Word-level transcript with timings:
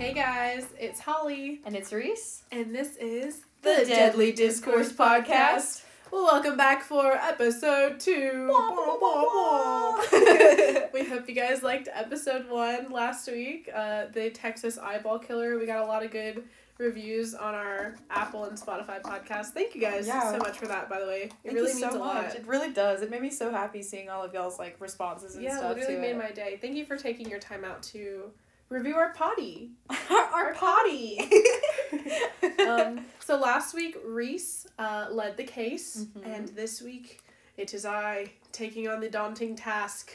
Hey 0.00 0.14
guys, 0.14 0.66
it's 0.78 0.98
Holly, 0.98 1.60
And 1.66 1.76
it's 1.76 1.92
Reese. 1.92 2.44
and 2.50 2.74
this 2.74 2.96
is 2.96 3.42
The 3.60 3.84
Deadly 3.86 4.32
Discourse 4.32 4.90
Podcast. 4.92 5.84
Well, 6.10 6.24
welcome 6.24 6.56
back 6.56 6.82
for 6.82 7.12
episode 7.12 8.00
two. 8.00 8.48
Wah, 8.50 8.70
wah, 8.70 8.96
wah, 9.00 10.00
we 10.94 11.04
hope 11.04 11.28
you 11.28 11.34
guys 11.34 11.62
liked 11.62 11.88
episode 11.92 12.48
one 12.48 12.90
last 12.90 13.30
week. 13.30 13.68
Uh, 13.72 14.06
the 14.12 14.30
Texas 14.30 14.78
Eyeball 14.78 15.18
Killer. 15.18 15.58
We 15.58 15.66
got 15.66 15.82
a 15.82 15.86
lot 15.86 16.02
of 16.02 16.10
good 16.10 16.44
reviews 16.78 17.34
on 17.34 17.54
our 17.54 17.94
Apple 18.08 18.44
and 18.44 18.56
Spotify 18.58 19.02
podcast. 19.02 19.48
Thank 19.48 19.74
you 19.74 19.82
guys 19.82 20.06
Yeah. 20.06 20.32
so 20.32 20.38
much 20.38 20.56
for 20.56 20.66
that. 20.66 20.88
By 20.88 20.98
the 21.00 21.06
way, 21.06 21.22
it 21.24 21.32
Thank 21.44 21.54
really 21.56 21.66
means 21.74 21.80
so 21.80 21.90
a 21.90 21.98
much. 21.98 22.00
lot. 22.24 22.34
It 22.34 22.46
really 22.46 22.72
does. 22.72 23.02
It 23.02 23.10
made 23.10 23.20
me 23.20 23.30
so 23.30 23.50
happy 23.50 23.82
seeing 23.82 24.08
all 24.08 24.22
of 24.24 24.32
y'all's 24.32 24.58
like 24.58 24.76
responses 24.80 25.34
and 25.34 25.44
Yeah, 25.44 25.58
stuff 25.58 25.76
literally 25.76 25.96
to 25.96 26.00
made 26.00 26.10
it. 26.12 26.18
my 26.18 26.30
day. 26.30 26.58
Thank 26.58 26.74
you 26.76 26.86
for 26.86 26.96
taking 26.96 27.28
your 27.28 27.38
time 27.38 27.64
out 27.66 27.82
to 27.84 28.30
review 28.70 28.94
our 28.96 29.12
potty. 29.12 29.72
our 30.10 30.54
potty. 30.54 31.18
potty. 31.18 32.62
um, 32.66 33.00
so 33.18 33.36
last 33.36 33.74
week 33.74 33.96
Reese 34.04 34.66
uh, 34.78 35.08
led 35.10 35.36
the 35.36 35.44
case, 35.44 36.06
Mhm. 36.16 36.26
and 36.36 36.48
this 36.48 36.80
week 36.80 37.20
it 37.56 37.74
is 37.74 37.84
I 37.84 38.32
taking 38.52 38.88
on 38.88 39.00
the 39.00 39.10
daunting 39.10 39.54
task. 39.56 40.10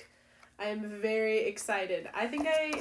I 0.58 0.68
am 0.70 1.02
very 1.02 1.40
excited. 1.40 2.08
I 2.14 2.28
think 2.28 2.48
I, 2.48 2.72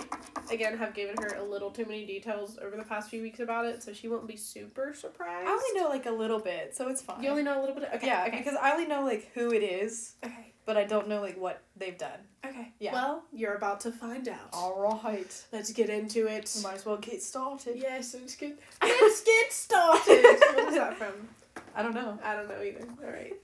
again, 0.52 0.78
have 0.78 0.95
given 0.95 1.16
her 1.20 1.34
a 1.38 1.42
little 1.42 1.73
too 1.73 1.84
many 1.84 2.06
details 2.06 2.56
over 2.64 2.77
the 2.77 2.84
past 2.84 3.11
few 3.11 3.20
weeks 3.20 3.41
about 3.41 3.66
it, 3.66 3.83
so 3.83 3.92
she 3.92 4.06
won't 4.06 4.28
be 4.28 4.36
super 4.36 4.95
surprised. 4.95 5.48
I 5.48 5.50
only 5.50 5.80
know 5.80 5.88
like 5.88 6.06
a 6.06 6.11
little 6.12 6.38
bit, 6.38 6.77
so 6.77 6.86
it's 6.88 7.02
fine. 7.02 7.20
You 7.20 7.30
only 7.30 7.42
know 7.42 7.59
a 7.59 7.62
little 7.62 7.75
bit. 7.75 7.88
Okay. 7.97 8.06
yeah, 8.06 8.27
Okay. 8.28 8.38
because 8.38 8.55
I 8.55 8.70
only 8.70 8.86
know 8.86 9.02
like 9.02 9.33
who 9.34 9.52
it 9.52 9.64
is, 9.64 10.14
okay. 10.25 10.52
But 10.67 10.77
I 10.77 10.85
don't 10.85 11.09
know 11.09 11.21
like 11.21 11.39
what 11.39 11.63
they've 11.77 11.97
done. 11.97 12.19
Okay. 12.45 12.73
Yeah. 12.79 12.93
Well, 12.93 13.25
you're 13.33 13.55
about 13.55 13.81
to 13.81 13.93
find 13.93 14.29
out. 14.29 14.49
All 14.53 15.01
right. 15.03 15.45
Let's 15.53 15.73
get 15.73 15.91
into 15.91 16.27
it. 16.27 16.53
We 16.57 16.63
might 16.63 16.75
as 16.77 16.87
well 16.87 16.97
get 16.97 17.23
started. 17.23 17.77
Yes, 17.77 18.15
let's 18.19 18.37
get 18.37 18.59
let's 18.83 19.23
get 19.23 19.53
started. 19.53 20.23
what 20.55 20.69
is 20.69 20.75
that 20.75 20.97
from? 20.97 21.29
I 21.75 21.83
don't 21.83 21.95
know. 21.95 22.19
I 22.23 22.34
don't 22.34 22.48
know 22.48 22.62
either. 22.62 22.87
All 23.05 23.11
right. 23.11 23.34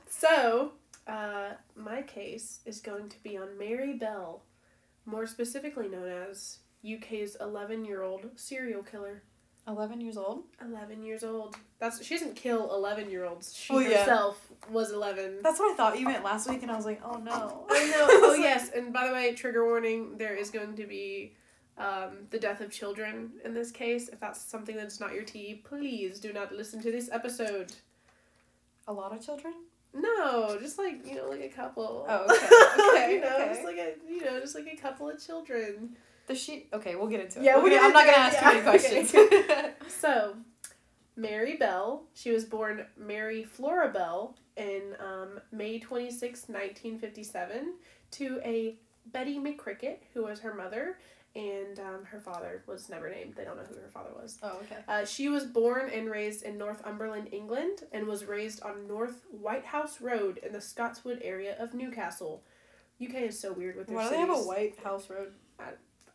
so, 0.08 0.72
uh, 1.06 1.50
my 1.74 2.02
case 2.02 2.60
is 2.66 2.80
going 2.80 3.08
to 3.08 3.22
be 3.22 3.36
on 3.36 3.58
Mary 3.58 3.94
Bell, 3.94 4.42
more 5.04 5.26
specifically 5.26 5.88
known 5.88 6.08
as 6.08 6.58
UK's 6.84 7.36
11 7.40 7.84
year 7.84 8.02
old 8.02 8.26
serial 8.36 8.82
killer. 8.82 9.22
Eleven 9.68 10.00
years 10.00 10.16
old. 10.16 10.44
11 10.64 11.02
years 11.02 11.24
old. 11.24 11.56
That's 11.80 12.04
She 12.04 12.14
doesn't 12.14 12.36
kill 12.36 12.72
11 12.72 13.10
year 13.10 13.24
olds. 13.24 13.52
She 13.52 13.72
Well, 13.72 13.82
yeah. 13.82 14.00
herself 14.00 14.40
was 14.70 14.92
11. 14.92 15.40
That's 15.42 15.58
what 15.58 15.72
I 15.72 15.76
thought 15.76 15.98
you 15.98 16.06
meant 16.06 16.22
last 16.22 16.48
week, 16.48 16.62
and 16.62 16.70
I 16.70 16.76
was 16.76 16.84
like, 16.86 17.00
oh 17.04 17.16
no. 17.16 17.66
I 17.70 17.86
know. 17.86 18.06
Oh, 18.08 18.34
yes. 18.38 18.70
And 18.74 18.92
by 18.92 19.08
the 19.08 19.12
way, 19.12 19.34
trigger 19.34 19.64
warning 19.64 20.18
there 20.18 20.36
is 20.36 20.50
going 20.50 20.76
to 20.76 20.86
be 20.86 21.32
um, 21.78 22.26
the 22.30 22.38
death 22.38 22.60
of 22.60 22.70
children 22.70 23.32
in 23.44 23.54
this 23.54 23.72
case. 23.72 24.08
If 24.08 24.20
that's 24.20 24.40
something 24.40 24.76
that's 24.76 25.00
not 25.00 25.12
your 25.12 25.24
tea, 25.24 25.62
please 25.64 26.20
do 26.20 26.32
not 26.32 26.52
listen 26.52 26.80
to 26.82 26.92
this 26.92 27.08
episode. 27.10 27.72
A 28.86 28.92
lot 28.92 29.12
of 29.12 29.24
children. 29.24 29.52
No, 29.92 30.58
just 30.60 30.78
like 30.78 31.06
you 31.06 31.16
know, 31.16 31.28
like 31.28 31.40
a 31.42 31.48
couple. 31.48 32.06
Oh, 32.08 32.24
okay. 32.24 32.46
Okay, 32.96 33.14
you 33.14 33.20
know, 33.20 33.34
okay. 33.34 33.48
just 33.48 33.64
like 33.64 33.76
a 33.78 33.94
you 34.08 34.24
know, 34.24 34.38
just 34.40 34.54
like 34.54 34.68
a 34.72 34.76
couple 34.76 35.08
of 35.08 35.24
children. 35.24 35.96
Does 36.26 36.40
she? 36.40 36.66
Okay, 36.72 36.96
we'll 36.96 37.08
get 37.08 37.20
into 37.20 37.40
it. 37.40 37.44
Yeah, 37.44 37.54
We'll 37.54 37.64
we'll 37.64 37.72
get- 37.72 37.80
get 37.80 37.86
I'm 37.86 37.92
not 37.92 38.04
gonna 38.06 38.16
it, 38.16 38.34
ask 38.34 38.34
yeah. 38.34 38.50
too 38.50 38.56
many 38.56 38.62
questions. 38.62 39.74
So, 40.00 40.36
Mary 41.16 41.56
Bell, 41.56 42.04
she 42.14 42.30
was 42.30 42.44
born 42.44 42.84
Mary 42.96 43.44
Flora 43.44 43.90
Bell 43.92 44.36
in 44.56 44.96
um, 45.00 45.40
May 45.52 45.78
26, 45.78 46.48
1957, 46.48 47.74
to 48.12 48.40
a 48.44 48.76
Betty 49.12 49.38
McCrickett, 49.38 49.98
who 50.12 50.24
was 50.24 50.40
her 50.40 50.52
mother, 50.54 50.98
and 51.34 51.78
um, 51.78 52.04
her 52.04 52.18
father 52.20 52.62
was 52.66 52.88
never 52.88 53.08
named. 53.10 53.34
They 53.36 53.44
don't 53.44 53.56
know 53.56 53.62
who 53.68 53.76
her 53.76 53.90
father 53.92 54.10
was. 54.20 54.38
oh, 54.42 54.58
okay. 54.64 54.76
Uh, 54.88 55.04
she 55.04 55.28
was 55.28 55.44
born 55.44 55.90
and 55.90 56.10
raised 56.10 56.42
in 56.42 56.58
Northumberland, 56.58 57.28
England, 57.32 57.80
and 57.92 58.06
was 58.06 58.24
raised 58.24 58.62
on 58.62 58.86
North 58.88 59.22
White 59.30 59.64
House 59.66 60.00
Road 60.00 60.38
in 60.38 60.52
the 60.52 60.60
Scotswood 60.60 61.20
area 61.22 61.56
of 61.58 61.72
Newcastle. 61.74 62.42
UK 63.02 63.14
is 63.22 63.38
so 63.38 63.52
weird 63.52 63.76
with 63.76 63.86
their 63.88 63.96
Why 63.96 64.04
do 64.04 64.10
they 64.10 64.18
have 64.20 64.30
a 64.30 64.34
White 64.34 64.78
House 64.82 65.08
Road? 65.10 65.32
I 65.60 65.70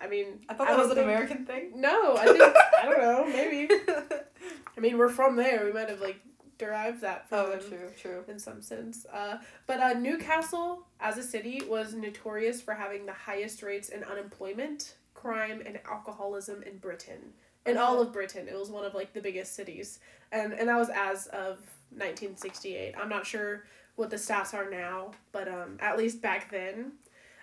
mean, 0.08 0.40
I 0.50 0.54
thought 0.54 0.68
I 0.68 0.72
that 0.72 0.80
was 0.80 0.90
an 0.90 0.96
think- 0.96 1.06
American 1.06 1.46
thing. 1.46 1.72
No, 1.76 2.16
I 2.18 2.26
think 2.32 2.42
I 2.42 2.86
don't 2.86 3.02
know. 3.02 3.26
Maybe. 3.28 3.74
I 4.78 4.80
mean, 4.80 4.98
we're 4.98 5.10
from 5.10 5.36
there. 5.36 5.66
We 5.66 5.72
might 5.72 5.90
have 5.90 6.02
like 6.02 6.20
derived 6.58 7.02
that 7.02 7.28
from 7.28 7.40
oh, 7.54 7.58
true, 7.58 7.90
true. 8.00 8.24
in 8.28 8.38
some 8.40 8.62
sense. 8.62 9.06
Uh, 9.12 9.38
but 9.68 9.80
uh, 9.80 9.94
Newcastle, 9.94 10.86
as 11.00 11.18
a 11.18 11.24
city, 11.24 11.62
was 11.68 11.94
notorious 11.94 12.62
for 12.62 12.74
having 12.74 13.06
the 13.06 13.14
highest 13.14 13.64
rates 13.64 13.90
in 13.90 14.04
unemployment, 14.04 14.96
crime, 15.14 15.62
and 15.66 15.80
alcoholism 15.90 16.62
in 16.64 16.78
Britain. 16.78 17.34
In 17.66 17.78
all 17.78 18.00
of 18.02 18.12
Britain, 18.14 18.48
it 18.48 18.58
was 18.58 18.70
one 18.70 18.86
of 18.86 18.94
like 18.96 19.14
the 19.14 19.22
biggest 19.22 19.56
cities, 19.56 20.00
and 20.32 20.54
and 20.54 20.68
that 20.70 20.78
was 20.78 20.90
as 20.90 21.28
of 21.28 21.60
nineteen 21.96 22.36
sixty 22.36 22.76
eight. 22.76 22.96
I'm 23.00 23.10
not 23.10 23.26
sure 23.26 23.66
what 23.98 24.10
the 24.10 24.16
stats 24.16 24.54
are 24.54 24.70
now, 24.70 25.12
but 25.32 25.48
um, 25.48 25.78
at 25.80 25.98
least 25.98 26.22
back 26.24 26.50
then, 26.50 26.94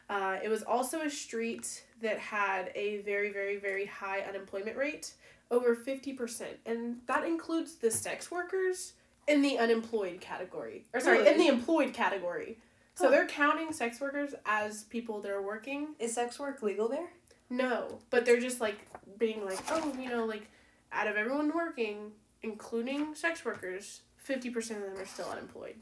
uh, 0.08 0.36
it 0.42 0.48
was 0.48 0.62
also 0.62 1.00
a 1.00 1.10
street 1.10 1.84
that 2.02 2.18
had 2.18 2.70
a 2.74 2.98
very 3.02 3.32
very 3.32 3.56
very 3.58 3.86
high 3.86 4.20
unemployment 4.20 4.76
rate, 4.76 5.12
over 5.50 5.74
fifty 5.74 6.12
percent, 6.12 6.56
and 6.66 6.98
that 7.06 7.24
includes 7.24 7.76
the 7.76 7.90
sex 7.90 8.30
workers 8.30 8.94
in 9.26 9.42
the 9.42 9.58
unemployed 9.58 10.20
category. 10.20 10.86
Or 10.94 11.00
sorry, 11.00 11.26
in 11.28 11.36
the 11.38 11.48
employed 11.48 11.92
category. 11.92 12.58
So 12.94 13.04
Huh. 13.04 13.10
they're 13.12 13.26
counting 13.28 13.72
sex 13.72 14.00
workers 14.00 14.34
as 14.44 14.84
people 14.84 15.20
that 15.20 15.30
are 15.30 15.42
working. 15.42 15.94
Is 16.00 16.14
sex 16.14 16.38
work 16.38 16.62
legal 16.62 16.88
there? 16.88 17.10
No, 17.50 18.00
but 18.10 18.24
they're 18.24 18.40
just 18.40 18.60
like 18.60 18.78
being 19.18 19.44
like, 19.44 19.58
oh, 19.70 19.94
you 19.98 20.08
know, 20.08 20.24
like 20.24 20.48
out 20.92 21.06
of 21.06 21.16
everyone 21.16 21.52
working, 21.54 22.12
including 22.42 23.14
sex 23.14 23.44
workers, 23.44 24.00
fifty 24.16 24.50
percent 24.50 24.82
of 24.82 24.90
them 24.92 25.00
are 25.02 25.06
still 25.06 25.28
unemployed. 25.30 25.76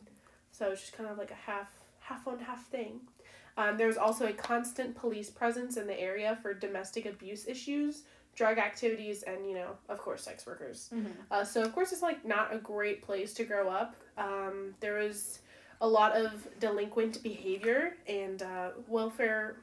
So 0.53 0.71
it's 0.71 0.81
just 0.83 0.97
kind 0.97 1.09
of 1.09 1.17
like 1.19 1.31
a 1.31 1.35
half 1.35 1.71
half 2.01 2.27
on 2.29 2.39
half 2.41 2.67
thing. 2.67 3.01
Um, 3.57 3.77
there's 3.79 3.97
also 3.97 4.27
a 4.27 4.33
constant 4.33 4.95
police 4.95 5.31
presence 5.31 5.77
in 5.77 5.87
the 5.87 5.99
area 5.99 6.39
for 6.43 6.53
domestic 6.53 7.07
abuse 7.07 7.49
issues, 7.49 8.03
drug 8.35 8.59
activities, 8.59 9.23
and 9.23 9.47
you 9.49 9.55
know, 9.55 9.71
of 9.89 9.99
course, 9.99 10.23
sex 10.23 10.47
workers. 10.47 10.91
Mm-hmm. 10.95 11.09
Uh, 11.31 11.45
so 11.45 11.63
of 11.63 11.75
course 11.75 11.93
it's 11.93 12.03
like 12.03 12.25
not 12.25 12.55
a 12.55 12.59
great 12.59 13.03
place 13.03 13.33
to 13.35 13.45
grow 13.45 13.69
up. 13.69 13.97
Um, 14.19 14.75
there 14.81 14.99
was 14.99 15.41
a 15.81 15.89
lot 15.89 16.17
of 16.17 16.47
delinquent 16.61 17.23
behavior 17.23 17.97
and 18.07 18.43
uh, 18.43 18.71
welfare. 18.89 19.57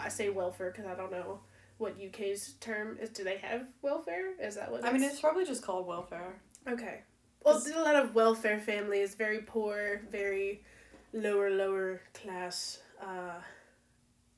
I 0.00 0.08
say 0.08 0.28
welfare 0.30 0.70
because 0.70 0.86
I 0.86 0.94
don't 0.94 1.12
know 1.12 1.38
what 1.78 1.96
UK's 2.04 2.54
term 2.60 2.98
is. 3.00 3.10
Do 3.10 3.22
they 3.22 3.36
have 3.38 3.66
welfare? 3.82 4.32
Is 4.40 4.56
that 4.56 4.70
what? 4.70 4.84
I 4.84 4.92
mean, 4.92 5.02
it's 5.04 5.20
probably 5.20 5.44
just 5.44 5.62
called 5.62 5.86
welfare. 5.86 6.40
okay. 6.68 7.00
Well, 7.44 7.58
there's 7.58 7.74
a 7.74 7.80
lot 7.80 7.96
of 7.96 8.14
welfare 8.14 8.60
families, 8.60 9.16
very 9.16 9.40
poor, 9.40 10.00
very 10.10 10.62
lower 11.12 11.50
lower 11.50 12.00
class 12.14 12.78
uh, 13.02 13.40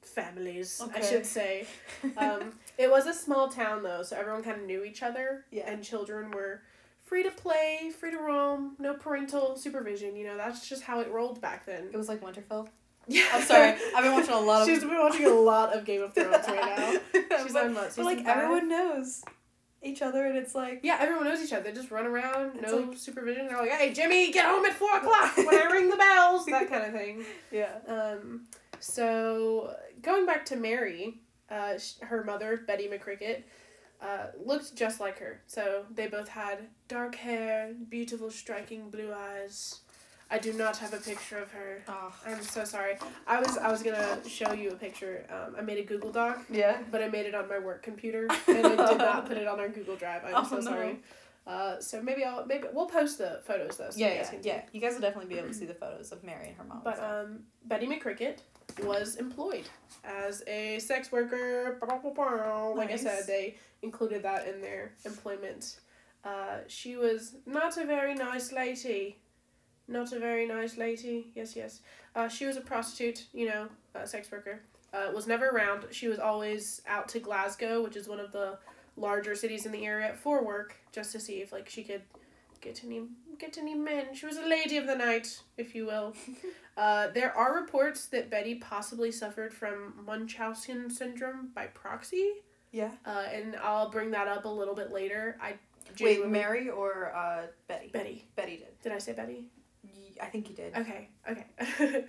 families. 0.02 0.82
I 0.94 1.00
should 1.00 1.26
say. 1.26 1.66
Um, 2.16 2.52
it 2.76 2.90
was 2.90 3.06
a 3.06 3.14
small 3.14 3.48
town 3.48 3.82
though, 3.82 4.02
so 4.02 4.16
everyone 4.16 4.42
kind 4.42 4.60
of 4.60 4.66
knew 4.66 4.84
each 4.84 5.02
other. 5.02 5.44
Yeah. 5.50 5.70
And 5.70 5.82
children 5.82 6.30
were 6.30 6.62
free 7.02 7.22
to 7.22 7.30
play, 7.30 7.90
free 7.98 8.10
to 8.10 8.18
roam, 8.18 8.76
no 8.78 8.94
parental 8.94 9.56
supervision. 9.56 10.16
You 10.16 10.26
know, 10.26 10.36
that's 10.36 10.68
just 10.68 10.82
how 10.82 11.00
it 11.00 11.10
rolled 11.10 11.40
back 11.40 11.64
then. 11.64 11.88
It 11.92 11.96
was 11.96 12.08
like 12.08 12.20
Winterfell. 12.20 12.68
Yeah. 13.08 13.24
I'm 13.32 13.42
sorry. 13.42 13.76
I've 13.96 14.04
been 14.04 14.12
watching 14.12 14.34
a 14.34 14.40
lot 14.40 14.62
of. 14.62 14.68
She's 14.68 14.80
been 14.80 14.98
watching 14.98 15.26
a 15.26 15.30
lot 15.30 15.74
of 15.74 15.84
Game 15.84 16.02
of 16.02 16.14
Thrones 16.14 16.46
right 16.46 16.76
now. 17.12 17.20
She's 17.42 17.52
but, 17.52 17.66
on 17.66 17.74
but 17.74 17.98
like 17.98 18.24
everyone 18.26 18.68
knows 18.68 19.24
each 19.84 20.02
other, 20.02 20.26
and 20.26 20.36
it's 20.36 20.54
like 20.54 20.80
Yeah, 20.82 20.96
everyone 21.00 21.24
knows 21.24 21.42
each 21.42 21.52
other. 21.52 21.62
They 21.64 21.72
just 21.72 21.90
run 21.90 22.06
around, 22.06 22.60
no 22.60 22.76
like- 22.78 22.96
supervision. 22.98 23.46
They're 23.48 23.58
like, 23.58 23.70
"Hey, 23.70 23.92
Jimmy, 23.92 24.32
get 24.32 24.46
home 24.46 24.64
at 24.64 24.72
four 24.74 24.96
o'clock 24.98 25.36
when 25.36 25.48
I 25.54 25.64
ring 25.70 25.90
the 25.90 25.96
bells." 25.96 26.46
That 26.46 26.68
kind 26.68 26.84
of 26.84 26.92
thing. 26.92 27.24
yeah. 27.52 27.76
Um, 27.86 28.46
so 28.80 29.74
going 30.02 30.26
back 30.26 30.44
to 30.46 30.56
Mary, 30.56 31.20
uh, 31.50 31.78
sh- 31.78 31.94
her 32.02 32.24
mother 32.24 32.60
Betty 32.66 32.88
McCrickett, 32.88 33.42
uh, 34.02 34.26
looked 34.44 34.74
just 34.76 35.00
like 35.00 35.18
her. 35.18 35.40
So 35.46 35.84
they 35.94 36.06
both 36.08 36.28
had 36.28 36.66
dark 36.88 37.14
hair, 37.14 37.74
beautiful, 37.88 38.30
striking 38.30 38.90
blue 38.90 39.12
eyes. 39.12 39.80
I 40.30 40.38
do 40.38 40.52
not 40.54 40.76
have 40.78 40.92
a 40.94 40.98
picture 40.98 41.38
of 41.38 41.50
her. 41.52 41.82
Oh. 41.88 42.12
I'm 42.26 42.42
so 42.42 42.64
sorry. 42.64 42.96
I 43.26 43.38
was 43.40 43.56
I 43.58 43.70
was 43.70 43.82
gonna 43.82 44.18
show 44.28 44.52
you 44.52 44.70
a 44.70 44.74
picture. 44.74 45.24
Um, 45.30 45.54
I 45.58 45.60
made 45.62 45.78
a 45.78 45.84
Google 45.84 46.10
Doc, 46.10 46.40
Yeah. 46.50 46.78
but 46.90 47.02
I 47.02 47.08
made 47.08 47.26
it 47.26 47.34
on 47.34 47.48
my 47.48 47.58
work 47.58 47.82
computer, 47.82 48.26
and 48.48 48.66
I 48.66 48.88
did 48.88 48.98
not 48.98 49.26
put 49.26 49.36
it 49.36 49.46
on 49.46 49.60
our 49.60 49.68
Google 49.68 49.96
Drive. 49.96 50.22
I'm 50.24 50.34
Oh, 50.36 50.44
so 50.48 50.56
no. 50.56 50.60
sorry. 50.62 50.98
Uh, 51.46 51.78
so 51.78 52.00
maybe 52.02 52.24
I'll 52.24 52.46
maybe 52.46 52.64
we'll 52.72 52.86
post 52.86 53.18
the 53.18 53.40
photos 53.44 53.76
though. 53.76 53.90
So 53.90 53.98
Yeah, 53.98 54.08
you 54.08 54.14
guys 54.16 54.24
yeah, 54.24 54.30
can 54.30 54.40
yeah. 54.44 54.62
You 54.72 54.80
guys 54.80 54.94
will 54.94 55.02
definitely 55.02 55.28
be 55.32 55.38
able 55.38 55.48
to 55.48 55.54
see 55.54 55.66
the 55.74 55.74
photos 55.74 56.10
of 56.10 56.24
Mary 56.24 56.48
and 56.48 56.56
her 56.56 56.64
mom. 56.64 56.80
But 56.82 56.98
um, 57.02 57.40
Betty 57.66 57.86
McCrickett 57.86 58.38
was 58.82 59.16
employed 59.16 59.68
as 60.04 60.42
a 60.46 60.78
sex 60.78 61.12
worker. 61.12 61.78
Like 62.76 62.90
I 62.90 62.96
said, 62.96 63.26
they 63.26 63.56
included 63.82 64.22
that 64.22 64.48
in 64.48 64.62
their 64.62 64.92
employment. 65.04 65.76
Uh, 66.24 66.60
she 66.68 66.96
was 66.96 67.36
not 67.44 67.76
a 67.76 67.84
very 67.84 68.14
nice 68.14 68.50
lady. 68.50 69.18
Not 69.86 70.12
a 70.12 70.18
very 70.18 70.46
nice 70.46 70.76
lady. 70.76 71.30
Yes, 71.34 71.54
yes. 71.54 71.80
Uh, 72.14 72.28
she 72.28 72.46
was 72.46 72.56
a 72.56 72.60
prostitute, 72.60 73.26
you 73.32 73.46
know, 73.46 73.68
uh, 73.94 74.06
sex 74.06 74.30
worker, 74.30 74.60
uh, 74.92 75.10
was 75.14 75.26
never 75.26 75.48
around. 75.48 75.84
She 75.90 76.08
was 76.08 76.18
always 76.18 76.80
out 76.86 77.08
to 77.08 77.20
Glasgow, 77.20 77.82
which 77.82 77.96
is 77.96 78.08
one 78.08 78.20
of 78.20 78.32
the 78.32 78.58
larger 78.96 79.34
cities 79.34 79.66
in 79.66 79.72
the 79.72 79.84
area, 79.84 80.14
for 80.22 80.44
work, 80.44 80.76
just 80.92 81.12
to 81.12 81.20
see 81.20 81.42
if 81.42 81.52
like 81.52 81.68
she 81.68 81.82
could 81.82 82.02
get 82.60 82.82
any 82.84 83.02
get 83.38 83.58
any 83.58 83.74
men. 83.74 84.14
She 84.14 84.26
was 84.26 84.38
a 84.38 84.46
lady 84.46 84.76
of 84.78 84.86
the 84.86 84.94
night, 84.94 85.42
if 85.58 85.74
you 85.74 85.86
will. 85.86 86.14
uh, 86.76 87.08
there 87.08 87.36
are 87.36 87.54
reports 87.54 88.06
that 88.06 88.30
Betty 88.30 88.54
possibly 88.54 89.12
suffered 89.12 89.52
from 89.52 89.94
Munchausen 90.06 90.88
syndrome 90.88 91.50
by 91.54 91.66
proxy. 91.66 92.30
Yeah. 92.72 92.90
Uh, 93.04 93.24
and 93.32 93.56
I'll 93.56 93.90
bring 93.90 94.10
that 94.12 94.28
up 94.28 94.46
a 94.46 94.48
little 94.48 94.74
bit 94.74 94.92
later. 94.92 95.36
I 95.40 95.54
Wait, 96.00 96.26
Mary 96.26 96.70
or 96.70 97.14
uh, 97.14 97.46
Betty? 97.68 97.90
Betty. 97.92 98.26
Betty 98.36 98.56
did. 98.56 98.80
Did 98.82 98.92
I 98.92 98.98
say 98.98 99.12
Betty? 99.12 99.44
I 100.22 100.26
think 100.26 100.48
you 100.48 100.54
did. 100.56 100.76
Okay. 100.76 101.08
Okay. 101.30 101.46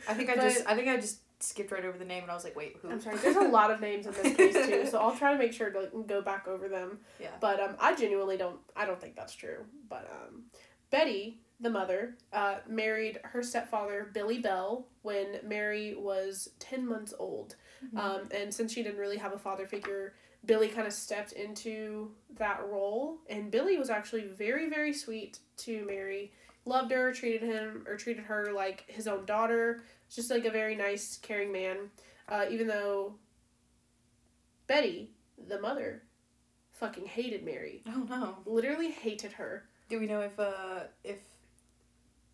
I 0.08 0.14
think 0.14 0.30
I 0.30 0.36
But- 0.36 0.42
just 0.44 0.68
I 0.68 0.76
think 0.76 0.88
I 0.88 0.98
just 0.98 1.20
skipped 1.42 1.72
right 1.72 1.84
over 1.84 1.98
the 1.98 2.06
name 2.06 2.24
and 2.24 2.32
I 2.32 2.34
was 2.34 2.44
like, 2.44 2.56
wait, 2.56 2.78
who? 2.82 2.90
I'm 2.90 3.02
sorry. 3.02 3.18
There's 3.18 3.36
a 3.36 3.42
lot 3.42 3.70
of 3.72 3.82
names 3.82 4.06
in 4.08 4.14
this 4.14 4.36
case 4.38 4.54
too, 4.68 4.88
so 4.88 5.00
I'll 5.00 5.16
try 5.16 5.34
to 5.34 5.38
make 5.40 5.54
sure 5.54 5.70
to 5.70 5.90
go 6.08 6.22
back 6.22 6.48
over 6.48 6.68
them. 6.70 7.00
Yeah. 7.20 7.30
But 7.42 7.60
um, 7.60 7.76
I 7.80 7.96
genuinely 7.96 8.38
don't. 8.38 8.60
I 8.76 8.86
don't 8.86 9.00
think 9.00 9.16
that's 9.16 9.34
true. 9.34 9.66
But 9.90 10.10
um, 10.12 10.44
Betty, 10.92 11.42
the 11.60 11.70
mother, 11.70 12.16
uh, 12.32 12.58
married 12.68 13.20
her 13.24 13.44
stepfather 13.44 14.10
Billy 14.14 14.40
Bell 14.40 14.88
when 15.02 15.40
Mary 15.44 15.94
was 15.96 16.50
ten 16.60 16.88
months 16.88 17.14
old. 17.20 17.56
Mhm. 17.94 18.00
Um, 18.00 18.30
and 18.34 18.54
since 18.54 18.72
she 18.72 18.82
didn't 18.84 18.98
really 19.00 19.18
have 19.18 19.34
a 19.34 19.38
father 19.38 19.68
figure, 19.68 20.14
Billy 20.46 20.70
kind 20.70 20.88
of 20.88 20.94
stepped 20.94 21.34
into 21.34 22.12
that 22.38 22.66
role. 22.68 23.18
And 23.30 23.52
Billy 23.52 23.78
was 23.78 23.90
actually 23.90 24.28
very, 24.28 24.70
very 24.70 24.94
sweet 24.94 25.40
to 25.58 25.86
Mary. 25.86 26.32
Loved 26.66 26.92
her, 26.92 27.14
treated 27.14 27.44
him 27.44 27.86
or 27.88 27.96
treated 27.96 28.24
her 28.24 28.52
like 28.54 28.86
his 28.88 29.08
own 29.08 29.26
daughter. 29.26 29.84
Just 30.10 30.32
like 30.32 30.46
a 30.46 30.52
very 30.52 30.76
nice, 30.76 31.18
caring 31.22 31.52
man. 31.52 31.78
Uh, 32.28 32.46
even 32.50 32.68
though 32.68 33.16
Betty, 34.68 35.12
the 35.48 35.60
mother, 35.60 36.04
fucking 36.74 37.06
hated 37.06 37.44
Mary. 37.44 37.84
Oh 37.88 38.06
no. 38.10 38.38
Literally 38.46 38.92
hated 38.92 39.34
her. 39.34 39.66
Do 39.90 40.00
we 40.00 40.08
know 40.08 40.22
if 40.22 40.40
uh 40.40 40.82
if 41.04 41.20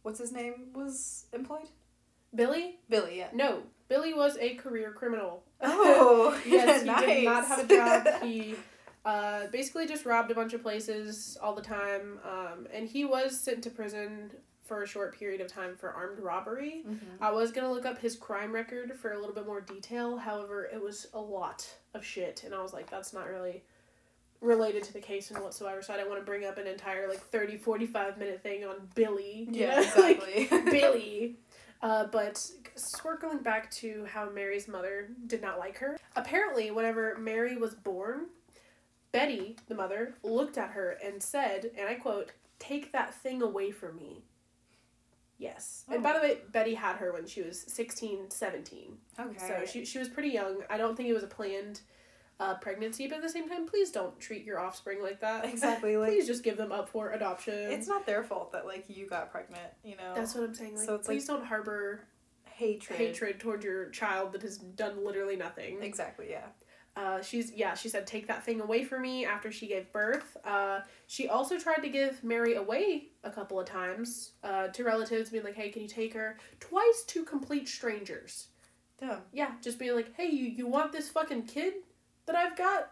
what's 0.04 0.20
his 0.20 0.32
name 0.32 0.70
was 0.74 1.26
employed? 1.34 1.68
Billy? 2.34 2.80
Billy, 2.90 3.18
yeah. 3.18 3.28
No. 3.34 3.64
Billy 3.90 4.14
was 4.14 4.38
a 4.40 4.56
career 4.56 4.94
criminal. 4.94 5.44
Oh, 5.60 6.40
yes, 6.46 6.82
he 6.84 6.88
nice. 6.88 7.06
did 7.06 7.26
not 7.26 7.46
have 7.48 7.70
a 7.70 7.76
job. 7.76 8.24
He 8.24 8.56
uh, 9.06 9.48
basically 9.48 9.88
just 9.88 10.06
robbed 10.06 10.32
a 10.32 10.36
bunch 10.36 10.54
of 10.54 10.62
places 10.62 11.38
all 11.42 11.56
the 11.56 11.62
time. 11.62 12.20
Um, 12.24 12.68
and 12.74 12.88
he 12.88 13.06
was 13.06 13.40
sent 13.40 13.64
to 13.64 13.70
prison 13.70 14.32
for 14.64 14.84
a 14.84 14.88
short 14.88 15.18
period 15.18 15.42
of 15.42 15.48
time 15.48 15.76
for 15.76 15.92
armed 15.92 16.20
robbery. 16.20 16.84
Mhm. 16.88 17.00
I 17.20 17.32
was 17.32 17.52
gonna 17.52 17.72
look 17.72 17.86
up 17.86 17.98
his 17.98 18.16
crime 18.16 18.54
record 18.54 18.98
for 18.98 19.12
a 19.12 19.20
little 19.20 19.36
bit 19.36 19.46
more 19.46 19.60
detail. 19.60 20.18
However, 20.18 20.66
it 20.66 20.82
was 20.82 21.08
a 21.14 21.20
lot 21.20 21.68
of 21.94 22.06
shit, 22.06 22.44
and 22.46 22.54
I 22.56 22.62
was 22.62 22.72
like, 22.74 22.90
that's 22.90 23.12
not 23.12 23.28
really 23.28 23.64
related 24.40 24.82
to 24.84 24.94
the 24.94 25.00
case 25.02 25.30
in 25.30 25.42
whatsoever. 25.42 25.82
So 25.82 25.94
I 25.94 25.98
didn't 25.98 26.10
want 26.10 26.22
to 26.22 26.26
bring 26.26 26.46
up 26.46 26.58
an 26.58 26.68
entire 26.68 27.08
like 27.10 27.20
30, 27.20 27.58
45 27.58 28.18
minute 28.18 28.42
thing 28.42 28.64
on 28.66 28.90
Billy. 28.96 29.48
Yeah, 29.52 29.82
know? 29.82 29.92
Like, 30.02 30.22
exactly. 30.36 30.72
Billy. 30.72 31.36
Uh, 31.82 32.06
but 32.06 32.50
circling 32.76 33.40
back 33.40 33.70
to 33.72 34.06
how 34.06 34.30
Mary's 34.30 34.68
mother 34.68 35.10
did 35.28 35.42
not 35.42 35.60
like 35.60 35.78
her. 35.80 35.98
Apparently, 36.16 36.72
whenever 36.72 37.18
Mary 37.18 37.58
was 37.58 37.74
born, 37.76 38.28
Betty, 39.12 39.58
the 39.68 39.76
mother, 39.76 40.16
looked 40.24 40.58
at 40.58 40.72
her 40.72 40.98
and 41.04 41.22
said, 41.22 41.72
and 41.78 41.88
I 41.90 41.96
quote, 41.96 42.32
Take 42.60 42.92
that 42.92 43.14
thing 43.14 43.42
away 43.42 43.72
from 43.72 43.96
me. 43.98 44.24
Yes. 45.38 45.84
And 45.90 46.04
by 46.04 46.14
the 46.14 46.20
way, 46.20 46.38
Betty 46.52 46.76
had 46.76 46.98
her 46.98 47.12
when 47.12 47.26
she 47.26 47.42
was 47.42 47.62
16, 47.62 48.30
17. 48.30 48.98
okay. 49.20 49.38
So 49.40 49.66
she, 49.66 49.84
she 49.86 49.98
was 49.98 50.08
pretty 50.08 50.30
young. 50.30 50.62
I 50.70 50.78
don't 50.78 50.96
think 50.96 51.10
it 51.10 51.14
was 51.14 51.24
a 51.24 51.28
planned 51.28 51.82
uh, 52.40 52.56
pregnancy, 52.56 53.08
but 53.08 53.16
at 53.18 53.22
the 53.24 53.30
same 53.30 53.50
time, 53.50 53.66
please 53.68 53.90
don't 53.92 54.20
treat 54.20 54.46
your 54.46 54.60
offspring 54.60 55.02
like 55.02 55.20
that. 55.22 55.46
Exactly, 55.52 55.98
like- 55.98 56.10
please 56.10 56.28
just 56.28 56.44
give 56.44 56.58
them 56.58 56.72
up 56.72 56.90
for 56.90 57.12
adoption. 57.12 57.56
it's 57.72 57.88
not 57.88 58.06
their 58.06 58.24
fault 58.24 58.52
that 58.52 58.68
like 58.68 58.86
you 58.88 59.08
got 59.08 59.32
pregnant, 59.32 59.72
you 59.84 59.96
know. 59.96 60.14
That's 60.14 60.36
what 60.36 60.44
I'm 60.44 60.54
saying. 60.54 60.76
Like, 60.78 60.86
So 60.86 60.96
it's 60.96 61.08
please 61.08 61.26
don't 61.26 61.44
harbor 61.44 62.02
hatred. 62.46 63.00
hatred 63.00 63.40
toward 63.40 63.64
your 63.64 63.90
child 63.90 64.34
that 64.34 64.44
has 64.44 64.58
done 64.60 65.04
literally 65.04 65.36
nothing. 65.36 65.82
Exactly, 65.82 66.28
yeah. 66.30 66.46
Uh, 66.96 67.22
she's 67.22 67.52
yeah. 67.54 67.74
She 67.74 67.88
said, 67.88 68.06
"Take 68.06 68.28
that 68.28 68.44
thing 68.44 68.60
away 68.60 68.84
from 68.84 69.02
me." 69.02 69.26
After 69.26 69.52
she 69.52 69.68
gave 69.68 69.92
birth, 69.94 70.36
uh, 70.44 70.82
she 71.08 71.30
also 71.30 71.58
tried 71.58 71.82
to 71.84 71.90
give 71.90 72.24
Mary 72.24 72.56
away 72.56 73.10
a 73.24 73.32
couple 73.32 73.60
of 73.60 73.66
times 73.66 74.32
uh, 74.44 74.68
to 74.68 74.84
relatives, 74.84 75.30
being 75.30 75.44
like, 75.44 75.56
"Hey, 75.56 75.70
can 75.70 75.82
you 75.82 75.88
take 75.88 76.14
her?" 76.14 76.38
Twice 76.60 77.04
to 77.08 77.24
complete 77.24 77.70
strangers. 77.70 78.48
Damn. 79.00 79.22
Yeah, 79.32 79.52
just 79.62 79.80
being 79.80 79.96
like, 79.96 80.14
"Hey, 80.16 80.28
you 80.28 80.46
you 80.46 80.68
want 80.68 80.92
this 80.92 81.10
fucking 81.10 81.44
kid 81.44 81.76
that 82.26 82.36
I've 82.36 82.58
got?" 82.58 82.92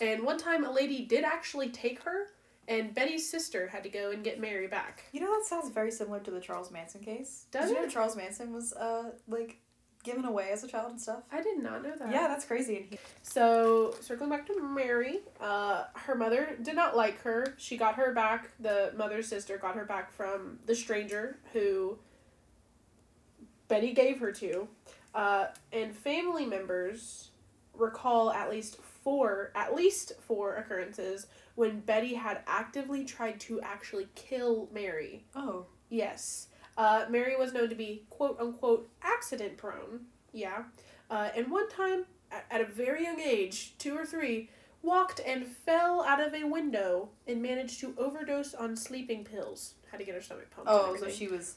And 0.00 0.22
one 0.22 0.38
time, 0.38 0.64
a 0.64 0.70
lady 0.70 1.04
did 1.04 1.24
actually 1.24 1.70
take 1.70 2.02
her, 2.04 2.28
and 2.68 2.94
Betty's 2.94 3.28
sister 3.28 3.66
had 3.66 3.82
to 3.82 3.88
go 3.90 4.12
and 4.12 4.22
get 4.22 4.40
Mary 4.40 4.68
back. 4.68 5.04
You 5.12 5.20
know 5.20 5.36
that 5.36 5.44
sounds 5.44 5.70
very 5.70 5.90
similar 5.90 6.20
to 6.20 6.30
the 6.30 6.40
Charles 6.40 6.70
Manson 6.70 7.00
case. 7.00 7.46
Does 7.50 7.64
Did 7.64 7.70
you 7.70 7.80
know 7.80 7.86
it? 7.88 7.90
Charles 7.90 8.16
Manson 8.16 8.52
was 8.52 8.72
uh 8.74 9.10
like 9.26 9.58
given 10.02 10.24
away 10.24 10.50
as 10.50 10.64
a 10.64 10.68
child 10.68 10.90
and 10.92 11.00
stuff? 11.00 11.22
I 11.30 11.42
did 11.42 11.62
not 11.62 11.82
know 11.82 11.94
that. 11.98 12.10
Yeah, 12.10 12.28
that's 12.28 12.44
crazy. 12.44 12.88
So, 13.22 13.94
circling 14.00 14.30
back 14.30 14.46
to 14.46 14.60
Mary, 14.60 15.20
uh, 15.40 15.84
her 15.94 16.14
mother 16.14 16.56
did 16.62 16.74
not 16.74 16.96
like 16.96 17.20
her. 17.22 17.54
She 17.58 17.76
got 17.76 17.94
her 17.96 18.12
back, 18.12 18.50
the 18.60 18.92
mother's 18.96 19.28
sister 19.28 19.58
got 19.58 19.74
her 19.76 19.84
back 19.84 20.12
from 20.12 20.58
the 20.66 20.74
stranger 20.74 21.38
who 21.52 21.98
Betty 23.68 23.92
gave 23.92 24.18
her 24.20 24.32
to. 24.32 24.68
Uh, 25.14 25.46
and 25.72 25.94
family 25.94 26.46
members 26.46 27.30
recall 27.74 28.30
at 28.30 28.50
least 28.50 28.76
four, 29.02 29.50
at 29.54 29.74
least 29.74 30.12
four 30.20 30.56
occurrences 30.56 31.26
when 31.54 31.80
Betty 31.80 32.14
had 32.14 32.40
actively 32.46 33.04
tried 33.04 33.40
to 33.40 33.60
actually 33.60 34.08
kill 34.14 34.68
Mary. 34.72 35.24
oh, 35.34 35.66
Yes. 35.88 36.46
Uh, 36.80 37.04
Mary 37.10 37.36
was 37.36 37.52
known 37.52 37.68
to 37.68 37.74
be 37.74 38.04
quote 38.08 38.40
unquote 38.40 38.88
accident 39.02 39.58
prone. 39.58 40.06
Yeah. 40.32 40.62
Uh, 41.10 41.28
and 41.36 41.50
one 41.50 41.68
time, 41.68 42.06
at, 42.50 42.62
a 42.62 42.64
very 42.64 43.04
young 43.04 43.20
age, 43.20 43.74
two 43.76 43.94
or 43.94 44.06
three, 44.06 44.48
walked 44.80 45.20
and 45.26 45.46
fell 45.46 46.02
out 46.02 46.26
of 46.26 46.32
a 46.32 46.44
window 46.44 47.10
and 47.26 47.42
managed 47.42 47.80
to 47.80 47.94
overdose 47.98 48.54
on 48.54 48.76
sleeping 48.76 49.24
pills. 49.24 49.74
Had 49.90 49.98
to 49.98 50.06
get 50.06 50.14
her 50.14 50.22
stomach 50.22 50.50
pumped. 50.50 50.70
oh, 50.72 50.96
so 50.98 51.10
she 51.10 51.28
was 51.28 51.56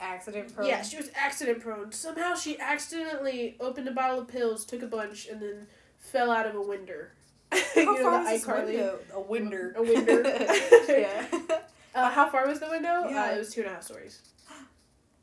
accident 0.00 0.54
prone. 0.54 0.66
Yeah, 0.66 0.80
she 0.80 0.96
was 0.96 1.10
accident 1.14 1.60
prone. 1.60 1.92
Somehow 1.92 2.34
she 2.34 2.58
accidentally 2.58 3.56
opened 3.60 3.88
a 3.88 3.92
bottle 3.92 4.20
of 4.20 4.28
pills, 4.28 4.64
took 4.64 4.80
a 4.80 4.86
bunch, 4.86 5.26
and 5.26 5.42
then 5.42 5.66
fell 5.98 6.30
out 6.30 6.46
of 6.46 6.54
a 6.54 6.62
window. 6.62 7.08
How 7.52 7.60
you 7.76 8.02
know 8.02 8.24
the 8.24 8.30
iCarly. 8.30 8.66
window? 8.68 8.98
A 9.12 9.20
winder. 9.20 9.74
A 9.76 9.82
winder. 9.82 10.22
yeah. 10.88 11.26
Uh, 11.94 12.08
how 12.08 12.26
far 12.26 12.48
was 12.48 12.58
the 12.58 12.70
window? 12.70 13.06
Yeah. 13.06 13.24
Uh, 13.24 13.34
it 13.34 13.38
was 13.38 13.52
two 13.52 13.60
and 13.60 13.70
a 13.70 13.74
half 13.74 13.82
stories. 13.82 14.22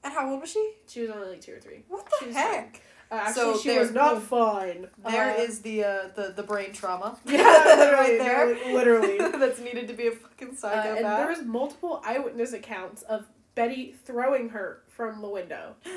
And 0.10 0.18
how 0.18 0.32
old 0.32 0.42
was 0.42 0.52
she? 0.52 0.74
She 0.88 1.02
was 1.02 1.12
only 1.12 1.28
like 1.30 1.42
two 1.42 1.54
or 1.54 1.60
three. 1.60 1.84
What 1.88 2.06
the 2.06 2.26
She's 2.26 2.36
heck? 2.36 2.82
Uh, 3.12 3.16
actually, 3.16 3.34
So 3.54 3.58
she 3.60 3.78
was 3.78 3.92
not 3.92 4.22
fine. 4.24 4.88
There 5.08 5.32
Uh, 5.32 5.42
is 5.42 5.62
the 5.62 5.84
uh, 5.84 6.08
the 6.16 6.34
the 6.36 6.44
brain 6.44 6.74
trauma. 6.74 7.18
Yeah, 7.26 7.92
right 7.92 8.18
there. 8.18 8.74
literally. 8.74 9.18
That's 9.40 9.60
needed 9.60 9.88
to 9.88 9.94
be 9.94 10.08
a 10.08 10.12
fucking 10.12 10.50
Uh, 10.50 10.56
psychopath. 10.56 10.98
and 10.98 11.06
there 11.06 11.28
was 11.28 11.42
multiple 11.44 12.02
eyewitness 12.06 12.54
accounts 12.54 13.02
of 13.04 13.26
Betty 13.56 13.96
throwing 14.06 14.50
her 14.50 14.82
from 14.88 15.22
the 15.22 15.30
window. 15.30 15.76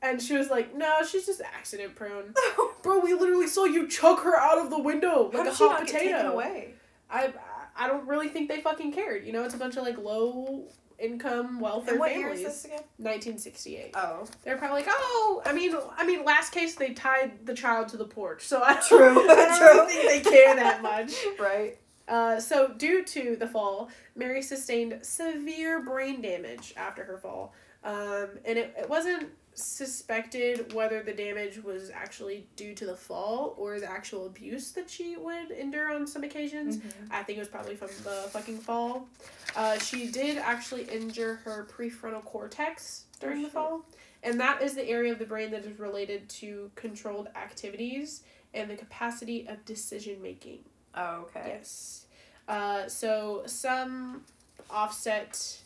And 0.00 0.22
she 0.22 0.36
was 0.36 0.48
like, 0.48 0.76
"No, 0.76 0.98
she's 1.02 1.26
just 1.26 1.40
accident 1.40 1.96
prone." 1.96 2.32
Bro, 2.82 3.00
we 3.00 3.14
literally 3.14 3.48
saw 3.48 3.64
you 3.64 3.88
chuck 3.88 4.20
her 4.20 4.36
out 4.36 4.58
of 4.58 4.70
the 4.70 4.78
window 4.80 5.28
How 5.32 5.38
like 5.38 5.44
did 5.44 5.52
a 5.52 5.56
she 5.56 5.64
hot 5.64 5.78
not 5.80 5.86
get 5.88 5.92
taken 5.92 6.12
potato. 6.12 6.32
away? 6.34 6.74
I 7.10 7.32
I 7.76 7.88
don't 7.88 8.06
really 8.06 8.28
think 8.28 8.48
they 8.48 8.60
fucking 8.60 8.92
cared. 8.92 9.26
You 9.26 9.32
know, 9.32 9.42
it's 9.42 9.54
a 9.54 9.58
bunch 9.58 9.76
of 9.76 9.82
like 9.82 9.98
low 9.98 10.68
income 10.98 11.60
welfare 11.60 11.92
And 11.94 12.00
what 12.00 12.14
year 12.14 12.28
families. 12.28 12.40
is 12.46 12.46
this 12.54 12.64
again? 12.66 12.82
1968. 12.98 13.90
Oh, 13.94 14.26
They're 14.44 14.56
probably 14.58 14.80
like, 14.82 14.88
"Oh, 14.90 15.42
I 15.46 15.52
mean, 15.52 15.74
I 15.96 16.04
mean, 16.06 16.24
last 16.24 16.52
case 16.52 16.74
they 16.74 16.92
tied 16.92 17.46
the 17.46 17.54
child 17.54 17.88
to 17.90 17.96
the 17.96 18.04
porch." 18.04 18.44
So 18.46 18.62
I 18.64 18.74
True, 18.88 19.28
I 19.30 19.34
don't 19.36 19.58
true. 19.58 19.68
really 19.68 19.92
think 19.94 20.24
they 20.24 20.30
care 20.30 20.54
that 20.56 20.82
much. 20.82 21.12
right. 21.38 21.78
Uh, 22.08 22.40
so, 22.40 22.68
due 22.78 23.04
to 23.04 23.36
the 23.36 23.46
fall, 23.46 23.90
Mary 24.16 24.40
sustained 24.40 24.98
severe 25.02 25.80
brain 25.82 26.22
damage 26.22 26.72
after 26.76 27.04
her 27.04 27.18
fall. 27.18 27.52
Um, 27.84 28.28
and 28.46 28.56
it, 28.58 28.74
it 28.78 28.88
wasn't 28.88 29.28
suspected 29.58 30.72
whether 30.72 31.02
the 31.02 31.12
damage 31.12 31.62
was 31.62 31.90
actually 31.90 32.46
due 32.56 32.74
to 32.74 32.86
the 32.86 32.96
fall 32.96 33.54
or 33.58 33.80
the 33.80 33.90
actual 33.90 34.26
abuse 34.26 34.72
that 34.72 34.88
she 34.88 35.16
would 35.16 35.50
endure 35.50 35.92
on 35.92 36.06
some 36.06 36.24
occasions. 36.24 36.78
Mm-hmm. 36.78 37.12
I 37.12 37.22
think 37.22 37.38
it 37.38 37.40
was 37.40 37.48
probably 37.48 37.74
from 37.74 37.88
the 38.04 38.28
fucking 38.30 38.58
fall. 38.58 39.08
Uh, 39.56 39.78
she 39.78 40.10
did 40.10 40.38
actually 40.38 40.84
injure 40.84 41.36
her 41.44 41.66
prefrontal 41.70 42.24
cortex 42.24 43.04
during 43.20 43.40
Oh, 43.40 43.42
the 43.42 43.50
fall. 43.50 43.82
And 44.22 44.40
that 44.40 44.62
is 44.62 44.74
the 44.74 44.88
area 44.88 45.12
of 45.12 45.18
the 45.18 45.24
brain 45.26 45.50
that 45.50 45.64
is 45.64 45.78
related 45.78 46.28
to 46.30 46.70
controlled 46.74 47.28
activities 47.36 48.22
and 48.54 48.70
the 48.70 48.76
capacity 48.76 49.46
of 49.48 49.64
decision 49.64 50.20
making. 50.22 50.60
Oh, 50.94 51.26
okay. 51.28 51.44
Yes. 51.46 52.06
Uh, 52.46 52.88
so 52.88 53.42
some 53.46 54.22
offset. 54.70 55.58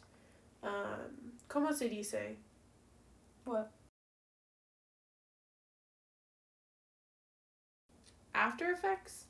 Um, 0.63 1.33
¿Cómo 1.49 1.75
se 1.75 1.89
dice? 1.89 2.37
What? 3.45 3.71
After 8.35 8.71
effects, 8.71 9.25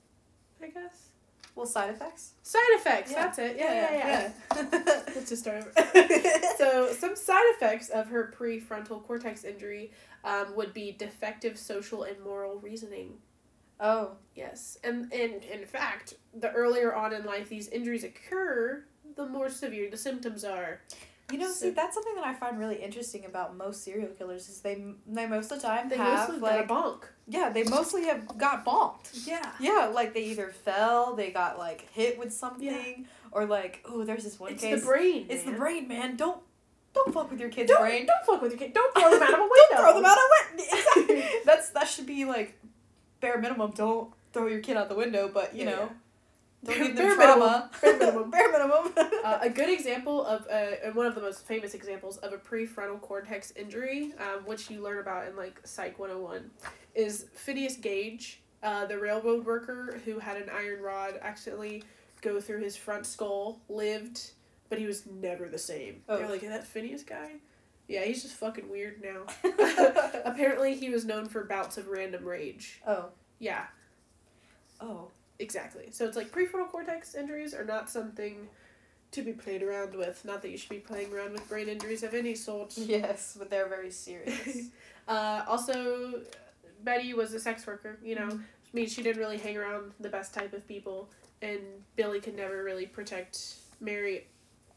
I 0.62 0.68
guess. 0.68 1.09
Well, 1.54 1.66
side 1.66 1.90
effects. 1.90 2.32
Side 2.42 2.61
effects. 2.71 3.11
Yeah. 3.12 3.25
That's 3.25 3.38
it. 3.38 3.56
Yeah, 3.59 3.75
yeah, 3.75 3.92
yeah. 3.92 4.32
yeah. 4.54 5.02
Let's 5.14 5.28
just 5.28 5.42
start 5.42 5.59
over. 5.59 5.73
so, 6.59 6.92
some 6.92 7.14
side 7.14 7.44
effects 7.56 7.90
of 7.90 8.09
her 8.09 8.32
prefrontal 8.38 9.02
cortex 9.04 9.44
injury 9.44 9.92
um, 10.25 10.56
would 10.56 10.73
be 10.73 10.92
defective 10.92 11.59
social 11.59 12.04
and 12.04 12.18
moral 12.23 12.59
reasoning. 12.59 13.18
oh. 13.80 14.12
Yes, 14.35 14.78
and, 14.82 15.12
and 15.12 15.44
in 15.44 15.66
fact, 15.66 16.14
the 16.32 16.50
earlier 16.52 16.94
on 16.94 17.12
in 17.12 17.25
life 17.26 17.50
these 17.50 17.68
injuries 17.68 18.02
occur, 18.02 18.82
the 19.14 19.26
more 19.26 19.50
severe 19.50 19.90
the 19.90 19.97
symptoms 19.99 20.42
are. 20.42 20.80
You 21.32 21.38
know, 21.38 21.48
So- 21.48 21.54
see, 21.66 21.70
that's 21.70 21.94
something 21.94 22.14
that 22.16 22.24
I 22.26 22.34
find 22.34 22.58
really 22.58 22.76
interesting 22.76 23.24
about 23.24 23.56
most 23.56 23.82
serial 23.82 24.08
killers 24.10 24.48
is 24.48 24.60
they 24.60 24.84
they 25.06 25.26
most 25.26 25.50
of 25.50 25.60
the 25.60 25.66
time 25.66 25.88
They 25.88 25.96
have 25.96 26.28
mostly 26.28 26.40
like 26.40 26.68
got 26.68 26.78
a 26.86 26.88
bonk. 26.90 27.02
yeah 27.26 27.48
they 27.50 27.64
mostly 27.64 28.04
have 28.04 28.26
got 28.38 28.64
bonked. 28.64 29.26
Yeah. 29.26 29.50
Yeah, 29.60 29.90
like 29.92 30.12
they 30.14 30.24
either 30.24 30.48
fell, 30.50 31.14
they 31.14 31.30
got 31.30 31.58
like 31.58 31.90
hit 31.92 32.18
with 32.18 32.32
something, 32.32 33.06
or 33.32 33.46
like 33.46 33.82
oh, 33.88 34.04
there's 34.04 34.24
this 34.24 34.38
one 34.38 34.52
It's 34.52 34.62
case. 34.62 34.80
the 34.80 34.86
brain. 34.86 35.26
It's 35.28 35.44
the 35.44 35.52
brain, 35.52 35.88
man. 35.88 36.16
Don't 36.16 36.38
don't 36.94 37.12
fuck 37.14 37.30
with 37.30 37.40
your 37.40 37.48
kid's 37.48 37.70
Don't, 37.70 37.80
brain. 37.80 38.04
don't 38.06 38.24
fuck 38.26 38.42
with 38.42 38.52
your 38.52 38.58
kid. 38.58 38.74
Don't 38.74 38.92
throw 38.94 39.10
them 39.10 39.22
out 39.22 39.32
of 39.32 39.38
a 39.40 39.42
window. 39.42 39.56
Don't 39.70 39.80
throw 39.80 39.94
them 39.94 40.04
out 40.04 40.18
of 40.18 40.24
a 40.24 40.56
window. 40.56 40.76
Exactly. 40.76 41.24
That's 41.46 41.70
that 41.70 41.88
should 41.88 42.06
be 42.06 42.24
like 42.26 42.58
bare 43.20 43.38
minimum. 43.38 43.70
Don't 43.74 44.12
throw 44.34 44.46
your 44.46 44.60
kid 44.60 44.76
out 44.76 44.88
the 44.90 44.94
window, 44.94 45.30
but 45.32 45.54
you 45.56 45.64
Yeah, 45.64 45.70
know, 45.70 45.90
don't 46.64 46.76
Bare- 46.78 46.87
give 46.88 46.97
them 46.97 47.07
bare 47.07 47.14
trauma. 47.16 47.71
minimum. 47.81 47.81
Bare 47.83 47.99
minimum. 47.99 48.31
bare 48.31 48.52
minimum. 48.52 48.92
Uh, 49.25 49.38
a 49.42 49.49
good 49.49 49.69
example 49.69 50.26
of, 50.26 50.45
uh, 50.49 50.75
and 50.85 50.97
one 50.97 51.07
of 51.07 51.14
the 51.14 51.21
most 51.21 51.47
famous 51.47 51.75
examples 51.75 52.16
of 52.19 52.33
a 52.33 52.37
prefrontal 52.38 53.00
cortex 53.00 53.52
injury, 53.54 54.12
um, 54.19 54.45
which 54.45 54.69
you 54.69 54.83
learn 54.83 54.99
about 54.99 55.28
in 55.28 55.37
like 55.37 55.61
Psych 55.64 55.97
101, 55.97 56.50
is 56.97 57.26
Phineas 57.35 57.76
Gage, 57.76 58.42
uh, 58.64 58.85
the 58.87 58.99
railroad 58.99 59.45
worker 59.47 60.00
who 60.04 60.19
had 60.19 60.37
an 60.37 60.49
iron 60.52 60.83
rod 60.83 61.21
accidentally 61.23 61.85
go 62.21 62.40
through 62.40 62.62
his 62.62 62.76
front 62.76 63.07
skull, 63.07 63.61
lived, 63.69 64.33
but 64.69 64.78
he 64.78 64.87
was 64.87 65.07
never 65.07 65.49
the 65.49 65.57
same. 65.59 66.02
Oh. 66.09 66.16
They're 66.19 66.28
like, 66.28 66.40
that 66.40 66.66
Phineas 66.66 67.04
guy? 67.04 67.35
Yeah, 67.87 68.02
he's 68.04 68.23
just 68.23 68.35
fucking 68.35 68.69
weird 68.69 69.02
now. 69.04 69.26
Apparently, 70.25 70.75
he 70.75 70.90
was 70.90 71.04
known 71.04 71.28
for 71.28 71.45
bouts 71.45 71.78
of 71.78 71.87
random 71.88 72.25
rage. 72.25 72.81
oh. 72.88 73.07
Yeah, 73.38 73.66
Oh. 74.81 75.11
Exactly. 75.38 75.88
So 75.90 76.06
it's 76.06 76.16
like 76.16 76.30
prefrontal 76.30 76.68
cortex 76.68 77.14
injuries 77.14 77.54
are 77.54 77.64
not 77.64 77.90
something 77.90 78.48
to 79.12 79.22
be 79.22 79.32
played 79.32 79.62
around 79.62 79.94
with. 79.94 80.24
Not 80.24 80.42
that 80.42 80.50
you 80.50 80.56
should 80.56 80.70
be 80.70 80.78
playing 80.78 81.12
around 81.12 81.32
with 81.32 81.48
brain 81.48 81.68
injuries 81.68 82.02
of 82.02 82.14
any 82.14 82.34
sort. 82.34 82.74
Yes, 82.76 83.36
but 83.38 83.50
they're 83.50 83.68
very 83.68 83.90
serious. 83.90 84.68
uh, 85.08 85.44
also, 85.46 86.20
Betty 86.84 87.12
was 87.14 87.32
a 87.34 87.40
sex 87.40 87.66
worker, 87.66 87.98
you 88.02 88.14
know, 88.14 88.26
Mhm. 88.28 88.38
which 88.38 88.72
means 88.74 88.92
she 88.92 89.02
didn't 89.02 89.20
really 89.20 89.38
hang 89.38 89.56
around 89.56 89.92
the 90.00 90.08
best 90.08 90.32
type 90.34 90.52
of 90.52 90.66
people, 90.66 91.08
and 91.42 91.60
Billy 91.96 92.20
could 92.20 92.36
never 92.36 92.62
really 92.64 92.86
protect 92.86 93.54
Mary 93.80 94.26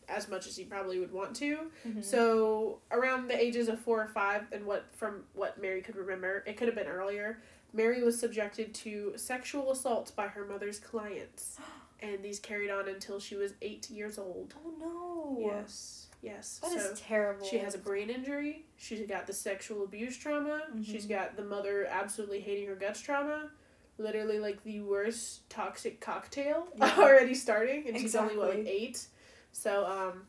as 0.07 0.27
much 0.29 0.45
as 0.45 0.55
he 0.55 0.63
probably 0.63 0.99
would 0.99 1.11
want 1.11 1.35
to. 1.37 1.71
Mhm. 1.87 2.03
So 2.03 2.79
around 2.91 3.27
the 3.27 3.39
ages 3.41 3.67
of 3.69 3.79
four 3.79 4.01
or 4.03 4.07
five, 4.07 4.43
and 4.51 4.65
what 4.65 4.85
from 4.95 5.23
what 5.33 5.59
Mary 5.59 5.81
could 5.81 5.95
remember, 5.95 6.43
it 6.45 6.57
could 6.57 6.67
have 6.67 6.75
been 6.75 6.87
earlier. 6.87 7.39
Mary 7.75 8.01
was 8.03 8.17
subjected 8.19 8.73
to 8.73 9.13
sexual 9.17 9.71
assaults 9.71 10.09
by 10.11 10.27
her 10.27 10.45
mother's 10.45 10.79
clients, 10.79 11.57
and 11.99 12.23
these 12.23 12.39
carried 12.39 12.71
on 12.71 12.87
until 12.87 13.19
she 13.19 13.35
was 13.35 13.53
eight 13.61 13.89
years 13.89 14.17
old. 14.17 14.53
Oh 14.65 14.73
no. 14.79 15.37
Yes, 15.53 16.07
yes. 16.21 16.59
That 16.63 16.71
is 16.73 16.83
so 16.83 16.93
terrible. 16.95 17.45
she 17.45 17.57
has 17.57 17.75
a 17.75 17.79
brain 17.79 18.09
injury. 18.09 18.65
She's 18.77 19.05
got 19.07 19.27
the 19.27 19.33
sexual 19.33 19.83
abuse 19.83 20.17
trauma. 20.17 20.63
She's 20.83 21.05
Mhm. 21.05 21.09
got 21.09 21.35
the 21.35 21.43
mother 21.43 21.85
absolutely 21.85 22.39
hating 22.39 22.67
her 22.67 22.75
guts 22.75 23.01
trauma. 23.01 23.51
Literally, 23.97 24.39
like 24.39 24.63
the 24.63 24.81
worst 24.81 25.49
toxic 25.49 25.99
cocktail 26.01 26.67
Yeah. 26.77 26.95
already 26.97 27.33
starting, 27.33 27.87
and 27.87 27.97
she's 27.97 28.15
only 28.15 28.37
what, 28.37 28.55
like 28.55 28.67
eight. 28.67 29.07
So, 29.51 29.85
um, 29.85 30.27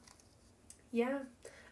yeah. 0.93 1.19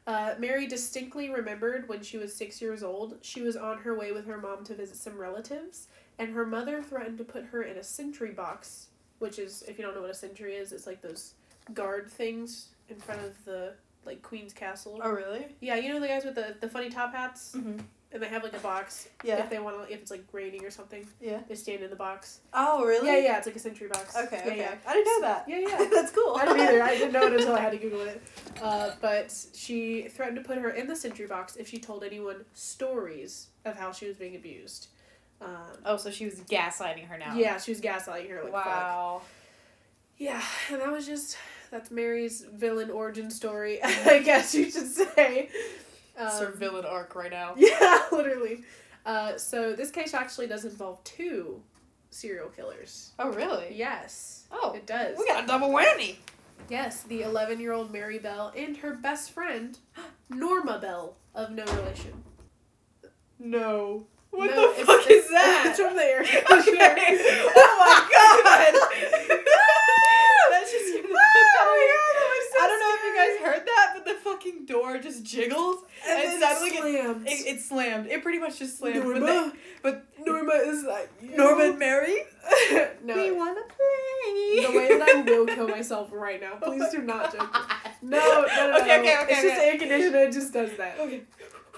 Uh, 0.06 0.34
Mary 0.38 0.66
distinctly 0.66 1.30
remembered 1.30 1.88
when 1.88 2.02
she 2.02 2.18
was 2.18 2.34
six 2.34 2.60
years 2.60 2.82
old. 2.82 3.16
She 3.22 3.40
was 3.40 3.56
on 3.56 3.78
her 3.78 3.96
way 3.96 4.12
with 4.12 4.26
her 4.26 4.36
mom 4.38 4.64
to 4.64 4.74
visit 4.74 4.96
some 4.96 5.16
relatives, 5.16 5.88
and 6.18 6.30
her 6.34 6.44
mother 6.44 6.82
threatened 6.82 7.18
to 7.18 7.24
put 7.24 7.44
her 7.46 7.62
in 7.62 7.78
a 7.78 7.82
sentry 7.82 8.30
box, 8.32 8.88
which 9.18 9.38
is, 9.38 9.62
if 9.66 9.78
you 9.78 9.84
don't 9.84 9.94
know 9.94 10.02
what 10.02 10.10
a 10.10 10.14
sentry 10.14 10.54
is, 10.56 10.72
it's 10.72 10.86
like 10.86 11.00
those 11.00 11.34
guard 11.72 12.10
things 12.10 12.68
in 12.90 12.96
front 12.96 13.22
of 13.22 13.44
the 13.46 13.72
like 14.04 14.20
Queen's 14.20 14.52
Castle. 14.52 15.00
Oh 15.02 15.10
really? 15.10 15.46
Yeah, 15.62 15.76
you 15.76 15.90
know 15.90 15.98
the 15.98 16.08
guys 16.08 16.26
with 16.26 16.34
the, 16.34 16.54
the 16.60 16.68
funny 16.68 16.90
top 16.90 17.14
hats, 17.14 17.54
Mm-hmm. 17.56 17.78
And 18.14 18.22
they 18.22 18.28
have 18.28 18.42
like 18.42 18.54
a 18.56 18.60
box. 18.60 19.08
Yeah. 19.22 19.42
If 19.42 19.50
they 19.50 19.58
want 19.58 19.86
to, 19.86 19.92
if 19.92 20.00
it's 20.00 20.10
like 20.10 20.24
raining 20.32 20.64
or 20.64 20.70
something, 20.70 21.06
Yeah. 21.20 21.40
they 21.48 21.54
stand 21.56 21.82
in 21.82 21.90
the 21.90 21.96
box. 21.96 22.40
Oh 22.54 22.84
really? 22.84 23.08
Yeah, 23.08 23.18
yeah, 23.18 23.36
it's 23.38 23.46
like 23.46 23.56
a 23.56 23.58
sentry 23.58 23.88
box. 23.88 24.16
Okay. 24.16 24.40
Yeah, 24.42 24.46
okay. 24.52 24.56
yeah. 24.58 24.74
I 24.86 24.92
didn't 24.94 25.06
know 25.06 25.20
that. 25.28 25.44
Yeah, 25.48 25.58
yeah. 25.68 25.88
That's 25.92 26.12
cool. 26.12 26.36
I 26.36 26.44
didn't 26.46 26.60
either. 26.60 26.82
I 26.82 26.94
didn't 26.96 27.12
know 27.12 27.26
it 27.26 27.32
until 27.40 27.54
I 27.56 27.60
had 27.60 27.72
to 27.72 27.78
Google 27.78 28.02
it. 28.02 28.22
Uh, 28.62 28.92
but 29.02 29.34
she 29.54 30.02
threatened 30.08 30.36
to 30.38 30.42
put 30.42 30.56
her 30.58 30.70
in 30.70 30.86
the 30.86 30.96
sentry 30.96 31.26
box 31.26 31.56
if 31.56 31.68
she 31.68 31.78
told 31.78 32.04
anyone 32.04 32.44
stories 32.54 33.48
of 33.64 33.76
how 33.76 33.92
she 33.92 34.06
was 34.06 34.16
being 34.16 34.36
abused. 34.36 34.86
Um, 35.42 35.48
Oh, 35.84 35.96
so 35.96 36.10
she 36.10 36.24
was 36.24 36.36
gaslighting 36.40 37.06
her 37.08 37.18
now. 37.18 37.34
yeah, 37.36 37.58
she 37.58 37.72
was 37.72 37.80
gaslighting 37.80 38.30
her. 38.30 38.42
Like, 38.44 38.52
Fuck. 38.52 38.64
wow. 38.66 39.22
Yeah, 40.16 40.40
and 40.70 40.80
that 40.80 40.92
was 40.92 41.06
just 41.06 41.36
that's 41.72 41.90
Mary's 41.90 42.44
villain 42.54 42.88
origin 42.90 43.30
story. 43.30 43.80
I 43.84 44.20
guess 44.24 44.54
you 44.54 44.70
should 44.70 44.86
say. 44.86 45.48
Um, 46.16 46.26
It's 46.28 46.38
her 46.40 46.50
villain 46.52 46.84
arc 46.84 47.14
right 47.14 47.30
now. 47.30 47.54
Yeah, 47.56 48.02
literally. 48.12 48.64
Uh, 49.06 49.36
so 49.36 49.72
this 49.74 49.90
case 49.90 50.14
actually 50.14 50.46
does 50.46 50.64
involve 50.64 51.02
two 51.04 51.60
serial 52.10 52.48
killers. 52.48 53.10
Oh 53.18 53.30
really? 53.32 53.74
Yes, 53.74 54.46
Oh. 54.52 54.72
it 54.74 54.86
does. 54.86 55.18
We 55.18 55.26
got 55.26 55.44
a 55.44 55.46
double 55.46 55.68
whammy. 55.70 56.16
Yes, 56.70 57.02
the 57.02 57.22
11 57.22 57.60
year 57.60 57.72
old 57.72 57.92
Mary 57.92 58.18
Bell 58.18 58.52
and 58.56 58.76
her 58.78 58.94
best 58.94 59.32
friend, 59.32 59.76
Norma 60.30 60.78
Bell, 60.78 61.16
of 61.34 61.50
no 61.50 61.64
relation. 61.64 62.22
No. 63.38 64.06
What 64.30 64.50
No, 64.50 64.72
the 64.72 64.80
it's- 64.80 64.86
fuck 64.86 65.00
it's- 65.10 65.24
is 65.24 65.30
that? 65.30 65.64
It's 65.70 65.78
from 65.80 65.96
the 65.96 66.02
air 66.04 66.20
Okay. 66.22 67.18
oh 67.56 67.74
my 67.82 67.98
god. 68.10 68.72
That's 70.50 70.70
just. 70.72 70.94
Oh 70.96 71.80
I 72.56 72.66
don't 72.66 72.80
know 72.80 72.92
if 72.96 73.02
you 73.04 73.12
guys 73.14 73.34
heard 73.44 73.66
that, 73.66 73.83
but 74.04 74.14
the 74.14 74.14
fucking 74.22 74.66
door 74.66 74.98
just 74.98 75.24
jiggled 75.24 75.78
And 76.08 76.40
sounded 76.42 76.72
it 76.72 76.78
slammed. 76.80 77.26
it, 77.26 77.30
it, 77.32 77.46
it 77.56 77.60
slammed. 77.60 78.06
It 78.08 78.22
pretty 78.22 78.38
much 78.38 78.58
just 78.58 78.78
slammed. 78.78 79.02
But, 79.02 79.04
Norma, 79.18 79.26
they, 79.26 79.58
but 79.82 80.04
Norma 80.26 80.52
is 80.64 80.84
like 80.84 81.10
you. 81.22 81.36
Norma 81.36 81.64
and 81.64 81.78
Mary. 81.78 82.16
no, 83.04 83.14
We 83.16 83.32
wanna 83.32 83.60
play. 83.62 84.66
the 84.66 84.72
way 84.76 84.98
that 84.98 85.08
I 85.08 85.20
will 85.22 85.46
kill 85.56 85.68
myself 85.68 86.10
right 86.12 86.40
now. 86.40 86.54
Please 86.56 86.88
do 86.90 86.98
not 87.02 87.32
joke. 87.32 87.56
No, 88.02 88.18
no, 88.18 88.24
no, 88.42 88.70
no. 88.70 88.78
Okay, 88.80 89.00
okay, 89.00 89.18
okay, 89.22 89.26
It's 89.32 89.42
just 89.42 89.60
air 89.62 89.78
conditioner. 89.78 90.18
It 90.24 90.32
just 90.32 90.52
does 90.52 90.70
that. 90.76 90.98
Okay. 91.00 91.22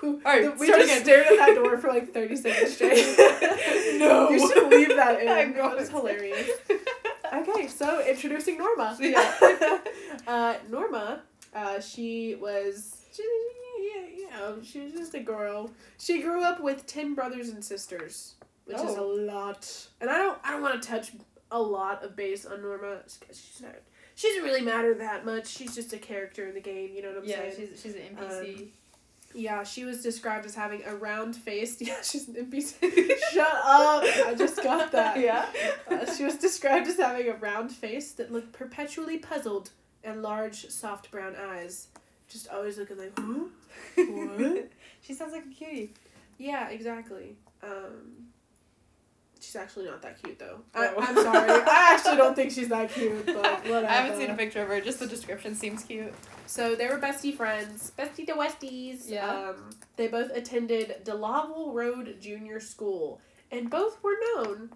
All 0.02 0.12
right, 0.24 0.58
we 0.58 0.66
just 0.66 0.84
again. 0.84 1.02
stared 1.02 1.26
at 1.26 1.36
that 1.38 1.54
door 1.54 1.78
for 1.78 1.88
like 1.88 2.12
thirty 2.12 2.36
seconds 2.36 2.74
straight. 2.74 2.98
No. 3.98 4.28
you 4.28 4.38
should 4.38 4.68
leave 4.68 4.88
that 4.88 5.22
in. 5.22 5.28
I'm 5.28 5.54
That 5.54 5.74
was 5.74 5.88
hilarious. 5.88 6.50
Okay, 7.32 7.66
so 7.66 8.06
introducing 8.06 8.58
Norma. 8.58 8.94
Yeah. 9.00 9.78
uh, 10.26 10.54
Norma, 10.70 11.22
uh, 11.56 11.80
she 11.80 12.34
was, 12.36 12.96
she, 13.12 13.22
yeah, 13.80 14.06
you 14.16 14.30
know, 14.30 14.58
she 14.62 14.80
was 14.80 14.92
just 14.92 15.14
a 15.14 15.20
girl. 15.20 15.70
She 15.98 16.20
grew 16.22 16.42
up 16.44 16.60
with 16.60 16.86
ten 16.86 17.14
brothers 17.14 17.48
and 17.48 17.64
sisters, 17.64 18.34
which 18.66 18.76
is 18.76 18.94
a 18.96 19.00
Oh. 19.00 19.06
lot. 19.08 19.88
And 20.00 20.10
I 20.10 20.18
don't, 20.18 20.38
I 20.44 20.52
don't 20.52 20.62
want 20.62 20.80
to 20.82 20.88
touch 20.88 21.12
a 21.50 21.60
lot 21.60 22.02
of 22.04 22.14
base 22.16 22.44
on 22.46 22.62
Norma. 22.62 22.98
She's 23.30 23.60
not, 23.62 23.74
she 24.14 24.28
doesn't 24.28 24.44
really 24.44 24.62
matter 24.62 24.94
that 24.94 25.24
much. 25.24 25.46
She's 25.46 25.74
just 25.74 25.92
a 25.92 25.98
character 25.98 26.46
in 26.46 26.54
the 26.54 26.60
game. 26.60 26.90
You 26.94 27.02
know 27.02 27.08
what 27.08 27.18
I'm 27.18 27.24
Yeah, 27.24 27.36
saying? 27.50 27.68
she's 27.72 27.80
she's 27.82 27.94
an 27.94 28.02
NPC. 28.16 28.68
Yeah, 29.34 29.64
she 29.64 29.84
was 29.84 30.02
described 30.02 30.46
as 30.46 30.54
having 30.54 30.82
a 30.86 30.94
round 30.94 31.36
face. 31.36 31.76
Yeah, 31.80 32.00
she's 32.02 32.26
an 32.28 32.34
NPC. 32.34 32.74
Shut 33.32 33.46
up! 33.64 34.02
I 34.26 34.34
just 34.36 34.62
got 34.62 34.90
that. 34.92 35.18
yeah. 35.20 35.46
Uh, 35.90 36.10
she 36.14 36.24
was 36.24 36.36
described 36.36 36.86
as 36.88 36.96
having 36.96 37.28
a 37.28 37.34
round 37.34 37.70
face 37.70 38.12
that 38.12 38.32
looked 38.32 38.52
perpetually 38.52 39.18
puzzled 39.18 39.70
and 40.06 40.22
large, 40.22 40.68
soft 40.70 41.10
brown 41.10 41.34
eyes. 41.36 41.88
Just 42.28 42.48
always 42.48 42.78
looking 42.78 42.96
like, 42.98 43.12
huh? 43.18 43.44
What? 44.04 44.68
she 45.02 45.12
sounds 45.12 45.32
like 45.32 45.44
a 45.44 45.54
cutie. 45.54 45.92
Yeah, 46.38 46.68
exactly. 46.70 47.36
Um, 47.62 48.26
she's 49.40 49.54
actually 49.56 49.86
not 49.86 50.02
that 50.02 50.20
cute, 50.22 50.38
though. 50.38 50.60
I, 50.74 50.88
Oh. 50.88 50.94
I'm 50.98 51.14
sorry. 51.14 51.50
I 51.50 51.94
actually 51.94 52.16
don't 52.16 52.34
think 52.34 52.50
she's 52.50 52.68
that 52.68 52.90
cute, 52.90 53.26
but 53.26 53.36
whatever. 53.36 53.86
I 53.88 53.92
haven't 53.92 54.18
seen 54.18 54.30
a 54.30 54.34
picture 54.36 54.62
of 54.62 54.68
her. 54.68 54.80
Just 54.80 54.98
the 54.98 55.06
description 55.06 55.54
seems 55.54 55.82
cute. 55.84 56.12
So 56.46 56.74
they 56.74 56.88
were 56.88 56.98
bestie 56.98 57.34
friends, 57.34 57.92
bestie 57.98 58.26
to 58.26 58.32
Westies. 58.34 59.08
Yeah. 59.08 59.28
Um, 59.50 59.70
they 59.96 60.08
both 60.08 60.30
attended 60.34 60.96
DeLaval 61.04 61.72
Road 61.74 62.16
Junior 62.20 62.60
School, 62.60 63.20
and 63.52 63.70
both 63.70 64.02
were 64.02 64.16
known 64.34 64.70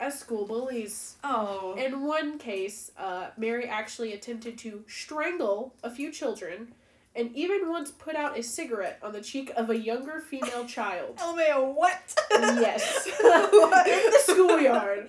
as 0.00 0.18
school 0.18 0.46
bullies. 0.46 1.16
Oh. 1.24 1.74
In 1.76 2.02
one 2.02 2.38
case, 2.38 2.90
uh, 2.98 3.28
Mary 3.36 3.66
actually 3.66 4.12
attempted 4.12 4.58
to 4.58 4.84
strangle 4.88 5.74
a 5.82 5.90
few 5.90 6.10
children, 6.10 6.74
and 7.16 7.34
even 7.34 7.68
once 7.68 7.90
put 7.90 8.16
out 8.16 8.38
a 8.38 8.42
cigarette 8.42 8.98
on 9.02 9.12
the 9.12 9.20
cheek 9.20 9.52
of 9.56 9.70
a 9.70 9.78
younger 9.78 10.20
female 10.20 10.64
child. 10.66 11.16
LMAO, 11.16 11.74
what? 11.74 12.14
Yes. 12.30 13.08
what? 13.20 13.86
In 13.86 14.10
the 14.10 14.20
schoolyard. 14.24 15.08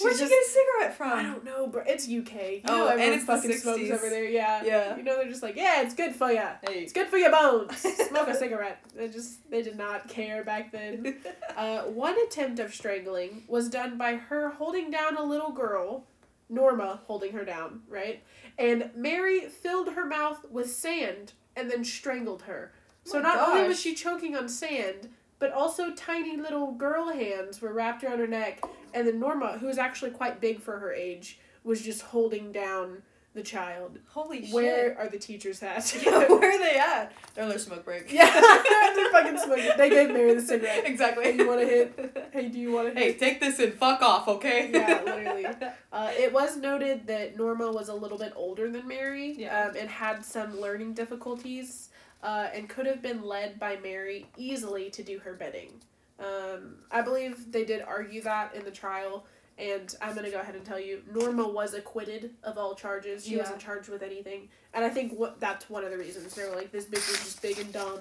Where'd 0.00 0.16
just, 0.18 0.22
you 0.22 0.28
get 0.28 0.46
a 0.46 0.50
cigarette 0.50 0.96
from? 0.96 1.12
I 1.12 1.22
don't 1.22 1.44
know, 1.44 1.66
bro. 1.68 1.82
It's 1.86 2.04
UK. 2.04 2.08
You 2.34 2.60
Oh, 2.66 2.76
know 2.78 2.88
and 2.88 3.00
everyone 3.00 3.12
it's 3.18 3.26
the 3.26 3.32
fucking 3.36 3.56
smokes 3.58 3.90
over 3.90 4.10
there. 4.10 4.24
Yeah. 4.24 4.64
Yeah. 4.64 4.96
You 4.96 5.02
know 5.04 5.16
they're 5.16 5.28
just 5.28 5.42
like, 5.42 5.54
yeah, 5.56 5.82
it's 5.82 5.94
good 5.94 6.14
for 6.14 6.32
ya. 6.32 6.52
Hey. 6.66 6.80
It's 6.80 6.92
good 6.92 7.08
for 7.08 7.16
your 7.16 7.30
bones. 7.30 7.76
Smoke 8.08 8.28
a 8.28 8.34
cigarette. 8.34 8.80
They 8.96 9.08
just 9.08 9.48
they 9.50 9.62
did 9.62 9.76
not 9.76 10.08
care 10.08 10.42
back 10.44 10.72
then. 10.72 11.16
Uh, 11.56 11.82
one 11.82 12.16
attempt 12.26 12.58
of 12.58 12.74
strangling 12.74 13.44
was 13.46 13.68
done 13.68 13.96
by 13.96 14.16
her 14.16 14.50
holding 14.50 14.90
down 14.90 15.16
a 15.16 15.22
little 15.22 15.52
girl, 15.52 16.04
Norma 16.48 17.00
holding 17.06 17.30
her 17.32 17.44
down, 17.44 17.82
right? 17.88 18.24
And 18.58 18.90
Mary 18.96 19.42
filled 19.42 19.92
her 19.92 20.04
mouth 20.04 20.44
with 20.50 20.68
sand 20.72 21.32
and 21.54 21.70
then 21.70 21.84
strangled 21.84 22.42
her. 22.42 22.72
So 23.04 23.18
Oh 23.18 23.22
not 23.22 23.48
only 23.48 23.68
was 23.68 23.78
she 23.80 23.94
choking 23.94 24.34
on 24.34 24.48
sand, 24.48 25.10
but 25.38 25.52
also 25.52 25.92
tiny 25.94 26.36
little 26.36 26.72
girl 26.72 27.08
hands 27.12 27.60
were 27.60 27.72
wrapped 27.72 28.04
around 28.04 28.18
her 28.18 28.26
neck, 28.26 28.62
and 28.92 29.06
then 29.06 29.18
Norma, 29.20 29.58
who 29.58 29.66
was 29.66 29.78
actually 29.78 30.10
quite 30.10 30.40
big 30.40 30.60
for 30.60 30.78
her 30.78 30.92
age, 30.92 31.38
was 31.64 31.82
just 31.82 32.02
holding 32.02 32.52
down 32.52 33.02
the 33.34 33.42
child. 33.42 33.98
Holy 34.10 34.44
shit. 34.44 34.54
Where 34.54 34.96
are 34.96 35.08
the 35.08 35.18
teachers 35.18 35.60
at? 35.60 35.92
Yeah, 36.04 36.28
where 36.28 36.52
are 36.54 36.58
they 36.58 36.78
at? 36.78 37.12
They're 37.34 37.42
on 37.42 37.50
their 37.50 37.58
smoke 37.58 37.84
break. 37.84 38.12
Yeah, 38.12 38.30
they're 38.94 39.10
fucking 39.10 39.38
smoking. 39.44 39.72
They 39.76 39.90
gave 39.90 40.10
Mary 40.10 40.34
the 40.34 40.40
cigarette. 40.40 40.84
Exactly. 40.86 41.24
Hey, 41.24 41.36
you 41.38 41.48
wanna 41.48 41.64
hit? 41.64 42.28
Hey, 42.32 42.48
do 42.48 42.60
you 42.60 42.70
want 42.70 42.94
to 42.94 43.00
Hey, 43.00 43.14
take 43.14 43.40
this 43.40 43.58
and 43.58 43.74
fuck 43.74 44.02
off, 44.02 44.28
okay? 44.28 44.70
Yeah, 44.72 45.02
literally. 45.04 45.46
Uh, 45.92 46.12
it 46.16 46.32
was 46.32 46.56
noted 46.56 47.08
that 47.08 47.36
Norma 47.36 47.72
was 47.72 47.88
a 47.88 47.94
little 47.94 48.18
bit 48.18 48.32
older 48.36 48.70
than 48.70 48.86
Mary 48.86 49.34
Yeah. 49.36 49.64
um, 49.68 49.76
and 49.76 49.88
had 49.88 50.24
some 50.24 50.60
learning 50.60 50.94
difficulties 50.94 51.88
uh, 52.24 52.48
and 52.52 52.68
could 52.68 52.86
have 52.86 53.00
been 53.02 53.22
led 53.22 53.60
by 53.60 53.76
Mary 53.76 54.26
easily 54.36 54.90
to 54.90 55.02
do 55.04 55.18
her 55.20 55.34
bidding. 55.34 55.70
Um, 56.18 56.76
I 56.90 57.02
believe 57.02 57.52
they 57.52 57.64
did 57.64 57.82
argue 57.82 58.20
that 58.22 58.54
in 58.54 58.64
the 58.64 58.70
trial, 58.70 59.26
and 59.58 59.94
I'm 60.02 60.14
going 60.14 60.24
to 60.24 60.30
go 60.32 60.40
ahead 60.40 60.54
and 60.56 60.64
tell 60.64 60.80
you 60.80 61.02
Norma 61.12 61.46
was 61.46 61.74
acquitted 61.74 62.30
of 62.42 62.56
all 62.58 62.74
charges. 62.74 63.24
She 63.24 63.32
Yeah. 63.34 63.42
wasn't 63.42 63.60
charged 63.60 63.88
with 63.88 64.02
anything. 64.02 64.48
And 64.72 64.84
I 64.84 64.88
think 64.88 65.12
what 65.16 65.38
that's 65.38 65.70
one 65.70 65.84
of 65.84 65.90
the 65.92 65.98
reasons. 65.98 66.34
They 66.34 66.44
were 66.48 66.56
like, 66.56 66.72
this 66.72 66.86
bitch 66.86 67.08
is 67.12 67.18
just 67.22 67.42
big 67.42 67.58
and 67.60 67.72
dumb 67.72 68.00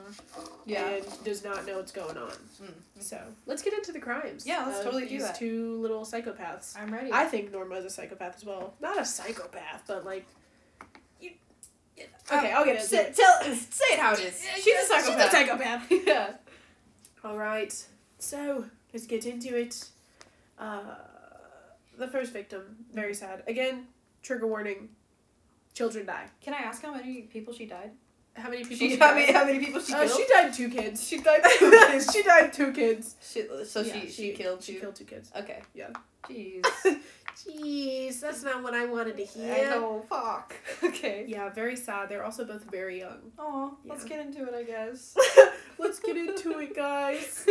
Yeah. 0.65 0.87
and 0.87 1.23
does 1.23 1.43
not 1.43 1.65
know 1.67 1.77
what's 1.77 1.91
going 1.91 2.17
on. 2.17 2.31
Mm. 2.63 2.73
So 2.99 3.19
let's 3.45 3.61
get 3.61 3.73
into 3.73 3.91
the 3.91 3.99
crimes. 3.99 4.47
Yeah, 4.47 4.65
let's 4.65 4.83
totally 4.83 5.03
do 5.07 5.09
that 5.09 5.13
these 5.19 5.27
that. 5.27 5.35
two 5.37 5.75
little 5.81 6.01
psychopaths. 6.05 6.75
I'm 6.79 6.91
ready. 6.91 7.11
I 7.11 7.25
think 7.25 7.51
Norma 7.51 7.75
is 7.75 7.85
a 7.85 7.89
psychopath 7.91 8.35
as 8.37 8.45
well. 8.45 8.73
Not 8.79 8.99
a 8.99 9.05
psychopath, 9.05 9.83
but 9.87 10.05
like. 10.05 10.25
Okay, 11.97 12.51
Uh, 12.51 12.57
I'll 12.57 12.65
get 12.65 12.75
into 12.77 12.87
say, 12.87 13.05
it. 13.07 13.15
Tell, 13.15 13.41
say 13.55 13.85
it 13.93 13.99
how 13.99 14.13
it 14.13 14.19
is. 14.21 14.45
She's 14.61 14.75
a 14.75 14.85
psychopath. 14.85 15.05
She's 15.05 15.25
a 15.25 15.29
psychopath. 15.31 15.91
yeah. 16.07 16.29
All 17.23 17.37
right, 17.37 17.73
so 18.19 18.65
let's 18.93 19.05
get 19.07 19.25
into 19.25 19.55
it. 19.57 19.85
Uh, 20.57 20.95
the 21.97 22.07
first 22.07 22.33
victim, 22.33 22.61
very 22.93 23.13
sad. 23.13 23.43
Again, 23.47 23.87
trigger 24.21 24.47
warning. 24.47 24.89
Children 25.73 26.05
die. 26.05 26.25
Can 26.41 26.53
I 26.53 26.57
ask 26.57 26.81
how 26.83 26.93
many 26.93 27.21
people 27.23 27.53
she 27.53 27.65
died? 27.65 27.91
How 28.35 28.49
many 28.49 28.63
people? 28.63 28.77
She, 28.77 28.89
she 28.91 28.97
how, 28.97 29.07
died? 29.07 29.15
many, 29.15 29.31
how 29.33 29.45
many 29.45 29.59
people 29.59 29.81
she 29.81 29.93
Uh, 29.93 30.05
killed? 30.05 30.19
she 30.19 30.25
died 30.33 30.53
two 30.53 30.69
kids. 30.69 31.07
She 31.07 31.17
died 31.19 31.41
two 31.59 31.71
kids. 31.71 32.11
she 32.13 32.23
died 32.23 32.53
two 32.53 32.71
kids. 32.73 33.15
She, 33.21 33.43
so 33.65 33.81
Yeah, 33.81 33.93
she, 34.01 34.09
she 34.09 34.31
killed 34.33 34.63
She 34.63 34.73
two. 34.73 34.79
killed 34.79 34.95
two 34.95 35.05
kids. 35.05 35.31
Okay. 35.35 35.61
Yeah. 35.73 35.89
Jeez. 36.29 36.61
Jeez, 37.35 37.72
that's 38.23 38.41
not 38.43 38.63
what 38.63 38.73
I 38.73 38.85
wanted 38.85 39.17
to 39.17 39.23
hear. 39.25 39.53
I 39.53 39.61
know. 39.69 40.03
Fuck. 40.09 40.55
Okay. 40.83 41.25
Yeah, 41.27 41.49
very 41.49 41.75
sad. 41.75 42.09
They're 42.09 42.23
also 42.23 42.45
both 42.45 42.63
very 42.71 42.99
young. 42.99 43.31
Oh, 43.37 43.77
let's 43.85 44.03
get 44.03 44.19
into 44.19 44.43
it, 44.47 44.53
I 44.55 44.63
guess. 44.63 45.15
Let's 45.79 45.99
get 45.99 46.15
into 46.15 46.59
it, 46.59 46.75
guys. 46.87 47.45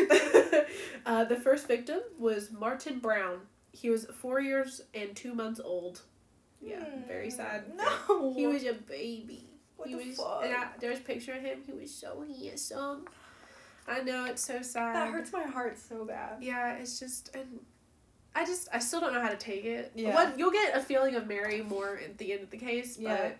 uh, 1.04 1.24
the 1.24 1.36
first 1.36 1.66
victim 1.68 2.00
was 2.18 2.50
Martin 2.52 2.98
Brown. 3.00 3.40
He 3.72 3.90
was 3.90 4.06
four 4.20 4.40
years 4.40 4.80
and 4.94 5.14
two 5.16 5.34
months 5.34 5.60
old. 5.62 6.02
Yeah, 6.60 6.84
very 7.08 7.30
sad. 7.30 7.64
No. 7.76 8.32
He 8.36 8.46
was 8.46 8.64
a 8.64 8.74
baby. 8.74 9.48
What 9.76 9.88
he 9.88 9.96
the 9.96 10.04
was, 10.08 10.16
fuck? 10.16 10.42
and 10.44 10.54
I, 10.54 10.68
there's 10.80 10.98
a 10.98 11.02
picture 11.02 11.32
of 11.34 11.42
him. 11.42 11.58
He 11.66 11.72
was 11.72 11.92
so 11.92 12.24
handsome. 12.40 13.06
I 13.88 14.00
know 14.02 14.24
it's 14.26 14.44
so 14.44 14.62
sad. 14.62 14.94
That 14.94 15.08
hurts 15.08 15.32
my 15.32 15.42
heart 15.42 15.76
so 15.78 16.04
bad. 16.04 16.36
Yeah, 16.40 16.74
it's 16.76 17.00
just 17.00 17.34
and 17.34 17.58
I 18.34 18.44
just 18.44 18.68
I 18.72 18.78
still 18.78 19.00
don't 19.00 19.12
know 19.12 19.20
how 19.20 19.28
to 19.28 19.36
take 19.36 19.64
it. 19.64 19.92
Yeah. 19.94 20.14
One, 20.14 20.38
you'll 20.38 20.50
get 20.50 20.74
a 20.76 20.80
feeling 20.80 21.14
of 21.16 21.26
Mary 21.26 21.62
more 21.62 22.00
at 22.02 22.18
the 22.18 22.32
end 22.32 22.42
of 22.42 22.50
the 22.50 22.56
case, 22.56 22.98
Yeah. 22.98 23.16
but 23.16 23.38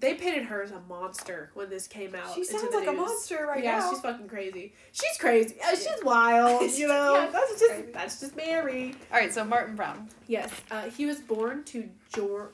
they 0.00 0.14
painted 0.14 0.44
her 0.44 0.62
as 0.62 0.72
a 0.72 0.80
monster 0.88 1.50
when 1.54 1.70
this 1.70 1.86
came 1.86 2.14
out. 2.14 2.34
She 2.34 2.40
into 2.40 2.52
sounds 2.58 2.70
the 2.72 2.78
like 2.78 2.88
a 2.88 2.92
monster 2.92 3.46
right 3.46 3.62
yeah, 3.62 3.78
now. 3.78 3.90
she's 3.90 4.00
fucking 4.00 4.28
crazy. 4.28 4.74
She's 4.92 5.16
crazy. 5.18 5.56
Uh, 5.64 5.76
she's 5.76 6.02
wild. 6.02 6.62
You 6.76 6.88
know, 6.88 7.14
Yeah, 7.14 7.30
that's 7.30 7.60
just 7.60 7.72
crazy. 7.72 7.92
that's 7.92 8.20
just 8.20 8.36
Mary. 8.36 8.94
All 9.12 9.18
right, 9.18 9.32
so 9.32 9.44
Martin 9.44 9.76
Brown. 9.76 10.08
Yes, 10.26 10.50
uh, 10.70 10.82
he 10.82 11.06
was 11.06 11.20
born 11.20 11.62
to 11.64 11.88
George. 12.12 12.50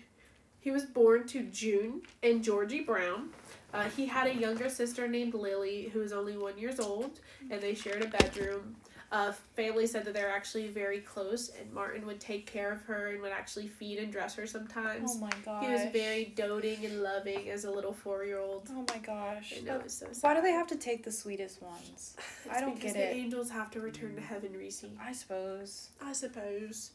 he 0.60 0.70
was 0.70 0.84
born 0.84 1.26
to 1.28 1.44
June 1.44 2.02
and 2.22 2.44
Georgie 2.44 2.82
Brown. 2.82 3.30
Uh, 3.72 3.84
he 3.96 4.06
had 4.06 4.28
a 4.28 4.34
younger 4.34 4.68
sister 4.68 5.08
named 5.08 5.34
Lily 5.34 5.88
who 5.92 5.98
was 6.00 6.12
only 6.12 6.36
one 6.36 6.56
years 6.58 6.78
old, 6.78 7.18
and 7.50 7.60
they 7.60 7.74
shared 7.74 8.02
a 8.02 8.06
bedroom. 8.06 8.76
Uh, 9.12 9.32
family 9.54 9.86
said 9.86 10.04
that 10.04 10.14
they're 10.14 10.30
actually 10.30 10.68
very 10.68 11.00
close, 11.00 11.50
and 11.60 11.72
Martin 11.72 12.04
would 12.06 12.18
take 12.18 12.46
care 12.46 12.72
of 12.72 12.82
her 12.82 13.08
and 13.12 13.22
would 13.22 13.30
actually 13.32 13.68
feed 13.68 13.98
and 13.98 14.10
dress 14.10 14.34
her 14.34 14.46
sometimes. 14.46 15.12
Oh 15.14 15.18
my 15.20 15.30
gosh. 15.44 15.64
he 15.64 15.70
was 15.72 15.82
very 15.92 16.32
doting 16.36 16.84
and 16.84 17.02
loving 17.02 17.48
as 17.50 17.64
a 17.64 17.70
little 17.70 17.92
four 17.92 18.24
year 18.24 18.40
old. 18.40 18.68
Oh 18.72 18.84
my 18.90 18.98
gosh. 18.98 19.54
I 19.56 19.62
know 19.62 19.80
it's 19.84 19.94
so 19.94 20.06
sad. 20.12 20.22
Why 20.22 20.34
do 20.34 20.42
they 20.42 20.52
have 20.52 20.66
to 20.68 20.76
take 20.76 21.04
the 21.04 21.12
sweetest 21.12 21.62
ones? 21.62 22.16
I 22.50 22.60
don't 22.60 22.74
because 22.74 22.94
get 22.94 22.98
the 22.98 23.16
it. 23.16 23.20
angels 23.20 23.50
have 23.50 23.70
to 23.72 23.80
return 23.80 24.14
to 24.16 24.20
heaven, 24.20 24.52
Reese. 24.52 24.84
I 25.00 25.12
suppose. 25.12 25.90
I 26.02 26.12
suppose. 26.12 26.90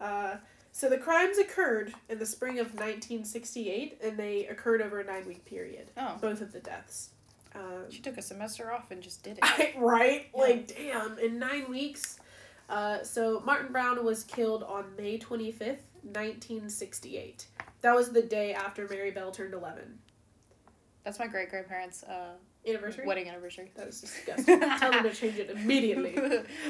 Uh, 0.00 0.36
so 0.72 0.88
the 0.88 0.98
crimes 0.98 1.38
occurred 1.38 1.94
in 2.08 2.18
the 2.18 2.26
spring 2.26 2.58
of 2.58 2.68
1968, 2.74 3.98
and 4.02 4.18
they 4.18 4.46
occurred 4.46 4.80
over 4.80 5.00
a 5.00 5.04
nine 5.04 5.26
week 5.26 5.44
period. 5.44 5.90
Oh. 5.96 6.16
Both 6.20 6.40
of 6.40 6.52
the 6.52 6.60
deaths. 6.60 7.10
Um, 7.54 7.90
She 7.90 8.00
took 8.00 8.18
a 8.18 8.22
semester 8.22 8.72
off 8.72 8.90
and 8.90 9.02
just 9.02 9.22
did 9.22 9.38
it. 9.42 9.74
Right? 9.78 10.28
Yeah. 10.34 10.40
Like, 10.40 10.74
damn, 10.76 11.18
in 11.18 11.38
nine 11.38 11.70
weeks. 11.70 12.18
Uh, 12.68 13.02
so 13.02 13.42
Martin 13.44 13.72
Brown 13.72 14.04
was 14.04 14.24
killed 14.24 14.62
on 14.62 14.84
May 14.96 15.18
25th, 15.18 15.82
1968. 16.02 17.46
That 17.82 17.94
was 17.94 18.10
the 18.10 18.22
day 18.22 18.54
after 18.54 18.88
Mary 18.88 19.10
Bell 19.10 19.30
turned 19.30 19.52
11. 19.54 19.98
That's 21.04 21.18
my 21.18 21.26
great 21.26 21.50
grandparents' 21.50 22.04
uh, 22.04 22.34
Anniversary? 22.66 23.06
wedding 23.06 23.28
anniversary. 23.28 23.72
That 23.74 23.88
is 23.88 24.00
disgusting. 24.00 24.60
Tell 24.60 24.92
them 24.92 25.02
to 25.02 25.12
change 25.12 25.36
it 25.38 25.50
immediately. 25.50 26.16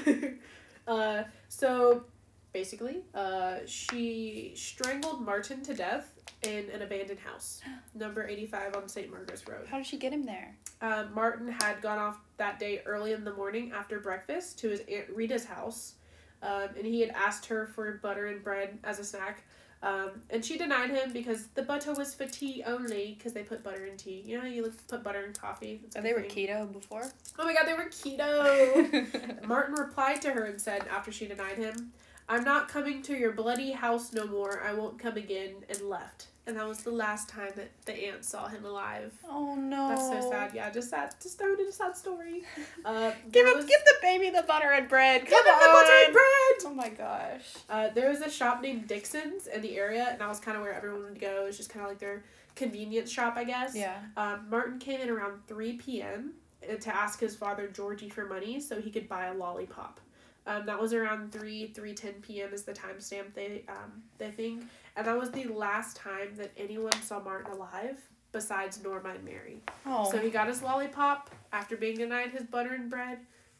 uh, 0.86 1.24
so 1.48 2.04
basically, 2.52 3.02
uh, 3.14 3.56
she 3.66 4.52
strangled 4.54 5.24
Martin 5.24 5.62
to 5.64 5.74
death 5.74 6.12
in 6.42 6.68
an 6.70 6.82
abandoned 6.82 7.20
house, 7.20 7.60
number 7.94 8.26
85 8.26 8.76
on 8.76 8.88
St. 8.88 9.10
Margaret's 9.10 9.46
Road. 9.48 9.66
How 9.68 9.78
did 9.78 9.86
she 9.86 9.96
get 9.98 10.12
him 10.12 10.24
there? 10.24 10.56
Uh, 10.80 11.04
Martin 11.14 11.48
had 11.48 11.80
gone 11.80 11.98
off 11.98 12.18
that 12.36 12.58
day 12.58 12.82
early 12.86 13.12
in 13.12 13.24
the 13.24 13.32
morning 13.34 13.72
after 13.72 14.00
breakfast 14.00 14.58
to 14.60 14.68
his 14.70 14.80
Aunt 14.80 15.06
Rita's 15.14 15.44
house, 15.44 15.94
um, 16.42 16.68
and 16.76 16.84
he 16.86 17.00
had 17.00 17.10
asked 17.10 17.46
her 17.46 17.66
for 17.66 17.92
butter 18.02 18.26
and 18.26 18.42
bread 18.42 18.78
as 18.84 18.98
a 18.98 19.04
snack. 19.04 19.44
Um, 19.84 20.10
and 20.30 20.44
she 20.44 20.56
denied 20.58 20.90
him 20.90 21.12
because 21.12 21.48
the 21.54 21.62
butter 21.62 21.92
was 21.92 22.14
for 22.14 22.24
tea 22.24 22.62
only 22.64 23.16
because 23.18 23.32
they 23.32 23.42
put 23.42 23.64
butter 23.64 23.84
in 23.86 23.96
tea. 23.96 24.22
You 24.24 24.38
know, 24.38 24.44
you 24.44 24.72
put 24.86 25.02
butter 25.02 25.24
in 25.24 25.32
coffee. 25.32 25.80
That's 25.82 25.96
a 25.96 25.98
Oh, 25.98 26.02
they 26.02 26.12
were 26.12 26.22
thing. 26.22 26.46
keto 26.48 26.72
before. 26.72 27.02
Oh 27.36 27.44
my 27.44 27.52
god, 27.52 27.64
they 27.66 27.74
were 27.74 27.86
keto. 27.90 29.44
Martin 29.46 29.74
replied 29.74 30.22
to 30.22 30.30
her 30.30 30.44
and 30.44 30.60
said, 30.60 30.86
after 30.88 31.10
she 31.10 31.26
denied 31.26 31.56
him, 31.58 31.92
I'm 32.28 32.44
not 32.44 32.68
coming 32.68 33.02
to 33.02 33.14
your 33.16 33.32
bloody 33.32 33.72
house 33.72 34.12
no 34.12 34.26
more. 34.26 34.62
I 34.62 34.72
won't 34.74 34.98
come 34.98 35.16
again, 35.16 35.56
and 35.68 35.80
left. 35.82 36.28
And 36.44 36.56
that 36.56 36.66
was 36.66 36.78
the 36.78 36.90
last 36.90 37.28
time 37.28 37.52
that 37.54 37.70
the 37.84 37.92
aunt 38.08 38.24
saw 38.24 38.48
him 38.48 38.64
alive. 38.64 39.12
oh 39.28 39.54
no. 39.54 39.88
That's 39.90 40.08
so 40.08 40.30
sad. 40.30 40.52
Yeah, 40.54 40.70
just 40.70 40.90
sad. 40.90 41.14
Just 41.22 41.38
throw 41.38 41.52
it 41.52 41.60
in 41.60 41.66
a 41.66 41.72
sad 41.72 41.96
story. 41.96 42.42
Uh, 42.84 43.12
Give 43.30 43.46
him, 43.46 43.54
was- 43.58 43.64
give 43.66 43.80
the 43.84 43.94
baby 44.02 44.28
the 44.30 44.42
butter 44.42 44.72
and 44.72 44.88
bread. 44.88 45.20
give 45.22 45.30
Come 45.30 45.46
him 45.46 45.54
the 45.60 45.72
butter 45.72 45.92
and 46.04 46.12
bread. 46.12 46.26
Oh 46.64 46.74
my 46.74 46.88
gosh. 46.88 47.42
Uh, 47.70 47.88
there 47.90 48.08
was 48.08 48.20
a 48.22 48.30
shop 48.30 48.60
named 48.60 48.88
Dixon's 48.88 49.46
in 49.46 49.62
the 49.62 49.78
area, 49.78 50.08
and 50.10 50.20
that 50.20 50.28
was 50.28 50.40
kind 50.40 50.56
of 50.56 50.64
where 50.64 50.72
everyone 50.74 51.04
would 51.04 51.20
go. 51.20 51.42
It 51.44 51.46
was 51.46 51.56
just 51.56 51.70
kind 51.70 51.84
of 51.84 51.90
like 51.90 52.00
their 52.00 52.24
convenience 52.56 53.08
shop, 53.10 53.34
I 53.36 53.44
guess. 53.44 53.76
Yeah. 53.76 53.98
Um, 54.16 54.46
Martin 54.50 54.78
came 54.80 55.00
in 55.00 55.10
around 55.10 55.46
3 55.46 55.74
p.m. 55.74 56.32
to 56.80 56.94
ask 56.94 57.20
his 57.20 57.36
father 57.36 57.68
Georgie 57.68 58.08
for 58.08 58.26
money 58.26 58.58
so 58.58 58.80
he 58.80 58.90
could 58.90 59.08
buy 59.08 59.26
a 59.26 59.34
lollipop. 59.34 60.00
Um, 60.46 60.66
that 60.66 60.80
was 60.80 60.92
around 60.92 61.30
3 61.32 61.72
3:10 61.74 62.20
p.m. 62.22 62.52
is 62.52 62.64
the 62.64 62.72
timestamp 62.72 63.32
they 63.34 63.64
um, 63.68 64.02
they 64.18 64.30
think, 64.30 64.64
and 64.96 65.06
that 65.06 65.16
was 65.18 65.30
the 65.30 65.44
last 65.44 65.96
time 65.96 66.34
that 66.36 66.50
anyone 66.56 66.92
saw 67.02 67.20
Martin 67.20 67.52
alive 67.52 68.00
besides 68.32 68.82
Norma 68.82 69.10
and 69.10 69.24
Mary. 69.24 69.60
Oh. 69.86 70.10
So 70.10 70.18
he 70.18 70.30
got 70.30 70.48
his 70.48 70.62
lollipop 70.62 71.30
after 71.52 71.76
being 71.76 71.96
denied 71.98 72.30
his 72.30 72.42
butter 72.44 72.72
and 72.74 72.90
bread, 72.90 73.18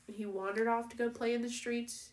and 0.08 0.16
he 0.16 0.26
wandered 0.26 0.66
off 0.66 0.88
to 0.88 0.96
go 0.96 1.08
play 1.08 1.34
in 1.34 1.42
the 1.42 1.48
streets 1.48 2.10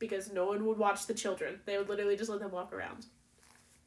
because 0.00 0.32
no 0.32 0.46
one 0.46 0.64
would 0.66 0.78
watch 0.78 1.06
the 1.06 1.14
children. 1.14 1.60
They 1.64 1.78
would 1.78 1.88
literally 1.88 2.16
just 2.16 2.30
let 2.30 2.40
them 2.40 2.50
walk 2.50 2.72
around. 2.72 3.06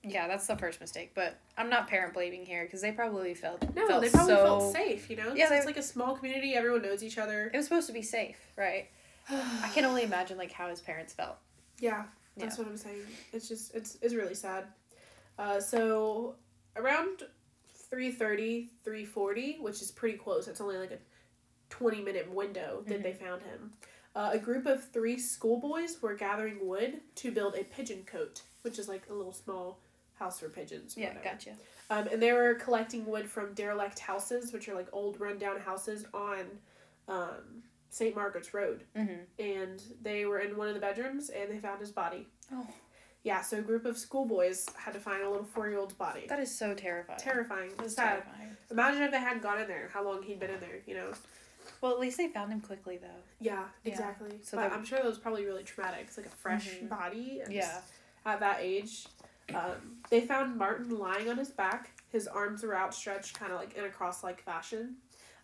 yeah, 0.03 0.27
that's 0.27 0.47
the 0.47 0.55
first 0.55 0.79
mistake. 0.79 1.11
But 1.15 1.37
I'm 1.57 1.69
not 1.69 1.89
parent 1.89 2.13
blaming 2.13 2.45
here 2.45 2.63
because 2.63 2.81
they 2.81 2.93
probably 2.93 3.33
felt 3.33 3.61
No, 3.75 3.87
felt 3.87 4.01
they 4.03 4.09
probably 4.09 4.35
so, 4.35 4.43
felt 4.43 4.73
safe, 4.73 5.09
you 5.09 5.17
know, 5.17 5.33
Yeah, 5.33 5.49
they- 5.49 5.57
it's 5.57 5.65
like 5.65 5.75
a 5.75 5.81
small 5.83 6.15
community, 6.15 6.53
everyone 6.53 6.81
knows 6.81 7.03
each 7.03 7.17
other. 7.17 7.51
It 7.53 7.57
was 7.57 7.65
supposed 7.65 7.87
to 7.87 7.93
be 7.93 8.01
safe, 8.03 8.37
right? 8.55 8.87
I 9.29 9.69
can 9.73 9.85
only 9.85 10.03
imagine 10.03 10.37
like 10.37 10.51
how 10.51 10.69
his 10.69 10.79
parents 10.79 11.13
felt. 11.13 11.37
Yeah, 11.79 12.03
that's 12.37 12.57
what 12.57 12.67
I'm 12.67 12.77
saying. 12.77 13.01
It's 13.33 13.47
just 13.47 13.73
it's 13.75 13.97
it's 14.01 14.13
really 14.13 14.35
sad. 14.35 14.65
Uh, 15.37 15.59
so 15.59 16.35
around 16.75 17.23
3.30, 17.93 18.69
3.40, 18.85 19.61
which 19.61 19.81
is 19.81 19.91
pretty 19.91 20.17
close. 20.17 20.47
It's 20.47 20.61
only 20.61 20.77
like 20.77 20.91
a 20.91 20.97
twenty 21.69 22.01
minute 22.01 22.31
window 22.33 22.83
that 22.87 23.03
they 23.03 23.13
found 23.13 23.41
him. 23.43 23.73
Uh, 24.15 24.31
a 24.33 24.39
group 24.39 24.65
of 24.65 24.83
three 24.89 25.19
schoolboys 25.19 26.01
were 26.01 26.15
gathering 26.15 26.57
wood 26.65 27.01
to 27.15 27.31
build 27.31 27.55
a 27.55 27.63
pigeon 27.65 28.03
cote, 28.05 28.41
which 28.63 28.79
is 28.79 28.87
like 28.87 29.03
a 29.09 29.13
little 29.13 29.33
small 29.33 29.79
house 30.15 30.39
for 30.39 30.49
pigeons. 30.49 30.95
Yeah, 30.97 31.09
whatever. 31.09 31.23
gotcha. 31.23 31.51
Um, 31.89 32.07
and 32.11 32.21
they 32.21 32.33
were 32.33 32.55
collecting 32.55 33.05
wood 33.05 33.29
from 33.29 33.53
derelict 33.53 33.99
houses, 33.99 34.51
which 34.51 34.67
are 34.67 34.73
like 34.73 34.87
old 34.91 35.19
rundown 35.19 35.59
houses 35.59 36.05
on 36.13 36.45
um, 37.07 37.63
St. 37.89 38.15
Margaret's 38.15 38.53
Road. 38.53 38.83
Mm-hmm. 38.95 39.21
And 39.39 39.81
they 40.01 40.25
were 40.25 40.39
in 40.39 40.57
one 40.57 40.67
of 40.67 40.73
the 40.73 40.79
bedrooms 40.79 41.29
and 41.29 41.51
they 41.51 41.57
found 41.59 41.79
his 41.79 41.91
body. 41.91 42.27
Oh, 42.53 42.67
Yeah, 43.23 43.41
so 43.41 43.57
a 43.57 43.61
group 43.61 43.85
of 43.85 43.97
schoolboys 43.97 44.65
had 44.77 44.93
to 44.93 44.99
find 44.99 45.23
a 45.23 45.29
little 45.29 45.45
four 45.45 45.67
year 45.69 45.79
old's 45.79 45.93
body. 45.93 46.25
that 46.29 46.39
is 46.39 46.55
so 46.55 46.73
terrifying. 46.73 47.19
Terrifying. 47.19 47.71
That's 47.77 47.95
sad. 47.95 48.23
terrifying. 48.23 48.57
Imagine 48.71 49.03
if 49.03 49.11
they 49.11 49.19
hadn't 49.19 49.41
gone 49.43 49.59
in 49.61 49.67
there, 49.67 49.89
how 49.93 50.03
long 50.03 50.23
he'd 50.23 50.39
been 50.39 50.49
in 50.51 50.59
there, 50.59 50.79
you 50.85 50.93
know? 50.95 51.11
Well, 51.81 51.91
at 51.91 51.99
least 51.99 52.17
they 52.17 52.27
found 52.29 52.51
him 52.51 52.61
quickly 52.61 52.97
though. 52.97 53.07
Yeah, 53.39 53.65
Yeah. 53.83 53.91
exactly. 53.91 54.39
So 54.43 54.57
but 54.57 54.71
I'm 54.71 54.85
sure 54.85 54.99
that 54.99 55.05
was 55.07 55.17
probably 55.19 55.45
really 55.45 55.63
traumatic. 55.63 56.01
It's 56.07 56.17
like 56.17 56.25
a 56.25 56.29
fresh 56.29 56.69
Mhm. 56.79 56.89
body. 56.89 57.41
Yeah. 57.49 57.81
At 58.25 58.39
that 58.41 58.57
age. 58.61 59.07
Um, 59.53 60.01
they 60.09 60.21
found 60.21 60.57
Martin 60.57 60.89
lying 60.97 61.29
on 61.29 61.37
his 61.37 61.49
back. 61.51 61.91
His 62.09 62.27
arms 62.27 62.63
were 62.63 62.75
outstretched, 62.75 63.37
kind 63.39 63.51
of 63.53 63.59
like 63.59 63.75
in 63.77 63.83
a 63.85 63.89
cross 63.89 64.23
like 64.23 64.41
fashion. 64.41 64.97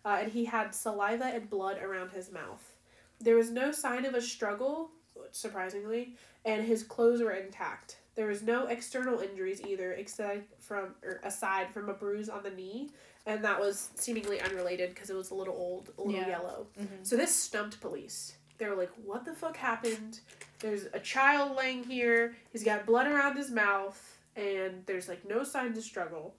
Uh, 0.04 0.18
and 0.22 0.32
he 0.32 0.44
had 0.44 0.74
saliva 0.74 1.24
and 1.26 1.48
blood 1.48 1.78
around 1.82 2.10
his 2.10 2.30
mouth. 2.30 2.74
There 3.20 3.36
was 3.36 3.50
no 3.50 3.72
sign 3.72 4.04
of 4.04 4.14
a 4.14 4.20
struggle, 4.20 4.90
surprisingly, 5.30 6.16
and 6.44 6.64
his 6.64 6.82
clothes 6.82 7.22
were 7.22 7.30
intact. 7.32 7.98
There 8.14 8.26
was 8.26 8.42
no 8.42 8.66
external 8.66 9.20
injuries 9.20 9.60
either, 9.66 9.92
except 9.92 10.62
from 10.62 10.94
or 11.02 11.20
aside 11.24 11.72
from 11.72 11.88
a 11.88 11.94
bruise 11.94 12.28
on 12.28 12.42
the 12.42 12.50
knee, 12.50 12.90
and 13.26 13.42
that 13.44 13.58
was 13.58 13.88
seemingly 13.96 14.40
unrelated 14.40 14.94
because 14.94 15.10
it 15.10 15.16
was 15.16 15.30
a 15.30 15.34
little 15.34 15.54
old, 15.54 15.90
a 15.98 16.02
little 16.02 16.20
Yeah. 16.20 16.28
yellow. 16.28 16.66
Mm-hmm. 16.78 17.02
So 17.02 17.16
this 17.16 17.34
stumped 17.34 17.80
police. 17.80 18.34
They 18.58 18.68
were 18.68 18.76
like, 18.76 18.92
"What 19.04 19.24
the 19.24 19.32
fuck 19.34 19.56
happened? 19.56 20.20
There's 20.60 20.84
a 20.92 21.00
child 21.00 21.56
laying 21.56 21.82
here. 21.82 22.36
He's 22.52 22.62
got 22.62 22.86
blood 22.86 23.08
around 23.08 23.36
his 23.36 23.50
mouth, 23.50 24.18
and 24.36 24.84
there's 24.86 25.08
like 25.08 25.24
no 25.26 25.42
signs 25.42 25.76
of 25.78 25.82
struggle." 25.84 26.34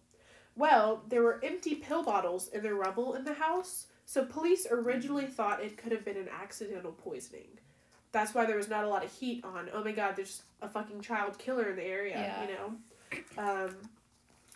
Well, 0.55 1.03
there 1.09 1.21
were 1.21 1.39
empty 1.43 1.75
pill 1.75 2.03
bottles 2.03 2.47
in 2.49 2.63
the 2.63 2.73
rubble 2.73 3.13
in 3.15 3.25
the 3.25 3.33
house, 3.33 3.87
so 4.05 4.23
police 4.25 4.65
originally 4.69 5.25
thought 5.25 5.61
it 5.63 5.77
could 5.77 5.91
have 5.91 6.05
been 6.05 6.17
an 6.17 6.29
accidental 6.29 6.91
poisoning. 6.93 7.47
That's 8.11 8.33
why 8.33 8.45
there 8.45 8.55
was 8.55 8.69
not 8.69 8.85
a 8.85 8.87
lot 8.87 9.03
of 9.03 9.11
heat 9.11 9.43
on. 9.43 9.69
Oh 9.73 9.83
my 9.83 9.91
god, 9.91 10.15
there's 10.15 10.41
a 10.61 10.69
fucking 10.69 11.01
child 11.01 11.37
killer 11.37 11.69
in 11.71 11.75
the 11.75 11.83
area, 11.83 12.15
Yeah. 12.15 12.41
you 12.41 12.53
know. 12.55 13.65
Um, 13.67 13.75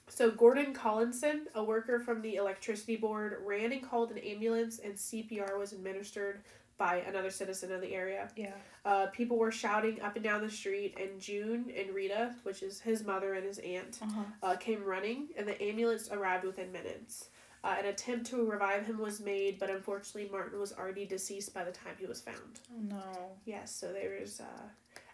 so 0.07 0.31
Gordon 0.31 0.73
Collinson, 0.73 1.47
a 1.53 1.63
worker 1.63 1.99
from 1.99 2.21
the 2.21 2.35
electricity 2.35 2.95
board, 2.95 3.37
ran 3.45 3.71
and 3.73 3.83
called 3.83 4.11
an 4.11 4.17
ambulance, 4.19 4.79
and 4.79 4.93
CPR 4.95 5.57
was 5.59 5.73
administered 5.73 6.41
by 6.79 7.03
another 7.07 7.29
citizen 7.29 7.71
of 7.71 7.81
the 7.81 7.93
area. 7.93 8.27
Yeah. 8.35 8.53
Uh, 8.85 9.05
people 9.07 9.37
were 9.37 9.51
shouting 9.51 10.01
up 10.01 10.15
and 10.15 10.23
down 10.23 10.41
the 10.41 10.49
street, 10.49 10.97
and 10.99 11.19
June 11.19 11.71
and 11.77 11.93
Rita, 11.93 12.33
which 12.43 12.63
is 12.63 12.79
his 12.79 13.03
mother 13.03 13.33
and 13.35 13.45
his 13.45 13.59
aunt, 13.59 13.99
Uh-huh. 14.01 14.23
uh, 14.41 14.55
came 14.55 14.83
running, 14.83 15.27
and 15.37 15.47
the 15.47 15.61
ambulance 15.61 16.09
arrived 16.09 16.45
within 16.45 16.71
minutes. 16.71 17.29
Uh, 17.63 17.75
an 17.77 17.85
attempt 17.87 18.25
to 18.27 18.49
revive 18.49 18.85
him 18.85 18.97
was 18.97 19.19
made, 19.19 19.59
but 19.59 19.69
unfortunately, 19.69 20.29
Martin 20.31 20.57
was 20.57 20.71
already 20.71 21.05
deceased 21.05 21.53
by 21.53 21.63
the 21.65 21.71
time 21.73 21.93
he 21.99 22.05
was 22.05 22.21
found. 22.21 22.61
Oh 22.73 22.79
no. 22.81 23.29
Yes, 23.45 23.75
so 23.75 23.91
there 23.91 24.17
was. 24.21 24.39
Uh, 24.39 24.45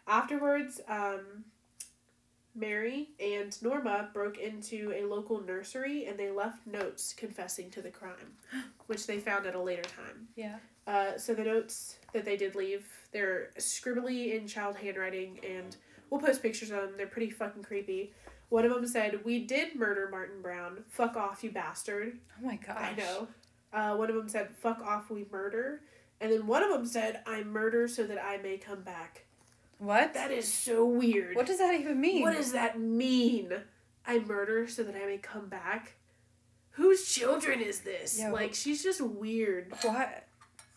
afterwards, 0.08 0.80
um, 0.88 1.44
Mary 2.54 3.10
and 3.20 3.60
Norma 3.64 4.10
broke 4.14 4.38
into 4.38 4.94
a 4.96 5.04
local 5.06 5.42
nursery 5.42 6.06
and 6.06 6.18
they 6.18 6.30
left 6.30 6.66
notes 6.68 7.14
confessing 7.18 7.70
to 7.72 7.82
the 7.82 7.90
crime, 7.90 8.38
which 8.86 9.08
they 9.08 9.18
found 9.20 9.48
at 9.48 9.56
a 9.56 9.60
later 9.60 9.82
time. 9.82 10.28
Yeah. 10.36 10.58
Uh, 10.88 11.18
so 11.18 11.34
the 11.34 11.44
notes 11.44 11.98
that 12.14 12.26
they 12.26 12.38
did 12.38 12.56
leave, 12.56 12.86
they're 13.12 13.50
scribbly 13.58 14.36
in 14.36 14.48
child 14.48 14.76
handwriting, 14.76 15.40
and 15.48 15.76
we'll 16.10 16.22
post 16.22 16.42
pictures 16.42 16.70
of 16.72 16.82
them. 16.82 16.94
They're 16.98 17.08
pretty 17.08 17.32
fucking 17.32 17.64
creepy. 17.64 18.14
One 18.50 18.66
of 18.66 18.74
them 18.74 18.88
said, 18.88 19.26
"We 19.26 19.40
did 19.40 19.76
murder 19.76 20.08
Martin 20.10 20.42
Brown. 20.42 20.84
Fuck 20.90 21.16
off, 21.16 21.44
you 21.44 21.52
bastard." 21.52 22.20
Oh 22.40 22.46
my 22.46 22.58
gosh. 22.58 22.78
I 22.78 22.96
know. 22.96 23.28
Uh, 23.74 23.96
one 23.96 24.10
of 24.10 24.16
them 24.16 24.30
said, 24.30 24.56
"Fuck 24.56 24.80
off, 24.82 25.10
we 25.10 25.26
murder," 25.32 25.82
and 26.22 26.32
then 26.32 26.46
one 26.46 26.64
of 26.64 26.70
them 26.70 26.86
said, 26.86 27.22
"I 27.26 27.44
murder 27.44 27.88
so 27.88 28.04
that 28.04 28.24
I 28.24 28.38
may 28.38 28.58
come 28.58 28.82
back." 28.82 29.26
What? 29.80 30.14
That 30.14 30.32
is 30.32 30.52
so 30.52 30.86
weird. 30.86 31.36
What 31.36 31.48
does 31.48 31.58
that 31.58 31.74
even 31.74 32.00
mean? 32.00 32.22
What 32.22 32.36
does 32.36 32.52
that 32.54 32.80
mean? 32.80 33.52
I 34.06 34.20
murder 34.20 34.68
so 34.68 34.84
that 34.84 34.96
I 34.96 35.06
may 35.06 35.18
come 35.18 35.48
back. 35.48 35.94
Whose 36.72 37.12
children 37.14 37.62
is 37.62 37.82
this? 37.82 38.20
Yeah, 38.20 38.32
like 38.32 38.54
she's 38.54 38.84
just 38.84 39.02
weird. 39.02 39.74
What? 39.82 40.25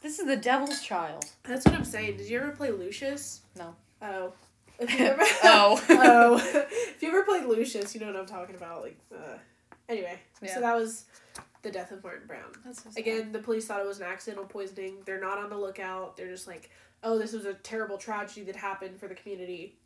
This 0.01 0.19
is 0.19 0.27
the 0.27 0.37
devil's 0.37 0.81
child. 0.81 1.25
That's 1.43 1.65
what 1.65 1.75
I'm 1.75 1.85
saying. 1.85 2.17
Did 2.19 2.29
you 2.29 2.39
ever 2.39 2.53
play 2.53 2.71
Lucius? 2.71 3.41
No. 3.57 3.75
Oh. 4.03 4.33
If 4.81 4.97
you 4.97 5.07
ever, 5.07 5.23
Oh. 5.43 5.85
oh. 5.89 6.37
if 6.39 7.03
you 7.03 7.09
ever 7.09 7.25
played 7.25 7.47
Lucius, 7.47 7.97
you 7.97 8.01
know 8.01 8.07
what 8.07 8.15
I'm 8.15 8.27
talking 8.27 8.55
about. 8.55 8.83
Like, 8.83 8.97
uh, 9.13 9.37
anyway. 9.89 10.21
Yeah. 10.41 10.55
So 10.55 10.61
that 10.61 10.77
was 10.77 11.07
the 11.63 11.73
death 11.73 11.91
of 11.91 12.05
Martin 12.05 12.29
Brown. 12.29 12.53
That's 12.65 12.85
so. 12.85 12.91
Again, 12.97 13.33
the 13.33 13.41
police 13.41 13.67
thought 13.67 13.81
it 13.81 13.87
was 13.89 13.99
an 13.99 14.07
accidental 14.07 14.45
poisoning. 14.45 14.99
They're 15.05 15.21
not 15.21 15.39
on 15.39 15.51
the 15.51 15.59
lookout. 15.59 16.17
They're 16.17 16.29
just 16.31 16.47
like, 16.47 16.71
oh, 17.03 17.19
this 17.19 17.33
was 17.33 17.45
a 17.45 17.55
terrible 17.55 17.99
tragedy 17.99 18.43
that 18.43 18.55
happened 18.55 19.01
for 19.01 19.09
the 19.09 19.17
community. 19.17 19.79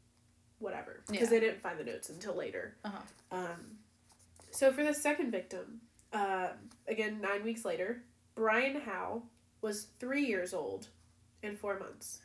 Whatever. 0.59 1.01
Because 1.09 1.29
Yeah. 1.33 1.39
they 1.39 1.41
didn't 1.41 1.63
find 1.63 1.79
the 1.79 1.85
notes 1.85 2.11
until 2.11 2.35
later. 2.35 2.77
Uh-huh. 2.85 2.99
Um, 3.31 3.79
so 4.51 4.73
for 4.75 4.85
the 4.85 4.93
second 4.93 5.31
victim, 5.31 5.81
uh, 6.13 6.49
again, 6.87 7.19
nine 7.23 7.45
weeks 7.45 7.65
later, 7.65 8.03
Brian 8.35 8.79
Howe 8.83 9.23
was 9.63 9.87
three 9.99 10.27
years 10.27 10.53
old 10.53 10.89
in 11.43 11.57
four 11.57 11.79
months. 11.79 12.21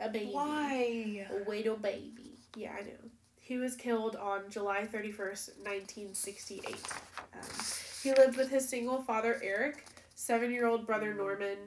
A 0.00 0.08
baby. 0.08 0.30
Why? 0.32 1.26
A 1.30 1.50
little 1.50 1.76
baby. 1.76 2.38
Yeah, 2.56 2.72
I 2.78 2.82
know. 2.82 3.10
He 3.38 3.58
was 3.58 3.74
killed 3.76 4.16
on 4.16 4.42
July 4.48 4.86
31st, 4.90 5.58
1968. 5.58 6.76
Um, 7.34 7.40
he 8.02 8.12
lived 8.14 8.36
with 8.38 8.48
his 8.48 8.66
single 8.68 9.02
father, 9.02 9.38
Eric, 9.42 9.84
seven 10.14 10.52
year 10.52 10.66
old 10.66 10.86
brother, 10.86 11.12
Norman, 11.12 11.58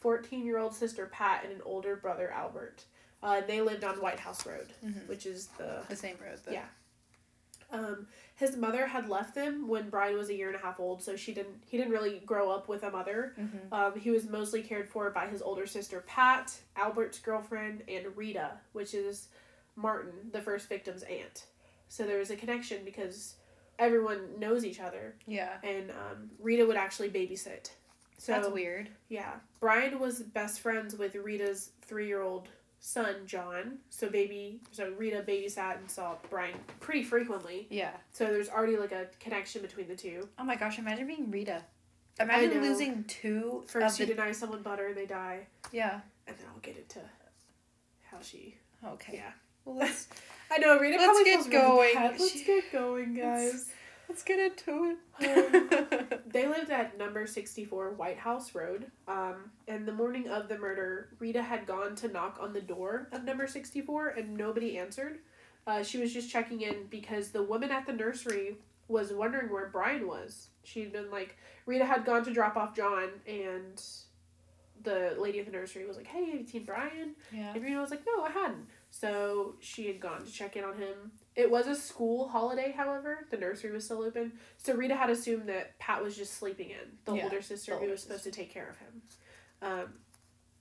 14 0.00 0.44
year 0.46 0.58
old 0.58 0.74
sister, 0.74 1.06
Pat, 1.06 1.42
and 1.44 1.52
an 1.52 1.60
older 1.64 1.96
brother, 1.96 2.30
Albert. 2.30 2.84
Uh, 3.22 3.40
they 3.46 3.60
lived 3.60 3.84
on 3.84 4.00
White 4.00 4.18
House 4.20 4.46
Road, 4.46 4.72
Mhm. 4.84 5.06
which 5.08 5.26
is 5.26 5.48
the 5.58 5.82
The 5.88 5.96
same 5.96 6.16
road. 6.24 6.38
But 6.44 6.54
Yeah. 6.54 6.64
Um, 7.72 8.06
his 8.36 8.56
mother 8.56 8.86
had 8.86 9.08
left 9.08 9.34
them 9.34 9.66
when 9.66 9.88
Brian 9.90 10.16
was 10.16 10.28
a 10.28 10.34
year 10.34 10.48
and 10.48 10.56
a 10.56 10.60
half 10.60 10.78
old, 10.78 11.02
so 11.02 11.16
she 11.16 11.32
didn't. 11.32 11.62
He 11.66 11.76
didn't 11.78 11.92
really 11.92 12.20
grow 12.26 12.50
up 12.50 12.68
with 12.68 12.82
a 12.82 12.90
mother. 12.90 13.34
Mhm. 13.38 13.72
Um, 13.72 13.98
he 13.98 14.10
was 14.10 14.28
mostly 14.28 14.62
cared 14.62 14.88
for 14.90 15.10
by 15.10 15.26
his 15.26 15.42
older 15.42 15.66
sister 15.66 16.02
Pat, 16.06 16.54
Albert's 16.76 17.18
girlfriend, 17.18 17.82
and 17.88 18.16
Rita, 18.16 18.52
which 18.72 18.94
is 18.94 19.28
Martin, 19.76 20.12
the 20.32 20.40
first 20.42 20.68
victim's 20.68 21.02
aunt. 21.04 21.46
So 21.88 22.04
there 22.04 22.18
was 22.18 22.30
a 22.30 22.36
connection 22.36 22.84
because 22.84 23.36
everyone 23.78 24.38
knows 24.38 24.64
each 24.64 24.80
other, 24.80 25.14
Yeah. 25.26 25.56
and 25.62 25.90
um, 25.90 26.30
Rita 26.38 26.64
would 26.66 26.76
actually 26.76 27.10
babysit. 27.10 27.70
So 28.18 28.32
That's 28.32 28.48
weird. 28.48 28.88
yeah, 29.08 29.32
Brian 29.60 29.98
was 29.98 30.20
best 30.22 30.60
friends 30.60 30.94
with 30.96 31.14
Rita's 31.16 31.70
three-year-old 31.82 32.48
son 32.84 33.14
John. 33.26 33.78
So 33.88 34.10
baby, 34.10 34.60
so 34.72 34.92
Rita 34.98 35.24
babysat 35.26 35.78
and 35.78 35.90
saw 35.90 36.16
Brian 36.28 36.54
pretty 36.80 37.02
frequently. 37.04 37.66
Yeah. 37.70 37.92
So 38.12 38.26
there's 38.26 38.50
already 38.50 38.76
like 38.76 38.92
a 38.92 39.06
connection 39.20 39.62
between 39.62 39.88
the 39.88 39.96
two. 39.96 40.28
Oh 40.38 40.44
my 40.44 40.56
gosh! 40.56 40.78
Imagine 40.78 41.06
being 41.06 41.30
Rita. 41.30 41.62
Imagine 42.20 42.60
losing 42.60 43.04
two 43.04 43.64
First, 43.66 43.98
you 43.98 44.04
the. 44.04 44.14
deny 44.14 44.32
someone 44.32 44.62
butter 44.62 44.88
and 44.88 44.96
they 44.96 45.06
die, 45.06 45.46
Yeah. 45.72 46.00
and 46.26 46.36
then 46.36 46.46
I'll 46.52 46.60
get 46.60 46.76
into 46.76 46.98
how 48.10 48.18
she. 48.20 48.56
Okay. 48.86 49.14
Yeah. 49.14 49.30
Well, 49.64 49.76
let's 49.76 50.08
I 50.50 50.58
know 50.58 50.78
Rita 50.78 50.96
Let's 50.98 51.06
probably 51.06 51.24
get 51.24 51.34
feels 51.36 51.48
really 51.48 51.62
going. 51.62 51.94
bad. 51.94 52.20
Let's 52.20 52.32
She- 52.32 52.44
get 52.44 52.72
going, 52.72 53.14
guys. 53.14 53.70
Let's 54.12 54.24
get 54.24 54.38
into 54.38 54.94
it. 55.18 56.22
they 56.32 56.46
lived 56.46 56.70
at 56.70 56.98
number 56.98 57.26
64 57.26 57.92
White 57.92 58.18
House 58.18 58.54
Road. 58.54 58.90
Um, 59.08 59.50
and 59.66 59.88
the 59.88 59.92
morning 59.92 60.28
of 60.28 60.50
the 60.50 60.58
murder, 60.58 61.08
Rita 61.18 61.40
had 61.40 61.66
gone 61.66 61.94
to 61.96 62.08
knock 62.08 62.36
on 62.38 62.52
the 62.52 62.60
door 62.60 63.08
of 63.10 63.24
number 63.24 63.46
64 63.46 64.08
and 64.08 64.36
nobody 64.36 64.76
answered. 64.76 65.20
Uh, 65.66 65.82
she 65.82 65.96
was 65.96 66.12
just 66.12 66.30
checking 66.30 66.60
in 66.60 66.88
because 66.90 67.30
the 67.30 67.42
woman 67.42 67.70
at 67.70 67.86
the 67.86 67.92
nursery 67.94 68.58
was 68.86 69.14
wondering 69.14 69.50
where 69.50 69.70
Brian 69.72 70.06
was. 70.06 70.48
She'd 70.62 70.92
been 70.92 71.10
like, 71.10 71.38
Rita 71.64 71.86
had 71.86 72.04
gone 72.04 72.22
to 72.24 72.34
drop 72.34 72.54
off 72.54 72.76
John 72.76 73.08
and 73.26 73.82
the 74.82 75.16
lady 75.18 75.38
at 75.38 75.46
the 75.46 75.52
nursery 75.52 75.86
was 75.86 75.96
like, 75.96 76.06
hey, 76.06 76.26
have 76.32 76.40
you 76.40 76.46
seen 76.46 76.64
Brian? 76.64 77.14
yeah. 77.32 77.54
And 77.54 77.64
Rita 77.64 77.80
was 77.80 77.90
like, 77.90 78.02
no, 78.06 78.24
I 78.24 78.30
hadn't. 78.30 78.66
So 78.90 79.54
she 79.60 79.86
had 79.86 80.00
gone 80.00 80.22
to 80.22 80.30
check 80.30 80.54
in 80.56 80.64
on 80.64 80.76
him. 80.76 81.12
It 81.34 81.50
was 81.50 81.66
a 81.66 81.74
school 81.74 82.28
holiday, 82.28 82.72
however. 82.76 83.26
The 83.30 83.38
nursery 83.38 83.72
was 83.72 83.84
still 83.84 84.02
open. 84.02 84.32
So 84.58 84.74
Rita 84.74 84.94
had 84.94 85.08
assumed 85.10 85.48
that 85.48 85.78
Pat 85.78 86.02
was 86.02 86.16
just 86.16 86.34
sleeping 86.34 86.70
in, 86.70 86.98
the 87.04 87.14
Yeah, 87.14 87.24
older 87.24 87.40
sister 87.42 87.72
the 87.72 87.76
who 87.76 87.82
older 87.82 87.92
was 87.92 88.02
supposed 88.02 88.24
to 88.24 88.30
take 88.30 88.52
care 88.52 88.68
of 88.68 88.76
him. 88.78 89.02
Um, 89.62 89.92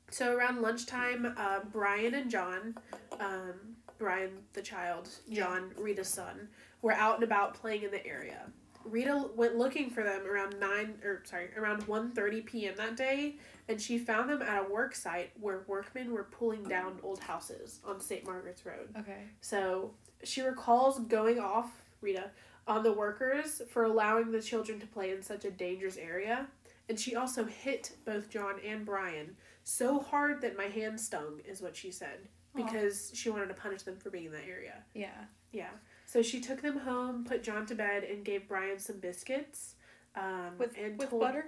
So 0.10 0.36
around 0.36 0.62
lunchtime, 0.62 1.34
uh, 1.38 1.60
Brian 1.72 2.14
and 2.14 2.30
John, 2.30 2.76
um, 3.20 3.78
Brian 3.98 4.32
the 4.54 4.62
child, 4.62 5.08
John 5.32 5.72
Rita's 5.78 6.10
son, 6.10 6.50
were 6.82 6.92
out 6.92 7.16
and 7.16 7.24
about 7.24 7.54
playing 7.54 7.84
in 7.84 7.92
the 7.92 8.06
area. 8.06 8.52
Rita 8.84 9.30
went 9.36 9.56
looking 9.56 9.90
for 9.90 10.04
them 10.04 10.26
around 10.26 10.60
nine 10.60 10.96
or 11.04 11.22
sorry 11.24 11.50
around 11.56 11.86
1.30 11.88 12.46
p.m. 12.46 12.74
that 12.78 12.98
day, 12.98 13.38
and 13.70 13.80
she 13.80 13.98
found 14.00 14.30
them 14.30 14.42
at 14.42 14.66
a 14.66 14.70
work 14.74 14.96
site 14.96 15.32
where 15.40 15.64
workmen 15.68 16.12
were 16.12 16.24
pulling 16.26 16.64
down 16.64 17.00
old 17.04 17.20
houses 17.22 17.80
on 17.86 18.02
St. 18.02 18.26
Margaret's 18.26 18.66
Road. 18.66 18.90
Okay. 19.00 19.28
So 19.40 19.94
she 20.24 20.42
recalls 20.42 21.00
going 21.00 21.40
off 21.40 21.72
Rita 22.02 22.32
on 22.68 22.84
the 22.84 22.94
workers 22.94 23.62
for 23.70 23.84
allowing 23.84 24.32
the 24.32 24.42
children 24.42 24.80
to 24.80 24.88
play 24.88 25.12
in 25.12 25.22
such 25.22 25.46
a 25.46 25.52
dangerous 25.52 25.98
area, 25.98 26.48
and 26.90 27.00
she 27.00 27.16
also 27.16 27.44
hit 27.46 27.92
both 28.06 28.30
John 28.30 28.56
and 28.66 28.86
Brian 28.86 29.36
so 29.64 30.00
hard 30.00 30.42
that 30.42 30.58
my 30.58 30.66
hand 30.66 31.00
stung, 31.00 31.40
is 31.48 31.62
what 31.62 31.76
she 31.76 31.92
said, 31.92 32.28
because 32.56 33.12
she 33.14 33.30
wanted 33.30 33.48
to 33.48 33.54
punish 33.54 33.84
them 33.84 33.98
for 33.98 34.10
being 34.10 34.26
in 34.26 34.32
that 34.32 34.48
area. 34.48 34.84
Yeah. 34.94 35.26
Yeah. 35.52 35.70
So 36.06 36.22
she 36.22 36.40
took 36.42 36.62
them 36.62 36.78
home, 36.80 37.24
put 37.24 37.44
John 37.44 37.66
to 37.68 37.76
bed, 37.76 38.04
and 38.04 38.26
gave 38.26 38.48
Brian 38.48 38.80
some 38.80 39.00
biscuits. 39.00 39.76
Um, 40.16 40.58
With 40.58 40.76
and 40.78 40.98
with 40.98 41.10
told, 41.10 41.22
butter? 41.22 41.46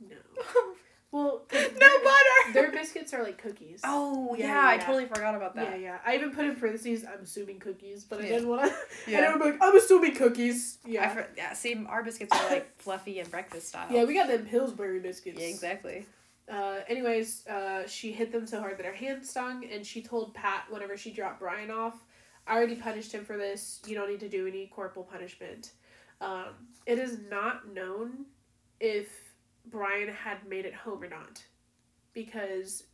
No. 0.00 0.16
Well, 1.12 1.42
no 1.52 1.58
their- 1.58 1.70
butter. 2.04 2.52
Their 2.52 2.70
biscuits 2.70 3.12
are 3.14 3.22
like 3.22 3.38
cookies. 3.42 3.80
Oh 3.84 4.34
yeah, 4.38 4.46
Yeah, 4.48 4.68
I 4.68 4.76
totally 4.78 5.06
forgot 5.06 5.34
about 5.34 5.54
that. 5.56 5.72
yeah. 5.72 5.76
Yeah. 5.76 5.98
I 6.06 6.14
even 6.16 6.30
put 6.32 6.44
in 6.44 6.56
parentheses. 6.56 7.04
I'm 7.04 7.22
assuming 7.24 7.58
cookies, 7.58 8.04
but 8.04 8.20
I 8.20 8.22
didn't 8.22 8.48
want 8.48 8.70
to. 8.70 8.76
Yeah. 9.10 9.18
And 9.18 9.26
I'm 9.26 9.40
like, 9.40 9.58
I'm 9.60 9.76
assuming 9.76 10.14
cookies. 10.14 10.78
I 10.84 10.88
Yeah. 10.88 11.08
for, 11.14 11.26
yeah. 11.36 11.52
See, 11.54 11.84
our 11.88 12.02
biscuits 12.04 12.32
are 12.32 12.50
like 12.50 12.72
fluffy 12.78 13.18
and 13.20 13.30
breakfast 13.30 13.68
style. 13.68 13.86
yeah, 13.90 14.04
we 14.04 14.14
got 14.14 14.28
them 14.28 14.46
Pillsbury 14.46 15.00
biscuits. 15.00 15.40
Yeah, 15.40 15.46
exactly. 15.48 16.06
Uh, 16.50 16.76
anyways, 16.88 17.46
uh, 17.48 17.86
she 17.88 18.12
hit 18.12 18.30
them 18.30 18.46
so 18.46 18.60
hard 18.60 18.78
that 18.78 18.86
her 18.86 18.92
hand 18.94 19.24
stung, 19.26 19.64
and 19.72 19.84
she 19.84 20.00
told 20.02 20.32
Pat 20.34 20.64
whenever 20.70 20.96
she 20.96 21.10
dropped 21.12 21.40
Brian 21.40 21.70
off, 21.72 21.94
I 22.46 22.54
already 22.56 22.76
punished 22.76 23.10
him 23.10 23.24
for 23.24 23.36
this. 23.36 23.80
You 23.86 23.96
don't 23.96 24.08
need 24.08 24.20
to 24.20 24.28
do 24.28 24.46
any 24.46 24.66
corporal 24.68 25.04
punishment. 25.04 25.72
Um, 26.20 26.50
it 26.86 27.00
is 27.00 27.18
not 27.28 27.72
known 27.74 28.26
if 28.78 29.08
Brian 29.66 30.08
had 30.08 30.46
made 30.48 30.64
it 30.64 30.74
home 30.74 31.02
or 31.02 31.08
not, 31.08 31.42
because 32.12 32.84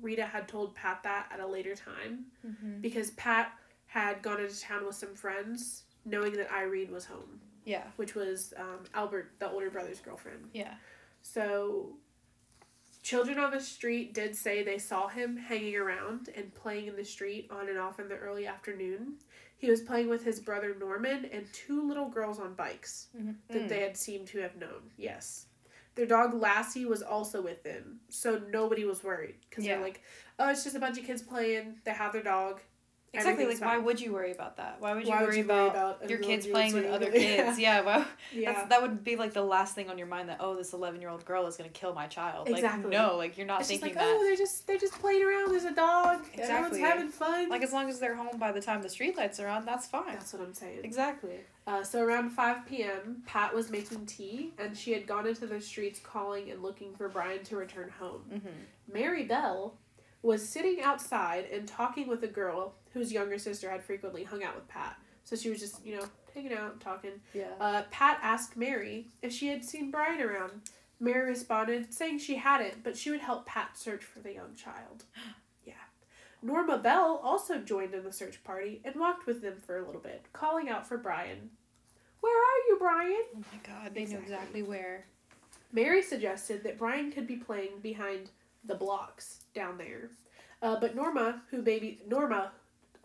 Rita 0.00 0.24
had 0.24 0.48
told 0.48 0.74
Pat 0.74 1.02
that 1.04 1.28
at 1.32 1.40
a 1.40 1.46
later 1.46 1.74
time, 1.74 2.26
Mm-hmm. 2.46 2.80
because 2.80 3.10
Pat 3.12 3.52
had 3.86 4.22
gone 4.22 4.40
into 4.40 4.60
town 4.60 4.84
with 4.86 4.96
some 4.96 5.14
friends, 5.14 5.84
knowing 6.04 6.32
that 6.32 6.50
Irene 6.52 6.90
was 6.92 7.04
home, 7.04 7.40
Yeah. 7.64 7.84
which 7.96 8.14
was 8.14 8.52
um, 8.56 8.80
Albert, 8.94 9.32
the 9.38 9.48
older 9.50 9.70
brother's 9.70 10.00
girlfriend. 10.00 10.48
Yeah. 10.52 10.74
So, 11.22 11.96
children 13.02 13.38
on 13.38 13.50
the 13.50 13.60
street 13.60 14.14
did 14.14 14.34
say 14.34 14.62
they 14.62 14.78
saw 14.78 15.08
him 15.08 15.36
hanging 15.36 15.76
around 15.76 16.30
and 16.36 16.52
playing 16.54 16.86
in 16.88 16.96
the 16.96 17.04
street 17.04 17.48
on 17.50 17.68
and 17.68 17.78
off 17.78 18.00
in 18.00 18.08
the 18.08 18.16
early 18.16 18.46
afternoon. 18.46 19.14
He 19.56 19.70
was 19.70 19.80
playing 19.82 20.08
with 20.08 20.24
his 20.24 20.40
brother 20.40 20.74
Norman 20.78 21.26
and 21.32 21.46
two 21.52 21.86
little 21.86 22.08
girls 22.08 22.38
on 22.38 22.54
bikes 22.54 23.08
that 23.48 23.62
Mm. 23.62 23.68
they 23.68 23.80
had 23.80 23.96
seemed 23.96 24.26
to 24.28 24.38
have 24.40 24.56
known. 24.56 24.90
Yes. 24.96 25.46
Their 25.94 26.06
dog 26.06 26.34
Lassie 26.34 26.84
was 26.86 27.02
also 27.02 27.40
with 27.40 27.62
them, 27.62 28.00
so 28.08 28.38
nobody 28.50 28.84
was 28.84 29.04
worried 29.04 29.36
because 29.48 29.64
Yeah. 29.64 29.74
they're 29.76 29.84
like, 29.84 30.02
"Oh, 30.38 30.48
it's 30.50 30.64
just 30.64 30.74
a 30.74 30.80
bunch 30.80 30.98
of 30.98 31.04
kids 31.04 31.22
playing. 31.22 31.80
They 31.84 31.92
have 31.92 32.12
their 32.12 32.22
dog. 32.22 32.60
Exactly. 33.14 33.44
Like, 33.44 33.54
Everything's 33.54 33.60
why 33.60 33.78
would 33.78 34.00
you 34.00 34.12
worry 34.12 34.32
about 34.32 34.56
that? 34.56 34.76
Why 34.80 34.94
would 34.94 35.04
you 35.04 35.10
Why 35.10 35.22
worry 35.22 35.40
about 35.40 35.70
about 35.70 36.10
your 36.10 36.18
kids 36.18 36.46
playing 36.46 36.74
with 36.74 36.86
other 36.86 37.10
kids? 37.10 37.58
Yeah. 37.58 37.80
Well, 37.82 38.06
Yeah. 38.32 38.52
That's, 38.52 38.68
that 38.70 38.82
would 38.82 39.04
be 39.04 39.16
like 39.16 39.32
the 39.32 39.42
last 39.42 39.74
thing 39.74 39.88
on 39.90 39.96
your 39.98 40.06
mind 40.06 40.28
that 40.28 40.38
oh 40.40 40.56
this 40.56 40.72
11 40.72 41.00
year 41.00 41.10
old 41.10 41.24
girl 41.24 41.46
is 41.46 41.56
going 41.56 41.70
to 41.70 41.78
kill 41.78 41.94
my 41.94 42.06
child 42.06 42.48
Exactly. 42.48 42.84
like 42.84 42.90
no 42.92 43.16
like 43.16 43.38
you're 43.38 43.46
not 43.46 43.60
it's 43.60 43.68
just 43.68 43.80
thinking 43.80 43.96
like, 43.98 44.06
that 44.06 44.14
oh, 44.16 44.24
they're 44.24 44.36
just 44.36 44.66
they're 44.66 44.78
just 44.78 44.94
playing 44.94 45.22
around. 45.24 45.50
There's 45.52 45.64
a 45.64 45.72
dog. 45.74 46.24
Everyone's 46.36 46.76
Exactly. 46.76 46.80
having 46.80 47.08
fun. 47.08 47.48
like 47.48 47.62
as 47.62 47.72
long 47.72 47.88
as 47.88 48.00
they're 48.00 48.16
home 48.16 48.38
by 48.38 48.50
the 48.52 48.60
time 48.60 48.82
the 48.82 48.88
streetlights 48.88 49.38
are 49.42 49.48
on 49.48 49.64
that's 49.64 49.86
fine 49.86 50.14
That's 50.14 50.32
what 50.32 50.42
I'm 50.42 50.54
saying. 50.54 50.80
exactly 50.84 51.40
Uh, 51.66 51.82
so 51.82 52.02
around 52.02 52.28
5 52.30 52.66
p.m., 52.66 53.22
Pat 53.26 53.54
was 53.54 53.70
making 53.70 54.04
tea, 54.04 54.52
and 54.58 54.76
she 54.76 54.92
had 54.92 55.06
gone 55.06 55.26
into 55.26 55.46
the 55.46 55.58
streets 55.62 55.98
calling 55.98 56.50
and 56.50 56.62
looking 56.62 56.94
for 56.94 57.08
Brian 57.08 57.42
to 57.44 57.56
return 57.56 57.88
home. 57.98 58.20
mm-hmm. 58.30 58.48
Mary 58.92 59.24
Bell 59.24 59.74
was 60.24 60.46
sitting 60.48 60.80
outside 60.82 61.44
and 61.52 61.68
talking 61.68 62.08
with 62.08 62.22
a 62.24 62.28
girl 62.28 62.74
whose 62.92 63.12
younger 63.12 63.38
sister 63.38 63.70
had 63.70 63.84
frequently 63.84 64.24
hung 64.24 64.42
out 64.42 64.54
with 64.56 64.66
Pat. 64.68 64.96
So 65.24 65.36
she 65.36 65.50
was 65.50 65.60
just, 65.60 65.84
you 65.84 65.96
know, 65.96 66.04
hanging 66.34 66.52
out, 66.54 66.80
talking. 66.80 67.12
yeah 67.34 67.52
Uh, 67.60 67.82
Pat 67.90 68.18
asked 68.22 68.56
Mary 68.56 69.08
if 69.22 69.32
she 69.32 69.48
had 69.48 69.64
seen 69.64 69.90
Brian 69.90 70.20
around. 70.20 70.62
Mary 71.00 71.28
responded, 71.28 71.92
saying 71.92 72.18
she 72.18 72.36
hadn't, 72.36 72.82
but 72.82 72.96
she 72.96 73.10
would 73.10 73.20
help 73.20 73.44
Pat 73.46 73.76
search 73.76 74.02
for 74.04 74.20
the 74.20 74.32
young 74.32 74.54
child. 74.56 75.04
Yeah. 75.66 75.74
Norma 76.42 76.76
Bell 76.78 77.20
also 77.22 77.58
joined 77.58 77.94
in 77.94 78.04
the 78.04 78.12
search 78.12 78.42
party 78.44 78.80
and 78.84 78.94
walked 78.96 79.26
with 79.26 79.40
them 79.42 79.54
for 79.66 79.78
a 79.78 79.86
little 79.86 80.00
bit, 80.00 80.26
calling 80.34 80.68
out 80.68 80.86
for 80.86 80.98
Brian. 80.98 81.50
Where 82.20 82.36
are 82.38 82.58
you, 82.68 82.76
Brian? 82.78 83.22
oh 83.36 83.44
my 83.52 83.58
god 83.66 83.94
they 83.94 84.04
knew 84.06 84.16
Exactly. 84.18 84.34
exactly 84.34 84.62
where 84.62 85.06
Mary 85.72 86.00
suggested 86.02 86.62
that 86.64 86.78
Brian 86.78 87.10
could 87.12 87.26
be 87.26 87.36
playing 87.36 87.80
behind 87.82 88.30
the 88.64 88.74
blocks 88.74 89.40
down 89.54 89.78
there. 89.78 90.10
Uh, 90.62 90.78
but 90.80 90.94
Norma, 90.94 91.42
who 91.50 91.62
baby 91.62 92.00
Norma, 92.08 92.52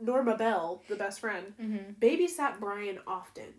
Norma 0.02 0.36
Bell, 0.38 0.82
the 0.88 0.96
best 0.96 1.20
friend, 1.20 1.54
mm-hmm. 1.62 1.92
babysat 2.00 2.60
Brian 2.60 3.00
often. 3.08 3.54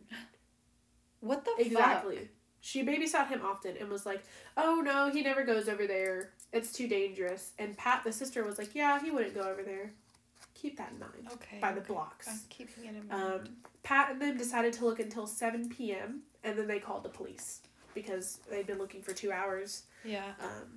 what 1.20 1.44
the 1.44 1.55
Exactly. 1.59 2.29
She 2.62 2.85
babysat 2.85 3.29
him 3.29 3.40
often 3.42 3.76
and 3.79 3.88
was 3.88 4.05
like, 4.05 4.22
"Oh 4.57 4.83
no, 4.85 5.11
he 5.11 5.22
never 5.22 5.44
goes 5.44 5.66
over 5.68 5.87
there. 5.87 6.31
It's 6.53 6.72
too 6.72 6.88
dangerous." 6.88 7.53
And 7.59 7.76
Pat, 7.76 8.05
the 8.05 8.12
sister, 8.12 8.44
was 8.44 8.59
like, 8.59 8.74
"Yeah, 8.74 9.00
he 9.03 9.11
wouldn't 9.11 9.35
go 9.35 9.42
over 9.42 9.62
there. 9.62 9.92
Keep 10.55 10.76
that 10.76 10.92
in 10.92 10.98
mind." 10.98 11.29
okay 11.33 11.59
By 11.61 11.72
the 11.72 11.81
okay. 11.81 11.88
blocks. 11.92 12.29
i'm 12.29 12.38
keeping 12.50 12.85
it 12.85 12.88
in 12.96 13.09
mind 13.09 13.12
Um, 13.46 13.57
Pat 13.83 14.11
and 14.11 14.20
them 14.20 14.37
decided 14.37 14.74
to 14.74 14.85
look 14.85 15.00
until 15.00 15.26
seven 15.26 15.70
p.m. 15.70 16.20
and 16.44 16.59
then 16.59 16.66
they 16.66 16.79
called 16.79 17.03
the 17.03 17.09
police 17.09 17.61
because 17.94 18.40
they'd 18.50 18.66
been 18.66 18.79
looking 18.79 19.00
for 19.03 19.14
two 19.14 19.33
hours. 19.33 19.85
yeah 20.05 20.33
Um, 20.42 20.68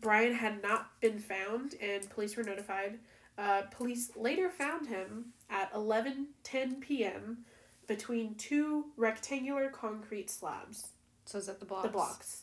Brian 0.00 0.34
had 0.34 0.62
not 0.62 1.00
been 1.00 1.18
found, 1.18 1.74
and 1.80 2.08
police 2.10 2.36
were 2.36 2.42
notified. 2.42 2.98
Uh, 3.38 3.62
police 3.70 4.10
later 4.16 4.48
found 4.48 4.86
him 4.86 5.32
at 5.50 5.72
11:10 5.72 6.80
p.m. 6.80 7.38
between 7.86 8.34
two 8.34 8.86
rectangular 8.96 9.68
concrete 9.68 10.30
slabs. 10.30 10.88
so 11.24 11.38
is 11.38 11.46
that 11.46 11.60
the 11.60 11.66
blocks 11.66 11.86
The 11.86 11.92
blocks. 11.92 12.42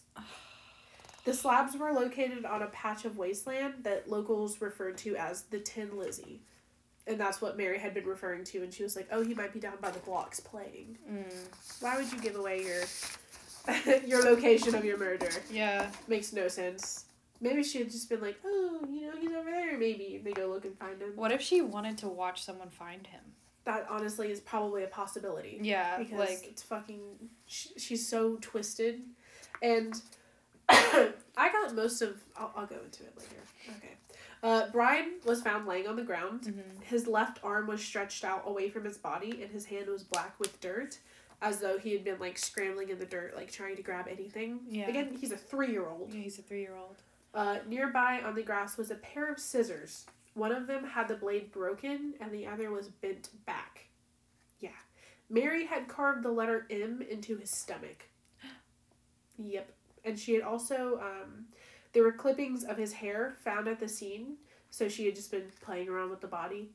The 1.25 1.33
slabs 1.33 1.77
were 1.77 1.93
located 1.93 2.43
on 2.45 2.61
a 2.63 2.67
patch 2.67 3.05
of 3.05 3.17
wasteland 3.17 3.75
that 3.83 4.09
locals 4.09 4.59
referred 4.59 4.97
to 4.99 5.15
as 5.15 5.43
the 5.43 5.59
Tin 5.59 5.97
Lizzie. 5.97 6.41
And 7.07 7.17
that's 7.19 7.41
what 7.41 7.57
Mary 7.57 7.79
had 7.79 7.93
been 7.93 8.05
referring 8.05 8.43
to, 8.45 8.61
and 8.63 8.73
she 8.73 8.83
was 8.83 8.95
like, 8.95 9.07
"Oh, 9.11 9.23
he 9.23 9.33
might 9.33 9.53
be 9.53 9.59
down 9.59 9.77
by 9.81 9.89
the 9.91 9.99
blocks 9.99 10.39
playing." 10.39 10.97
mm. 11.09 11.81
Why 11.81 11.97
would 11.97 12.11
you 12.11 12.19
give 12.19 12.35
away 12.35 12.63
your 12.63 12.83
your 14.05 14.23
location 14.23 14.75
of 14.75 14.83
your 14.85 14.97
murder? 14.97 15.29
yeah 15.51 15.89
Makes 16.07 16.33
no 16.33 16.47
sense. 16.47 17.02
Maybe 17.43 17.61
she 17.63 17.79
had 17.79 17.91
just 17.91 18.09
been 18.09 18.21
like, 18.21 18.37
"Oh, 18.45 18.79
you 18.89 19.01
know, 19.07 19.17
he's 19.19 19.31
over 19.31 19.51
there." 19.51 19.77
Maybe 19.77 20.15
and 20.15 20.25
they 20.25 20.31
go 20.33 20.47
look 20.47 20.65
and 20.65 20.77
find 20.79 20.99
him. 21.01 21.11
what 21.15 21.31
if 21.31 21.41
she 21.41 21.61
wanted 21.61 21.97
to 21.99 22.07
watch 22.07 22.43
someone 22.43 22.69
find 22.69 23.05
him 23.05 23.21
That 23.65 23.85
honestly 23.89 24.31
is 24.31 24.39
probably 24.39 24.83
a 24.83 24.87
possibility. 24.87 25.59
yeah 25.61 25.97
because 25.99 26.17
like 26.19 26.43
it's 26.47 26.63
fucking 26.63 27.01
she, 27.45 27.69
she's 27.77 28.07
so 28.07 28.37
twisted 28.41 29.01
and 29.61 30.01
i 30.69 31.11
got 31.51 31.73
most 31.75 32.01
of 32.01 32.21
I'll, 32.37 32.51
I'll 32.55 32.65
go 32.65 32.77
into 32.85 33.03
it 33.03 33.13
later 33.17 33.77
okay 33.77 33.93
uh, 34.43 34.67
brian 34.71 35.13
was 35.25 35.41
found 35.41 35.67
laying 35.67 35.87
on 35.87 35.95
the 35.95 36.03
ground 36.03 36.41
mm-hmm. 36.43 36.81
his 36.81 37.07
left 37.07 37.39
arm 37.43 37.67
was 37.67 37.81
stretched 37.83 38.23
out 38.23 38.43
away 38.45 38.69
from 38.69 38.83
his 38.85 38.97
body 38.97 39.39
and 39.41 39.51
his 39.51 39.65
hand 39.65 39.87
was 39.87 40.03
black 40.03 40.33
with 40.39 40.59
dirt 40.61 40.99
as 41.41 41.59
though 41.59 41.77
he 41.77 41.91
had 41.91 42.03
been 42.03 42.19
like 42.19 42.37
scrambling 42.37 42.89
in 42.89 42.99
the 42.99 43.05
dirt 43.05 43.35
like 43.35 43.51
trying 43.51 43.75
to 43.75 43.81
grab 43.83 44.07
anything 44.09 44.59
Yeah. 44.69 44.87
again 44.87 45.15
he's 45.19 45.31
a 45.31 45.37
three-year-old 45.37 46.13
yeah, 46.13 46.21
he's 46.21 46.39
a 46.39 46.41
three-year-old 46.41 46.97
uh, 47.33 47.57
nearby 47.67 48.21
on 48.23 48.35
the 48.35 48.43
grass 48.43 48.77
was 48.77 48.91
a 48.91 48.95
pair 48.95 49.31
of 49.31 49.39
scissors. 49.39 50.05
One 50.35 50.51
of 50.51 50.67
them 50.67 50.85
had 50.85 51.07
the 51.07 51.15
blade 51.15 51.51
broken 51.51 52.13
and 52.19 52.31
the 52.31 52.47
other 52.47 52.71
was 52.71 52.87
bent 52.87 53.29
back. 53.45 53.87
Yeah. 54.59 54.69
Mary 55.29 55.65
had 55.65 55.87
carved 55.87 56.23
the 56.23 56.31
letter 56.31 56.67
M 56.69 57.03
into 57.07 57.37
his 57.37 57.51
stomach. 57.51 58.09
Yep. 59.37 59.71
And 60.05 60.19
she 60.19 60.33
had 60.33 60.43
also, 60.43 60.99
um, 61.01 61.45
there 61.93 62.03
were 62.03 62.11
clippings 62.11 62.63
of 62.63 62.77
his 62.77 62.93
hair 62.93 63.35
found 63.43 63.67
at 63.67 63.79
the 63.79 63.87
scene, 63.87 64.37
so 64.69 64.87
she 64.87 65.05
had 65.05 65.15
just 65.15 65.31
been 65.31 65.51
playing 65.61 65.89
around 65.89 66.09
with 66.09 66.21
the 66.21 66.27
body. 66.27 66.69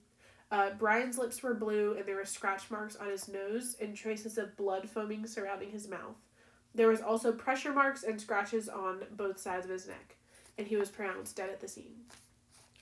Uh, 0.50 0.70
Brian's 0.78 1.18
lips 1.18 1.42
were 1.42 1.54
blue 1.54 1.94
and 1.96 2.06
there 2.06 2.16
were 2.16 2.24
scratch 2.24 2.70
marks 2.70 2.96
on 2.96 3.10
his 3.10 3.28
nose 3.28 3.76
and 3.80 3.94
traces 3.94 4.38
of 4.38 4.56
blood 4.56 4.88
foaming 4.88 5.26
surrounding 5.26 5.70
his 5.70 5.88
mouth. 5.88 6.16
There 6.74 6.88
was 6.88 7.02
also 7.02 7.32
pressure 7.32 7.72
marks 7.72 8.02
and 8.02 8.20
scratches 8.20 8.68
on 8.68 9.02
both 9.12 9.38
sides 9.38 9.66
of 9.66 9.72
his 9.72 9.86
neck 9.86 10.17
and 10.58 10.66
he 10.66 10.76
was 10.76 10.90
pronounced 10.90 11.36
dead 11.36 11.48
at 11.50 11.60
the 11.60 11.68
scene. 11.68 11.94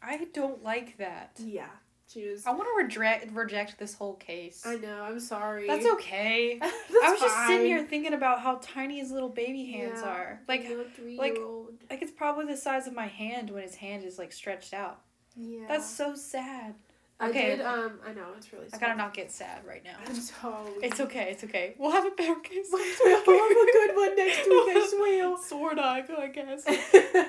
i 0.02 0.26
don't 0.32 0.62
like 0.64 0.96
that 0.98 1.32
Yeah. 1.38 1.68
She 2.08 2.28
was. 2.28 2.46
I 2.46 2.52
want 2.52 2.68
to 2.68 2.84
reject 2.84 3.32
reject 3.32 3.80
this 3.80 3.94
whole 3.94 4.14
case. 4.14 4.62
I 4.64 4.76
know. 4.76 5.02
I'm 5.02 5.18
sorry. 5.18 5.66
That's 5.66 5.84
okay. 5.94 6.56
That's 6.60 6.74
I 7.02 7.10
was 7.10 7.20
just 7.20 7.46
sitting 7.48 7.66
here 7.66 7.82
thinking 7.84 8.14
about 8.14 8.38
how 8.42 8.60
tiny 8.62 9.00
his 9.00 9.10
little 9.10 9.28
baby 9.28 9.72
hands 9.72 9.98
Yeah. 10.04 10.08
are. 10.10 10.40
Like, 10.46 10.68
You 10.68 10.86
like 11.18 12.00
it's 12.00 12.12
probably 12.12 12.46
the 12.46 12.56
size 12.56 12.86
of 12.86 12.94
my 12.94 13.08
hand 13.08 13.50
when 13.50 13.64
his 13.64 13.74
hand 13.74 14.04
is 14.04 14.18
like 14.20 14.32
stretched 14.32 14.72
out. 14.72 15.00
yeah. 15.34 15.64
That's 15.66 15.90
so 15.90 16.14
sad. 16.14 16.76
I 17.18 17.30
okay. 17.30 17.56
did. 17.56 17.60
Um. 17.62 17.98
I 18.06 18.12
know 18.12 18.26
it's 18.36 18.52
really. 18.52 18.66
I 18.72 18.78
gotta 18.78 18.96
not 18.96 19.14
get 19.14 19.32
sad 19.32 19.64
right 19.66 19.82
now. 19.82 19.96
I'm 20.06 20.14
sorry. 20.16 20.70
It's 20.82 21.00
okay. 21.00 21.30
It's 21.30 21.44
okay. 21.44 21.74
We'll 21.78 21.92
have 21.92 22.04
a 22.04 22.10
better 22.10 22.38
case. 22.40 22.66
We'll 22.70 22.84
have 22.84 23.22
a 23.22 23.72
good 23.72 23.96
one 23.96 24.16
next 24.16 24.46
week 24.46 24.76
as 24.76 24.94
well. 24.98 25.38
Sword 25.38 25.78
eye, 25.78 26.04
I 26.18 26.26
guess. 26.34 26.66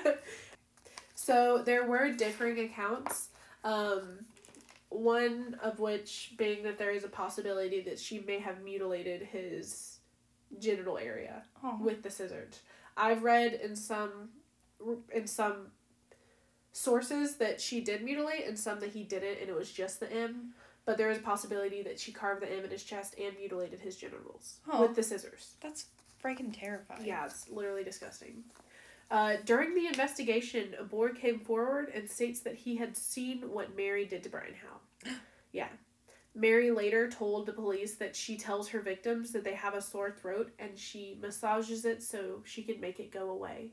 so 1.14 1.62
there 1.64 1.86
were 1.86 2.12
differing 2.12 2.58
accounts. 2.60 3.28
Um, 3.64 4.26
one 4.90 5.56
of 5.62 5.78
which 5.80 6.32
being 6.36 6.62
that 6.64 6.78
there 6.78 6.90
is 6.90 7.04
a 7.04 7.08
possibility 7.08 7.80
that 7.82 7.98
she 7.98 8.20
may 8.20 8.38
have 8.38 8.62
mutilated 8.62 9.22
his 9.22 9.98
genital 10.58 10.96
area 10.98 11.42
Oh. 11.62 11.78
with 11.80 12.02
the 12.02 12.10
scissors. 12.10 12.60
I've 12.96 13.22
read 13.22 13.54
in 13.54 13.76
some 13.76 14.30
in 15.14 15.26
some 15.26 15.68
sources 16.72 17.36
that 17.36 17.60
she 17.60 17.80
did 17.80 18.02
mutilate 18.02 18.46
and 18.46 18.58
some 18.58 18.80
that 18.80 18.90
he 18.90 19.02
didn't 19.02 19.38
and 19.40 19.48
it 19.48 19.54
was 19.56 19.70
just 19.72 20.00
the 20.00 20.12
M. 20.12 20.54
But 20.84 20.96
there 20.96 21.10
is 21.10 21.18
a 21.18 21.22
possibility 21.22 21.82
that 21.82 22.00
she 22.00 22.12
carved 22.12 22.40
the 22.42 22.50
M 22.50 22.64
in 22.64 22.70
his 22.70 22.82
chest 22.82 23.14
and 23.22 23.36
mutilated 23.38 23.80
his 23.80 23.96
genitals 23.96 24.60
Oh. 24.70 24.82
with 24.82 24.96
the 24.96 25.02
scissors. 25.02 25.54
That's 25.60 25.86
freaking 26.24 26.56
terrifying. 26.58 27.04
Yeah, 27.04 27.26
it's 27.26 27.48
literally 27.50 27.84
disgusting. 27.84 28.44
Uh, 29.10 29.36
during 29.44 29.74
the 29.74 29.86
investigation, 29.86 30.74
a 30.78 30.84
boy 30.84 31.08
came 31.10 31.40
forward 31.40 31.90
and 31.94 32.08
states 32.08 32.40
that 32.40 32.54
he 32.54 32.76
had 32.76 32.96
seen 32.96 33.50
what 33.50 33.76
Mary 33.76 34.04
did 34.06 34.22
to 34.22 34.28
Brian 34.30 34.54
Howe. 34.54 35.10
yeah. 35.52 35.68
Mary 36.34 36.70
later 36.70 37.10
told 37.10 37.46
the 37.46 37.52
police 37.52 37.96
that 37.96 38.14
she 38.14 38.36
tells 38.36 38.68
her 38.68 38.80
victims 38.80 39.32
that 39.32 39.44
they 39.44 39.54
have 39.54 39.74
a 39.74 39.80
sore 39.82 40.10
throat 40.10 40.52
and 40.58 40.78
she 40.78 41.18
massages 41.20 41.84
it 41.84 42.02
so 42.02 42.42
she 42.44 42.62
can 42.62 42.80
make 42.80 43.00
it 43.00 43.10
go 43.10 43.30
away. 43.30 43.72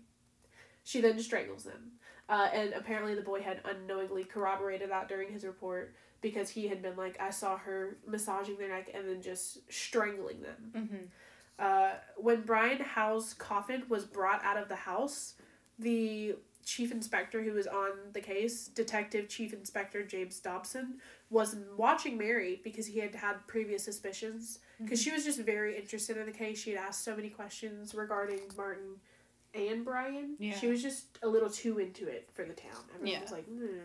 She 0.84 1.00
then 1.02 1.20
strangles 1.20 1.64
them. 1.64 1.92
Uh, 2.28 2.48
and 2.54 2.74
apparently, 2.74 3.14
the 3.14 3.22
boy 3.22 3.42
had 3.42 3.62
unknowingly 3.66 4.24
corroborated 4.24 4.90
that 4.90 5.08
during 5.08 5.32
his 5.32 5.46
report 5.46 5.94
because 6.22 6.50
he 6.50 6.68
had 6.68 6.82
been 6.82 6.96
like, 6.96 7.22
I 7.22 7.30
saw 7.30 7.58
her 7.58 7.98
massaging 8.08 8.58
their 8.58 8.70
neck 8.70 8.90
and 8.94 9.08
then 9.08 9.22
just 9.22 9.60
strangling 9.72 10.42
them. 10.42 10.72
Mm-hmm. 10.76 11.06
Uh, 11.60 11.92
when 12.18 12.42
Brian 12.42 12.82
Howe's 12.82 13.34
coffin 13.34 13.84
was 13.90 14.06
brought 14.06 14.44
out 14.44 14.58
of 14.58 14.68
the 14.68 14.76
house, 14.76 15.36
the 15.78 16.36
chief 16.66 16.92
inspector 16.92 17.44
who 17.44 17.54
was 17.54 17.68
on 17.68 17.92
the 18.14 18.20
case, 18.20 18.68
Detective 18.68 19.30
Chief 19.30 19.54
Inspector 19.54 20.04
James 20.08 20.40
Dobson, 20.40 20.96
was 21.30 21.56
watching 21.78 22.18
Mary 22.18 22.60
because 22.64 22.88
he 22.88 23.00
had 23.00 23.14
had 23.14 23.36
previous 23.48 23.84
suspicions. 23.84 24.60
Because 24.82 25.02
she 25.02 25.12
was 25.12 25.24
just 25.24 25.40
very 25.40 25.78
interested 25.78 26.18
in 26.18 26.26
the 26.26 26.32
case. 26.32 26.58
She 26.60 26.72
had 26.72 26.80
asked 26.80 27.04
so 27.04 27.16
many 27.16 27.30
questions 27.30 27.94
regarding 27.94 28.40
Martin 28.58 28.96
and 29.56 29.84
Brian. 29.86 30.36
Yeah. 30.40 30.56
She 30.58 30.68
was 30.68 30.82
just 30.82 31.06
a 31.24 31.28
little 31.28 31.50
too 31.50 31.80
into 31.80 32.08
it 32.08 32.30
for 32.34 32.44
the 32.46 32.54
town. 32.54 32.84
Everyone 32.94 33.08
Yeah. 33.14 33.22
was 33.22 33.32
like, 33.32 33.46
"Hmm." 33.48 33.80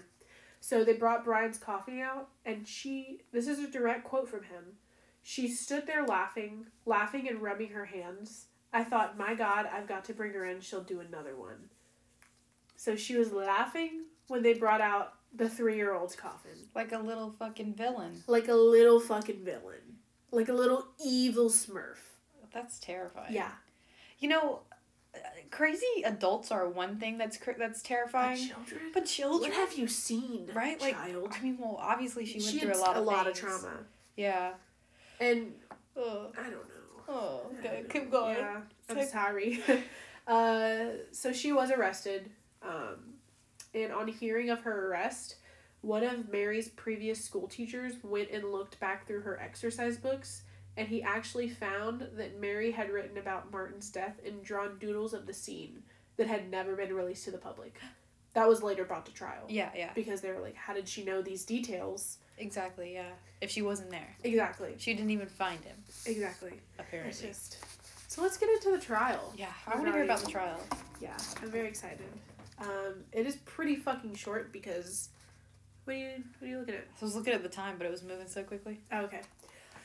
So 0.61 0.85
they 0.85 0.93
brought 0.95 1.25
Brian's 1.25 1.57
coffin 1.59 2.01
out, 2.01 2.29
and 2.45 2.67
she, 2.69 3.23
this 3.33 3.49
is 3.49 3.59
a 3.59 3.67
direct 3.69 4.05
quote 4.05 4.29
from 4.29 4.43
him. 4.45 4.79
She 5.23 5.49
stood 5.49 5.87
there 5.87 6.05
laughing, 6.05 6.67
laughing 6.85 7.29
and 7.29 7.41
rubbing 7.41 7.71
her 7.71 7.87
hands. 7.87 8.47
I 8.73 8.85
thought, 8.85 9.17
my 9.19 9.35
God, 9.35 9.67
I've 9.73 9.89
got 9.89 10.05
to 10.07 10.15
bring 10.15 10.33
her 10.35 10.45
in. 10.45 10.61
She'll 10.61 10.83
do 10.83 11.01
another 11.01 11.35
one. 11.37 11.71
So 12.77 12.95
she 12.97 13.17
was 13.17 13.33
laughing 13.33 14.05
when 14.29 14.43
they 14.43 14.55
brought 14.55 14.81
out 14.81 15.15
the 15.35 15.49
three 15.49 15.77
year 15.77 15.95
old's 15.95 16.15
coffin. 16.17 16.69
Like 16.75 16.93
a 16.93 16.99
little 16.99 17.31
fucking 17.31 17.75
villain. 17.75 18.23
Like 18.27 18.49
a 18.49 18.55
little 18.55 19.01
fucking 19.01 19.45
villain. 19.45 19.99
Like 20.31 20.49
a 20.49 20.53
little 20.55 20.87
evil 21.05 21.49
smurf. 21.51 21.99
That's 22.53 22.79
terrifying. 22.79 23.33
Yeah. 23.35 23.51
You 24.19 24.29
know, 24.29 24.61
crazy 25.51 26.03
adults 26.05 26.51
are 26.51 26.69
one 26.69 26.99
thing 26.99 27.19
that's 27.19 27.37
cr- 27.37 27.53
that's 27.59 27.83
But 27.83 27.89
terrifying. 27.89 28.37
children? 28.49 28.81
But 28.95 29.07
children, 29.07 29.51
What 29.51 29.59
have 29.59 29.79
you 29.79 29.89
seen, 29.89 30.49
right? 30.55 30.81
Like, 30.81 30.95
child? 30.95 31.33
I 31.33 31.43
mean, 31.43 31.59
well, 31.59 31.77
obviously 31.81 32.25
she 32.25 32.39
went 32.39 32.51
She 32.51 32.59
through 32.61 32.75
a 32.75 32.79
lot 32.79 32.97
of 32.97 33.03
a 33.03 33.07
lot 33.07 33.27
of 33.27 33.35
trauma. 33.35 33.79
Yeah. 34.17 34.53
And 35.21 35.53
Ugh. 35.97 36.35
I 36.39 36.45
don't 36.45 36.53
know. 36.53 37.03
Oh, 37.09 37.41
okay. 37.59 37.85
Keep 37.91 38.11
going. 38.11 38.37
Yeah, 38.37 38.61
I'm 38.89 39.07
sorry. 39.09 39.61
uh, 40.29 40.85
so 41.13 41.33
she 41.33 41.53
was 41.53 41.71
arrested. 41.71 42.31
Um, 42.63 43.15
and 43.75 43.93
on 43.93 44.07
hearing 44.09 44.51
of 44.51 44.61
her 44.61 44.89
arrest, 44.89 45.37
one 45.83 46.05
of 46.05 46.31
Mary's 46.31 46.69
previous 46.69 47.23
school 47.25 47.49
teachers 47.49 47.95
went 48.03 48.31
and 48.31 48.45
looked 48.53 48.79
back 48.81 49.07
through 49.07 49.23
her 49.23 49.41
exercise 49.41 49.97
books, 49.97 50.43
and 50.77 50.89
he 50.89 51.03
actually 51.03 51.49
found 51.49 52.09
that 52.17 52.41
Mary 52.41 52.71
had 52.71 52.91
written 52.91 53.19
about 53.19 53.51
Martin's 53.53 53.91
death 53.91 54.21
and 54.25 54.43
drawn 54.43 54.79
doodles 54.79 55.13
of 55.13 55.27
the 55.27 55.35
scene 55.35 55.83
that 56.17 56.27
had 56.27 56.51
never 56.51 56.75
been 56.77 56.95
released 56.95 57.25
to 57.25 57.31
the 57.31 57.39
public. 57.39 57.81
That 58.35 58.49
was 58.49 58.63
later 58.63 58.85
brought 58.85 59.07
to 59.07 59.13
trial. 59.13 59.45
Yeah, 59.49 59.71
yeah. 59.75 59.91
Because 59.95 60.21
they 60.21 60.31
were 60.31 60.39
like, 60.41 60.55
how 60.55 60.73
did 60.73 60.89
she 60.89 61.03
know 61.05 61.21
these 61.21 61.45
details? 61.45 62.19
Exactly, 62.39 62.95
yeah. 62.95 63.11
If 63.41 63.51
she 63.51 63.63
wasn't 63.63 63.91
there. 63.91 64.17
Exactly. 64.23 64.75
She 64.79 64.95
didn't 64.95 65.11
even 65.11 65.27
find 65.27 65.63
him, 65.65 65.77
Exactly. 66.07 66.53
Apparently. 66.79 67.29
just. 67.29 67.59
So 68.09 68.23
let's 68.23 68.37
get 68.39 68.49
into 68.49 68.71
the 68.71 68.79
trial. 68.79 69.33
Yeah, 69.37 69.53
I 69.67 69.75
want 69.75 69.87
to 69.87 69.93
hear 69.93 70.05
about 70.05 70.21
the 70.21 70.31
trial. 70.31 70.61
Yeah, 71.01 71.17
I'm 71.43 71.51
very 71.51 71.69
excited. 71.69 72.09
Um, 72.61 73.05
it 73.13 73.27
is 73.27 73.37
pretty 73.45 73.77
fucking 73.77 74.15
short 74.15 74.53
because. 74.53 75.09
What 75.85 75.95
are 75.97 75.99
you 75.99 76.09
What 76.39 76.47
are 76.47 76.51
you 76.51 76.59
looking 76.59 76.75
at? 76.75 76.85
I 77.01 77.05
was 77.05 77.15
looking 77.17 77.33
at 77.33 77.43
the 77.43 77.49
time, 77.49 77.77
but 77.79 77.87
it 77.87 77.91
was 77.91 78.03
moving 78.03 78.29
so 78.29 78.43
quickly. 78.43 78.81
Oh, 78.93 79.03
okay. 79.03 79.21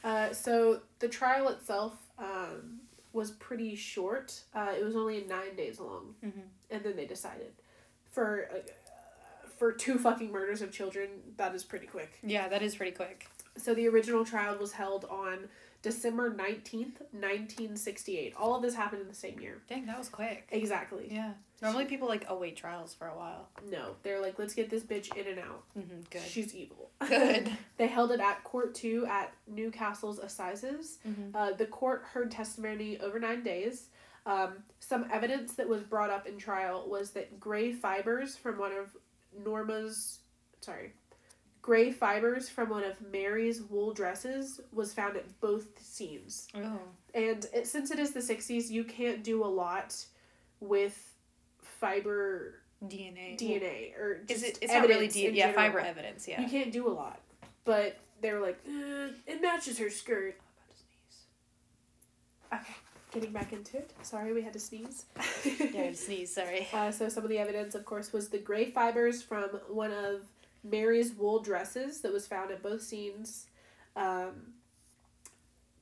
Uh, 0.05 0.31
so 0.31 0.81
the 0.99 1.07
trial 1.09 1.47
itself 1.49 1.93
um, 2.19 2.79
was 3.11 3.31
pretty 3.31 3.75
short. 3.75 4.39
Uh, 4.53 4.71
it 4.77 4.85
was 4.85 4.95
only 4.95 5.25
nine 5.27 5.55
days 5.57 5.79
long, 5.79 6.13
Mhm. 6.23 6.43
and 6.69 6.83
then 6.83 6.95
they 6.95 7.05
decided 7.07 7.53
for 8.11 8.47
uh, 8.53 8.57
for 9.57 9.71
two 9.71 9.97
fucking 9.97 10.31
murders 10.31 10.61
of 10.61 10.71
children. 10.71 11.09
That 11.37 11.55
is 11.55 11.63
pretty 11.63 11.87
quick. 11.87 12.19
Yeah, 12.21 12.47
that 12.49 12.61
is 12.61 12.75
pretty 12.75 12.91
quick. 12.91 13.27
So 13.57 13.73
the 13.73 13.87
original 13.87 14.23
trial 14.25 14.57
was 14.57 14.73
held 14.73 15.05
on 15.05 15.49
December 15.85 16.33
nineteenth, 16.33 16.99
nineteen 17.13 17.75
sixty 17.77 18.17
eight. 18.17 18.33
All 18.35 18.55
of 18.55 18.63
this 18.63 18.73
happened 18.73 19.03
in 19.03 19.07
the 19.07 19.13
same 19.13 19.39
year. 19.39 19.61
Dang, 19.69 19.85
that 19.85 19.99
was 19.99 20.09
quick. 20.09 20.47
Exactly. 20.49 21.07
Yeah. 21.11 21.33
Normally 21.61 21.85
people 21.85 22.07
like 22.07 22.25
await 22.27 22.55
trials 22.57 22.95
for 22.95 23.05
a 23.07 23.15
while. 23.15 23.49
No, 23.69 23.95
they're 24.01 24.19
like, 24.19 24.39
let's 24.39 24.55
get 24.55 24.71
this 24.71 24.81
bitch 24.81 25.15
in 25.15 25.27
and 25.27 25.37
out. 25.37 25.63
Mm-hmm, 25.77 25.99
good. 26.09 26.23
She's 26.23 26.55
evil. 26.55 26.89
Good. 27.07 27.51
they 27.77 27.85
held 27.85 28.11
it 28.11 28.19
at 28.19 28.43
court 28.43 28.73
two 28.73 29.05
at 29.05 29.31
Newcastle's 29.47 30.17
assizes. 30.17 30.97
Mhm. 31.07 31.35
Uh, 31.35 31.51
the 31.51 31.67
court 31.67 32.03
heard 32.11 32.31
testimony 32.31 32.97
over 32.99 33.19
nine 33.19 33.43
days. 33.43 33.89
Um, 34.25 34.63
some 34.79 35.05
evidence 35.13 35.53
that 35.53 35.69
was 35.69 35.83
brought 35.83 36.09
up 36.09 36.25
in 36.25 36.39
trial 36.39 36.89
was 36.89 37.11
that 37.11 37.39
gray 37.39 37.73
fibers 37.73 38.35
from 38.35 38.57
one 38.57 38.71
of 38.71 38.97
Norma's, 39.37 40.17
sorry, 40.61 40.93
gray 41.65 41.91
fibers 41.91 42.47
from 42.47 42.69
one 42.69 42.83
of 42.83 42.93
Mary's 43.11 43.63
wool 43.63 43.91
dresses 43.91 44.61
was 44.71 44.93
found 44.93 45.17
at 45.17 45.25
both 45.41 45.83
scenes. 45.83 46.47
Oh. 46.55 46.77
And 47.15 47.43
it, 47.55 47.65
since 47.65 47.89
it 47.89 47.97
is 47.97 48.11
the 48.11 48.19
60s, 48.19 48.69
you 48.69 48.83
can't 48.83 49.23
do 49.23 49.43
a 49.43 49.47
lot 49.47 49.95
with 50.59 51.15
fiber 51.63 52.61
DNA. 52.83 53.35
DNA 53.39 53.97
or 53.97 54.21
Is 54.29 54.43
it? 54.43 54.59
It's 54.61 54.71
not 54.71 54.87
really 54.87 55.07
DNA, 55.07 55.33
yeah 55.33 55.47
general. 55.47 55.55
fiber 55.55 55.79
evidence. 55.79 56.27
Yeah. 56.27 56.39
You 56.39 56.47
can't 56.47 56.71
do 56.71 56.87
a 56.87 56.93
lot. 56.93 57.19
But 57.63 57.97
they 58.21 58.31
were 58.31 58.41
like, 58.41 58.59
"Uh, 58.67 59.13
it 59.25 59.41
matches 59.41 59.79
her 59.79 59.89
skirt. 59.89 60.39
Okay, 62.53 62.75
getting 63.11 63.31
back 63.31 63.53
into 63.53 63.77
it. 63.77 63.91
Sorry, 64.03 64.33
we 64.33 64.43
had 64.43 64.53
to 64.53 64.59
sneeze. 64.59 65.05
yeah, 65.73 65.81
I 65.81 65.93
sneeze. 65.93 66.31
Sorry. 66.31 66.67
Uh, 66.71 66.91
so 66.91 67.09
some 67.09 67.23
of 67.23 67.29
the 67.31 67.39
evidence, 67.39 67.73
of 67.73 67.85
course, 67.85 68.13
was 68.13 68.29
the 68.29 68.37
gray 68.37 68.69
fibers 68.69 69.23
from 69.23 69.45
one 69.67 69.91
of 69.91 70.21
Mary's 70.69 71.13
wool 71.13 71.39
dresses 71.39 72.01
that 72.01 72.11
was 72.11 72.25
found 72.27 72.51
at 72.51 72.63
both 72.63 72.81
scenes. 72.81 73.47
Um, 73.95 74.53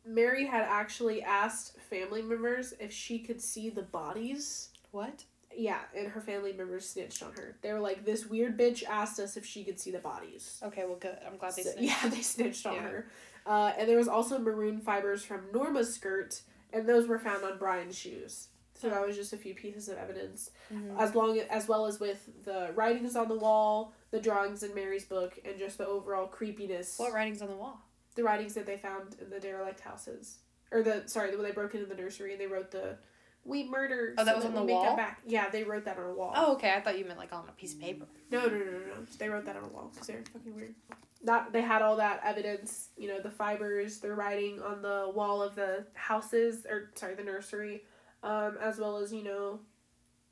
Mary 0.06 0.46
had 0.46 0.63
actually 0.63 1.24
asked 1.24 1.80
family 1.89 2.22
members 2.22 2.74
if 2.80 2.91
she 2.91 3.19
could 3.19 3.41
see 3.41 3.69
the 3.69 3.82
bodies. 3.84 4.70
What? 4.91 5.24
Yeah, 5.55 5.80
and 5.95 6.07
her 6.07 6.20
family 6.20 6.51
members 6.51 6.89
snitched 6.89 7.24
on 7.24 7.32
her. 7.34 7.55
They 7.62 7.72
were 7.72 7.80
like, 7.80 8.03
"This 8.05 8.26
weird 8.26 8.57
bitch 8.57 8.84
asked 8.84 9.20
us 9.20 9.38
if 9.38 9.45
she 9.45 9.64
could 9.64 9.80
see 9.80 9.91
the 9.91 9.99
bodies." 9.99 10.60
Okay, 10.64 10.84
well, 10.86 10.95
good. 10.97 11.18
I'm 11.26 11.38
glad 11.38 11.55
they. 11.55 11.64
So- 11.64 11.72
snitched. 11.72 12.03
yeah, 12.03 12.10
they 12.10 12.22
snitched 12.22 12.66
on 12.66 12.74
Yeah. 12.76 12.82
her. 12.82 13.07
Uh, 13.45 13.74
and 13.78 13.88
there 13.88 13.97
was 13.97 14.07
also 14.07 14.39
maroon 14.39 14.80
fibers 14.80 15.24
from 15.24 15.41
Norma's 15.53 15.93
skirt, 15.93 16.41
and 16.72 16.88
those 16.89 17.07
were 17.07 17.20
found 17.20 17.43
on 17.43 17.57
Brian's 17.57 17.97
shoes. 17.97 18.47
So 18.84 18.89
that 18.89 19.07
was 19.07 19.15
just 19.15 19.31
a 19.31 19.38
few 19.38 19.55
pieces 19.55 19.88
of 19.88 19.97
evidence, 19.97 20.51
Mhm. 20.69 20.99
as 20.99 21.15
long 21.15 21.39
as 21.39 21.69
well 21.69 21.86
as 21.86 22.01
with 22.01 22.43
the 22.43 22.73
writings 22.75 23.15
on 23.15 23.29
the 23.29 23.38
wall, 23.38 23.93
the 24.11 24.19
drawings 24.19 24.61
in 24.61 24.75
Mary's 24.75 25.05
book, 25.05 25.39
and 25.45 25.57
just 25.57 25.77
the 25.77 25.88
overall 25.88 26.27
creepiness. 26.27 26.99
What 26.99 27.13
writings 27.13 27.41
on 27.41 27.47
the 27.47 27.55
wall? 27.55 27.79
The 28.15 28.25
writings 28.25 28.55
that 28.55 28.65
they 28.65 28.75
found 28.77 29.15
in 29.21 29.29
the 29.29 29.39
derelict 29.39 29.79
houses, 29.79 30.39
or 30.69 30.84
the 30.84 31.07
sorry, 31.07 31.34
when 31.34 31.43
they 31.45 31.51
broke 31.53 31.75
into 31.75 31.86
the 31.86 31.95
nursery 31.95 32.34
and 32.34 32.41
they 32.41 32.47
wrote 32.47 32.71
the 32.71 32.97
we 33.45 33.63
murder. 33.63 34.15
Oh, 34.17 34.25
that 34.25 34.36
was 34.36 34.43
so 34.43 34.49
on 34.49 34.55
the 34.67 34.73
wall? 34.73 34.97
Back. 34.97 35.21
Yeah, 35.25 35.49
they 35.49 35.63
wrote 35.63 35.86
that 35.86 35.97
on 35.97 36.03
a 36.09 36.13
wall. 36.13 36.34
Oh, 36.36 36.53
okay. 36.55 36.73
I 36.73 36.81
thought 36.81 36.97
you 36.99 37.05
meant 37.05 37.19
like 37.19 37.31
on 37.31 37.47
a 37.47 37.51
piece 37.53 37.73
of 37.73 37.79
paper. 37.79 38.05
No, 38.31 38.41
no, 38.47 38.57
no, 38.57 38.65
no, 38.65 38.79
no. 38.79 39.05
They 39.17 39.29
wrote 39.29 39.45
that 39.45 39.55
on 39.55 39.63
a 39.63 39.67
wall 39.67 39.91
because 39.93 40.07
they're 40.07 40.23
fucking 40.34 40.53
weird. 40.55 40.75
That 41.23 41.53
they 41.53 41.61
had 41.61 41.81
all 41.81 41.95
that 41.97 42.19
evidence, 42.25 42.89
you 42.97 43.07
know, 43.07 43.21
the 43.21 43.31
fibers, 43.31 43.99
they're 44.01 44.13
writing 44.15 44.61
on 44.61 44.81
the 44.81 45.09
wall 45.15 45.41
of 45.41 45.55
the 45.55 45.86
houses, 45.93 46.65
or 46.65 46.91
sorry, 46.95 47.15
the 47.15 47.23
nursery, 47.23 47.86
um, 48.24 48.57
as 48.61 48.80
well 48.80 48.97
as 48.97 49.13
you 49.13 49.24
know, 49.24 49.59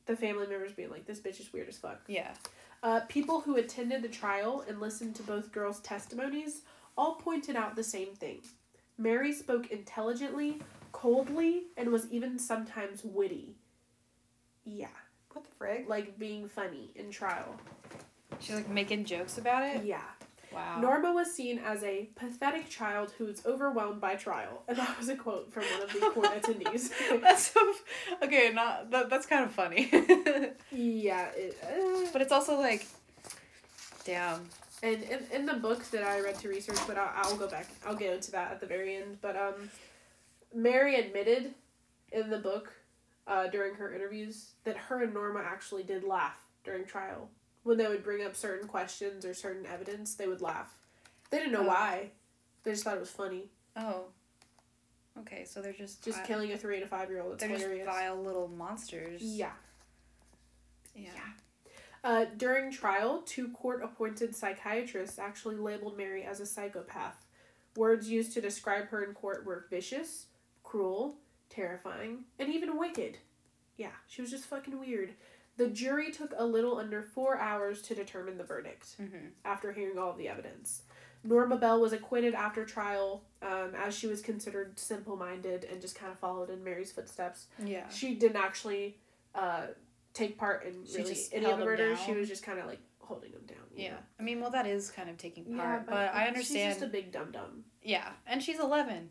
the 0.07 0.15
family 0.15 0.47
members 0.47 0.71
being 0.73 0.89
like, 0.89 1.05
"This 1.05 1.19
bitch 1.19 1.39
is 1.39 1.53
weird 1.53 1.67
as 1.69 1.77
fuck." 1.77 1.99
Yeah. 2.07 2.33
Uh, 2.83 3.01
people 3.09 3.41
who 3.41 3.57
attended 3.57 4.01
the 4.01 4.07
trial 4.09 4.63
and 4.67 4.79
listened 4.79 5.15
to 5.15 5.23
both 5.23 5.51
girls' 5.51 5.79
testimonies 5.81 6.61
all 6.97 7.15
pointed 7.15 7.55
out 7.55 7.75
the 7.75 7.83
same 7.83 8.15
thing. 8.15 8.41
Mary 8.97 9.31
spoke 9.33 9.69
intelligently, 9.71 10.59
coldly, 10.91 11.63
and 11.77 11.89
was 11.91 12.09
even 12.11 12.39
sometimes 12.39 13.03
witty. 13.03 13.55
Yeah, 14.65 14.87
What 15.31 15.45
the 15.45 15.63
frig? 15.63 15.87
like 15.87 16.17
being 16.19 16.47
funny 16.49 16.91
in 16.95 17.11
trial. 17.11 17.55
She's 18.39 18.55
like 18.55 18.69
making 18.69 19.05
jokes 19.05 19.37
about 19.37 19.63
it. 19.63 19.83
Yeah. 19.85 20.01
Wow. 20.53 20.79
Norma 20.81 21.13
was 21.13 21.31
seen 21.33 21.59
as 21.59 21.83
a 21.83 22.09
pathetic 22.15 22.69
child 22.69 23.13
who 23.17 23.25
was 23.25 23.45
overwhelmed 23.45 24.01
by 24.01 24.15
trial. 24.15 24.63
And 24.67 24.77
that 24.77 24.97
was 24.97 25.09
a 25.09 25.15
quote 25.15 25.51
from 25.53 25.63
one 25.63 25.83
of 25.83 25.93
the 25.93 25.99
court 25.99 26.27
attendees. 26.41 26.91
that's 27.21 27.51
so, 27.51 27.73
okay. 28.23 28.51
Not 28.53 28.91
that. 28.91 29.09
That's 29.09 29.25
kind 29.25 29.45
of 29.45 29.51
funny. 29.51 29.89
yeah. 30.71 31.29
It, 31.35 31.57
uh, 31.63 32.09
but 32.11 32.21
it's 32.21 32.31
also 32.31 32.57
like, 32.57 32.85
damn. 34.03 34.41
and 34.83 35.03
in, 35.03 35.19
in 35.31 35.45
the 35.45 35.53
book 35.53 35.83
that 35.91 36.03
I 36.03 36.19
read 36.19 36.37
to 36.39 36.49
research, 36.49 36.79
but 36.87 36.97
I'll, 36.97 37.11
I'll 37.15 37.37
go 37.37 37.47
back. 37.47 37.67
I'll 37.85 37.95
get 37.95 38.13
into 38.13 38.31
that 38.31 38.51
at 38.51 38.59
the 38.59 38.67
very 38.67 38.97
end. 38.97 39.19
But 39.21 39.37
um, 39.37 39.69
Mary 40.53 40.95
admitted 40.95 41.53
in 42.11 42.29
the 42.29 42.39
book 42.39 42.73
uh, 43.27 43.47
during 43.47 43.75
her 43.75 43.93
interviews 43.93 44.51
that 44.65 44.75
her 44.75 45.03
and 45.03 45.13
Norma 45.13 45.41
actually 45.45 45.83
did 45.83 46.03
laugh 46.03 46.37
during 46.63 46.85
trial. 46.85 47.29
When 47.64 47.78
they 47.78 47.88
would 47.88 48.03
bring 48.03 48.24
up 48.26 48.36
certain 48.36 48.68
questions 48.68 49.24
or 49.26 49.34
certain 49.34 49.66
evidence, 49.66 50.16
they 50.16 50.28
would 50.28 50.41
laugh. 50.41 50.74
They 51.30 51.38
didn't 51.38 51.53
know 51.53 51.64
Oh. 51.64 51.68
why. 51.68 52.12
They 52.64 52.72
just 52.72 52.84
thought 52.84 52.97
it 52.97 52.99
was 52.99 53.12
funny. 53.12 53.49
Oh. 53.76 54.05
Okay, 55.20 55.45
so 55.45 55.62
they're 55.62 55.74
just 55.74 56.03
Just 56.03 56.24
killing 56.24 56.51
a 56.53 56.57
three 56.57 56.80
to 56.80 56.88
five 56.88 57.09
year 57.09 57.22
old. 57.22 57.39
They're 57.39 57.49
hilarious. 57.49 57.86
just 57.86 57.97
vile 57.97 58.22
little 58.22 58.47
monsters. 58.47 59.22
Yeah. 59.22 59.51
Yeah. 60.95 61.09
Uh, 62.03 62.26
during 62.38 62.72
trial, 62.72 63.22
two 63.26 63.49
court 63.49 63.84
appointed 63.84 64.36
psychiatrists 64.36 65.20
actually 65.20 65.55
labeled 65.57 65.97
Mary 65.97 66.24
as 66.24 66.39
a 66.39 66.45
psychopath. 66.45 67.26
Words 67.76 68.09
used 68.09 68.34
to 68.34 68.41
describe 68.41 68.88
her 68.89 69.03
in 69.03 69.14
court 69.14 69.45
were 69.45 69.66
vicious, 69.70 70.26
cruel, 70.64 71.18
terrifying, 71.49 72.26
and 72.39 72.49
even 72.49 72.78
wicked. 72.78 73.20
Yeah, 73.78 73.91
she 74.07 74.22
was 74.22 74.32
just 74.32 74.45
fucking 74.45 74.80
weird. 74.80 75.14
The 75.57 75.67
jury 75.67 76.11
took 76.11 76.33
a 76.37 76.45
little 76.45 76.77
under 76.77 77.01
four 77.03 77.37
hours 77.37 77.81
to 77.83 77.95
determine 77.95 78.37
the 78.37 78.43
verdict 78.43 78.95
Mm-hmm. 79.01 79.27
after 79.45 79.71
hearing 79.73 79.97
all 79.97 80.11
of 80.11 80.17
the 80.17 80.27
evidence. 80.27 80.81
Norma 81.23 81.55
Bell 81.57 81.79
was 81.79 81.93
acquitted 81.93 82.33
after 82.33 82.65
trial 82.65 83.21
um, 83.43 83.73
as 83.77 83.95
she 83.95 84.07
was 84.07 84.21
considered 84.21 84.79
simple 84.79 85.15
minded 85.15 85.65
and 85.71 85.79
just 85.79 85.95
kind 85.95 86.11
of 86.11 86.17
followed 86.17 86.49
in 86.49 86.63
Mary's 86.63 86.91
footsteps. 86.91 87.45
Yeah. 87.63 87.87
She 87.89 88.15
didn't 88.15 88.37
actually 88.37 88.97
uh, 89.35 89.67
take 90.15 90.37
part 90.37 90.65
in 90.65 90.83
She 90.85 90.97
really 90.97 91.17
any 91.31 91.45
of 91.45 91.51
the 91.51 91.57
them 91.57 91.65
murders. 91.65 91.99
She 92.03 92.13
was 92.13 92.27
just 92.27 92.43
kind 92.43 92.57
of 92.59 92.65
like 92.65 92.79
holding 92.99 93.31
them 93.33 93.43
down. 93.47 93.57
Yeah. 93.75 93.91
know? 93.91 93.97
I 94.19 94.23
mean, 94.23 94.41
well, 94.41 94.49
that 94.51 94.65
is 94.65 94.89
kind 94.89 95.09
of 95.11 95.17
taking 95.17 95.45
Yeah, 95.47 95.57
part, 95.57 95.85
but, 95.85 96.13
I 96.15 96.27
understand. 96.27 96.73
She's 96.73 96.81
just 96.81 96.81
a 96.81 96.87
big 96.87 97.11
dum 97.11 97.31
dum. 97.31 97.65
Yeah, 97.83 98.09
and 98.25 98.41
she's 98.41 98.59
eleven, 98.59 99.09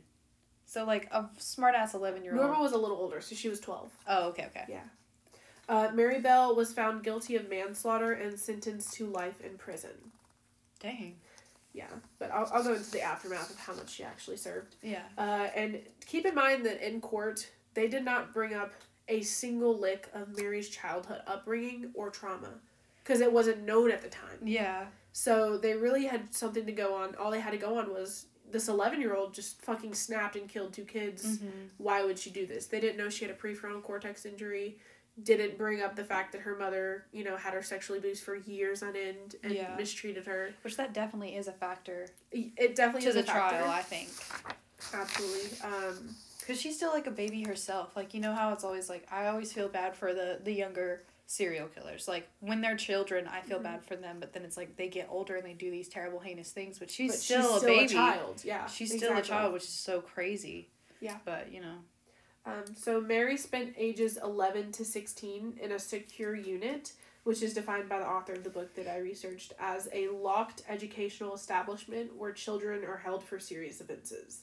so 0.65 0.85
like 0.85 1.09
a 1.13 1.29
smart 1.39 1.75
ass 1.77 1.95
eleven 1.95 2.25
year 2.25 2.33
old. 2.35 2.43
Norma 2.43 2.61
was 2.61 2.73
a 2.73 2.79
little 2.79 2.97
older, 2.97 3.21
so 3.21 3.35
she 3.37 3.49
was 3.49 3.61
twelve. 3.61 3.93
Oh, 4.09 4.29
okay, 4.31 4.47
okay. 4.47 4.65
Uh, 5.71 5.89
Mary 5.95 6.21
Bell 6.21 6.57
was 6.57 6.73
found 6.73 7.05
guilty 7.05 7.37
of 7.37 7.49
manslaughter 7.49 8.11
and 8.11 8.39
sentenced 8.39 8.93
to 8.95 9.07
life 9.07 9.41
in 9.41 9.57
prison. 9.57 9.93
Dang. 10.81 11.15
Yeah, 11.73 11.87
but 12.19 12.33
I'll, 12.33 12.51
I'll 12.53 12.65
go 12.65 12.75
into 12.75 12.91
the 12.91 13.03
aftermath 13.03 13.51
of 13.51 13.57
how 13.57 13.75
much 13.75 13.91
she 13.91 14.03
actually 14.03 14.37
served. 14.37 14.75
Yeah. 14.83 15.05
Uh, 15.17 15.47
and 15.55 15.79
keep 16.07 16.27
in 16.27 16.35
mind 16.35 16.67
that 16.67 16.85
in 16.85 17.01
court, 17.01 17.49
they 17.75 17.87
did 17.87 18.05
not 18.05 18.35
bring 18.35 18.53
up 18.53 18.73
a 19.09 19.23
single 19.23 19.79
lick 19.79 20.09
of 20.13 20.37
Mary's 20.37 20.69
childhood 20.69 21.21
upbringing 21.29 21.91
or 21.95 22.11
trauma 22.11 22.51
because 23.05 23.21
it 23.21 23.33
wasn't 23.33 23.65
known 23.65 23.93
at 23.93 24.03
the 24.03 24.09
time. 24.09 24.39
Yeah. 24.43 24.87
So 25.13 25.57
they 25.57 25.75
really 25.75 26.07
had 26.07 26.35
something 26.35 26.67
to 26.67 26.73
go 26.73 26.97
on. 26.97 27.15
All 27.15 27.31
they 27.31 27.41
had 27.41 27.53
to 27.53 27.57
go 27.59 27.79
on 27.79 27.93
was 27.93 28.27
this 28.51 28.67
11 28.67 29.01
year 29.01 29.15
old 29.15 29.35
just 29.35 29.63
fucking 29.63 29.95
snapped 29.95 30.35
and 30.35 30.49
killed 30.49 30.73
two 30.73 30.85
kids. 30.85 31.25
Mm-hmm. 31.25 31.49
Why 31.79 32.05
would 32.05 32.19
she 32.19 32.31
do 32.31 32.45
this? 32.45 32.67
They 32.67 32.81
didn't 32.81 32.97
know 32.97 33.09
she 33.09 33.25
had 33.25 33.33
a 33.33 33.39
prefrontal 33.39 33.85
cortex 33.85 34.27
injury. 34.27 34.77
Didn't 35.25 35.59
bring 35.59 35.83
up 35.83 35.97
the 35.97 36.05
fact 36.05 36.33
that 36.33 36.43
her 36.43 36.57
mother, 36.57 37.05
you 37.13 37.25
know, 37.25 37.37
had 37.37 37.53
her 37.55 37.63
sexually 37.63 37.99
abused 37.99 38.23
for 38.23 38.37
years 38.37 38.83
on 38.83 38.95
end 38.97 39.37
and 39.43 39.53
Yeah. 39.53 39.75
mistreated 39.77 40.27
her. 40.27 40.55
Which 40.63 40.77
that 40.77 40.93
definitely 40.93 41.37
is 41.37 41.49
a 41.49 41.53
factor 41.53 42.07
It 42.31 42.75
definitely 42.77 43.03
to 43.03 43.09
is 43.09 43.15
the 43.15 43.21
a 43.21 43.25
factor. 43.25 43.57
trial, 43.59 43.71
I 43.71 43.83
think. 43.83 44.09
Absolutely. 44.93 45.59
Um, 45.63 46.17
Because 46.39 46.61
she's 46.61 46.77
still 46.77 46.91
like 46.91 47.07
a 47.07 47.11
baby 47.13 47.43
herself. 47.43 47.95
Like 47.97 48.13
you 48.15 48.21
know 48.21 48.33
how 48.35 48.53
it's 48.53 48.65
always 48.65 48.89
like 48.89 49.07
I 49.13 49.27
always 49.29 49.53
feel 49.53 49.69
bad 49.69 49.95
for 49.97 50.13
the 50.15 50.41
the 50.43 50.53
younger 50.53 51.03
serial 51.27 51.69
killers. 51.69 52.09
Like 52.09 52.29
when 52.41 52.61
they're 52.61 52.77
children, 52.77 53.29
I 53.29 53.41
feel 53.43 53.61
Mhm. 53.61 53.65
bad 53.65 53.85
for 53.85 53.95
them. 53.95 54.19
But 54.19 54.33
then 54.33 54.43
it's 54.45 54.57
like 54.57 54.77
they 54.77 54.89
get 54.89 55.07
older 55.11 55.37
and 55.37 55.45
they 55.47 55.53
do 55.53 55.71
these 55.71 55.89
terrible, 55.89 56.19
heinous 56.19 56.51
things. 56.51 56.79
But 56.79 56.91
she's 56.91 57.13
but 57.13 57.21
still 57.21 57.55
she's 57.55 57.63
a 57.63 57.67
baby. 57.67 57.95
child. 57.95 58.43
Yeah. 58.45 58.67
She's 58.67 58.97
still 58.97 59.17
a 59.17 59.23
child, 59.23 59.53
which 59.53 59.63
is 59.65 59.69
so 59.69 60.01
crazy. 60.01 60.71
Yeah. 61.01 61.19
But 61.25 61.53
you 61.53 61.61
know. 61.61 61.77
Um, 62.47 62.75
so 62.75 63.01
Mary 63.01 63.37
spent 63.37 63.75
ages 63.77 64.19
11 64.23 64.73
to 64.73 64.85
16 64.85 65.59
in 65.61 65.73
a 65.73 65.79
secure 65.79 66.35
unit, 66.35 66.93
which 67.25 67.43
is 67.43 67.53
defined 67.53 67.89
by 67.89 67.99
the 67.99 68.07
author 68.09 68.33
of 68.33 68.45
the 68.45 68.51
book 68.51 68.75
that 68.75 68.89
I 68.91 68.99
researched 68.99 69.53
as 69.59 69.89
a 69.93 70.09
locked 70.09 70.63
educational 70.69 71.35
establishment 71.35 72.17
where 72.17 72.33
children 72.33 72.85
are 72.85 72.97
held 72.97 73.23
for 73.23 73.39
serious 73.39 73.81
offenses. 73.81 74.43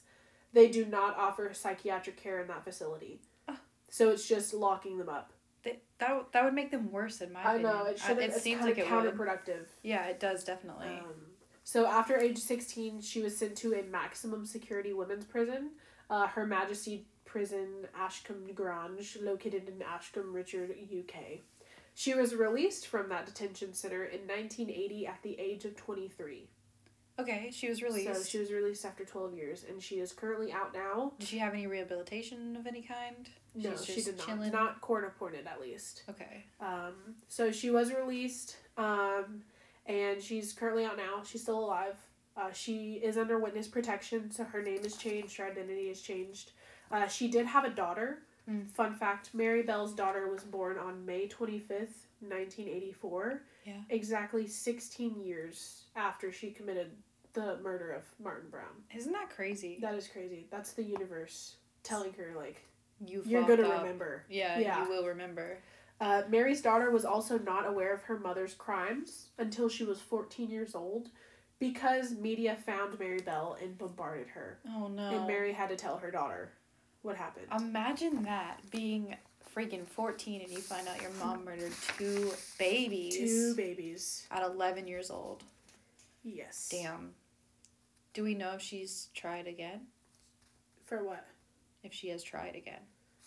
They 0.54 0.70
do 0.70 0.86
not 0.86 1.18
offer 1.18 1.54
psychiatric 1.54 2.22
care 2.22 2.40
in 2.40 2.48
that 2.48 2.64
facility. 2.64 3.20
Ah. 3.48 3.60
So 3.90 4.10
it's 4.10 4.28
just 4.28 4.54
locking 4.54 4.98
them 4.98 5.10
up. 5.10 5.34
They, 5.64 5.80
that 6.00 6.32
that 6.32 6.46
would 6.46 6.54
make 6.54 6.72
them 6.72 6.92
worse 6.92 7.20
in 7.22 7.34
my 7.34 7.42
I 7.42 7.54
opinion. 7.56 7.74
know, 7.74 7.86
it 7.86 8.00
should 8.00 8.20
it 8.20 8.34
seems 8.36 8.62
like 8.62 8.78
of 8.78 8.80
it 8.80 8.88
counterproductive. 8.88 9.66
Yeah, 9.82 10.06
it 10.06 10.20
does 10.20 10.44
definitely. 10.44 10.88
Um, 10.88 11.16
so 11.64 11.86
after 11.86 12.18
age 12.18 12.38
16, 12.38 13.02
she 13.02 13.22
was 13.22 13.36
sent 13.36 13.58
to 13.58 13.74
a 13.74 13.84
maximum 13.84 14.46
security 14.46 14.94
women's 14.94 15.26
prison, 15.26 15.72
uh, 16.10 16.28
Her 16.28 16.46
Majesty 16.46 17.06
Prison 17.28 17.68
Askham 18.02 18.56
Grange, 18.56 19.18
located 19.22 19.68
in 19.68 19.76
Askham, 19.86 20.34
Richard, 20.34 20.72
UK. 20.72 21.42
She 21.94 22.14
was 22.16 22.34
released 22.34 22.88
from 22.88 23.10
that 23.10 23.26
detention 23.26 23.74
center 23.74 24.06
in 24.06 24.22
1980 24.22 25.06
at 25.08 25.22
the 25.22 25.38
age 25.40 25.66
of 25.66 25.76
23. 25.76 26.48
okay, 27.20 27.50
she 27.52 27.68
was 27.70 27.82
released. 27.84 28.14
So 28.16 28.24
she 28.24 28.38
was 28.40 28.52
released 28.52 28.86
after 28.86 29.04
12 29.04 29.34
years, 29.36 29.66
and 29.68 29.82
she 29.84 29.96
is 30.00 30.14
currently 30.14 30.52
out 30.54 30.74
now. 30.74 31.14
Did 31.20 31.28
she 31.28 31.38
have 31.40 31.54
any 31.54 31.68
rehabilitation 31.68 32.56
of 32.56 32.66
any 32.66 32.82
kind? 32.82 33.28
No, 33.56 33.76
she 33.76 34.02
did 34.04 34.18
not. 34.18 34.28
chilling? 34.28 34.52
Not 34.52 34.82
court 34.82 35.04
appointed, 35.06 35.48
at 35.48 35.60
least. 35.60 36.04
Okay. 36.10 36.46
Um, 36.62 36.94
so 37.28 37.52
she 37.52 37.72
was 37.72 37.92
released, 37.92 38.56
um, 38.78 39.42
and 39.88 40.22
she's 40.22 40.54
currently 40.54 40.86
out 40.86 40.98
now. 40.98 41.24
She's 41.26 41.42
still 41.42 41.60
alive. 41.60 41.96
Uh, 42.38 42.52
she 42.54 43.02
is 43.04 43.18
under 43.18 43.40
witness 43.40 43.68
protection, 43.68 44.30
so 44.30 44.44
her 44.44 44.62
name 44.62 44.82
is 44.86 44.96
changed, 44.96 45.38
her 45.38 45.46
identity 45.48 45.90
is 45.90 46.02
changed. 46.02 46.52
Uh, 46.92 47.08
she 47.08 47.28
did 47.28 47.46
have 47.46 47.66
a 47.66 47.70
daughter. 47.70 48.20
Mm. 48.50 48.70
Fun 48.72 48.96
fact 48.96 49.30
Mary 49.34 49.62
Bell's 49.62 49.94
daughter 49.94 50.30
was 50.30 50.44
born 50.44 50.78
on 50.78 51.06
May 51.06 51.28
25th, 51.28 52.06
1984. 52.22 53.42
Yeah. 53.66 53.74
Exactly 53.90 54.48
16 54.48 55.22
years 55.22 55.84
after 55.96 56.32
she 56.32 56.52
committed 56.52 56.92
the 57.34 57.58
murder 57.62 57.92
of 57.92 58.04
Martin 58.24 58.50
Brown. 58.50 58.66
Isn't 58.96 59.12
that 59.14 59.30
crazy? 59.30 59.78
That 59.82 59.96
is 59.96 60.08
crazy. 60.08 60.48
That's 60.50 60.72
the 60.72 60.84
universe 60.84 61.56
telling 61.84 62.14
her, 62.14 62.34
like, 62.36 62.62
You 63.06 63.22
you're 63.26 63.44
going 63.44 63.60
to 63.60 63.70
remember. 63.70 64.24
Yeah, 64.30 64.58
Yeah. 64.60 64.84
you 64.84 64.90
will 64.90 65.06
remember. 65.06 65.60
Uh, 66.00 66.22
Mary's 66.30 66.62
daughter 66.62 66.92
was 66.92 67.06
also 67.06 67.38
not 67.40 67.68
aware 67.68 67.94
of 67.94 68.04
her 68.04 68.20
mother's 68.20 68.54
crimes 68.54 69.28
until 69.38 69.68
she 69.68 69.84
was 69.84 70.00
14 70.00 70.50
years 70.50 70.76
old 70.76 71.10
because 71.60 72.12
media 72.12 72.56
found 72.56 73.00
Mary 73.00 73.20
Bell 73.20 73.58
and 73.62 73.78
bombarded 73.78 74.28
her. 74.28 74.60
Oh 74.70 74.88
no. 74.88 75.10
And 75.10 75.28
Mary 75.28 75.52
had 75.54 75.70
to 75.70 75.76
tell 75.76 75.98
her 75.98 76.12
daughter 76.12 76.52
what 77.08 77.16
happened. 77.16 77.48
Imagine 77.58 78.24
that 78.24 78.60
being 78.70 79.16
freaking 79.56 79.88
14 79.88 80.42
and 80.42 80.52
you 80.52 80.60
find 80.60 80.88
out 80.88 81.02
your 81.02 81.10
mom 81.20 81.44
murdered 81.44 81.72
two 81.98 82.32
babies 82.60 83.18
Two 83.18 83.56
babies. 83.56 84.28
at 84.30 84.44
11 84.44 84.88
years 84.88 85.10
old. 85.10 85.44
Yes. 86.24 86.68
Damn. 86.70 87.14
Do 88.14 88.24
we 88.24 88.36
know 88.36 88.52
if 88.54 88.62
she's 88.62 89.08
tried 89.16 89.48
again? 89.48 89.82
For 90.86 91.04
what? 91.04 91.26
If 91.84 91.94
she 91.94 92.10
has 92.10 92.22
tried 92.22 92.56
again? 92.56 92.82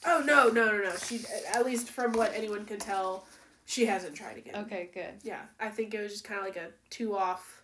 Oh, 0.06 0.22
no, 0.24 0.48
no, 0.48 0.66
no, 0.70 0.78
no. 0.84 0.96
She, 0.96 1.20
at 1.52 1.64
least 1.64 1.88
from 1.90 2.12
what 2.12 2.32
anyone 2.34 2.64
can 2.64 2.78
tell, 2.78 3.26
she 3.66 3.86
hasn't 3.86 4.14
tried 4.14 4.36
again. 4.38 4.56
Okay, 4.64 4.90
good. 4.92 5.14
Yeah, 5.22 5.42
I 5.58 5.68
think 5.68 5.94
it 5.94 6.02
was 6.02 6.12
just 6.12 6.24
kind 6.24 6.38
of 6.40 6.44
like 6.46 6.56
a 6.56 6.68
two 6.90 7.16
off 7.16 7.62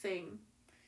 thing. 0.00 0.38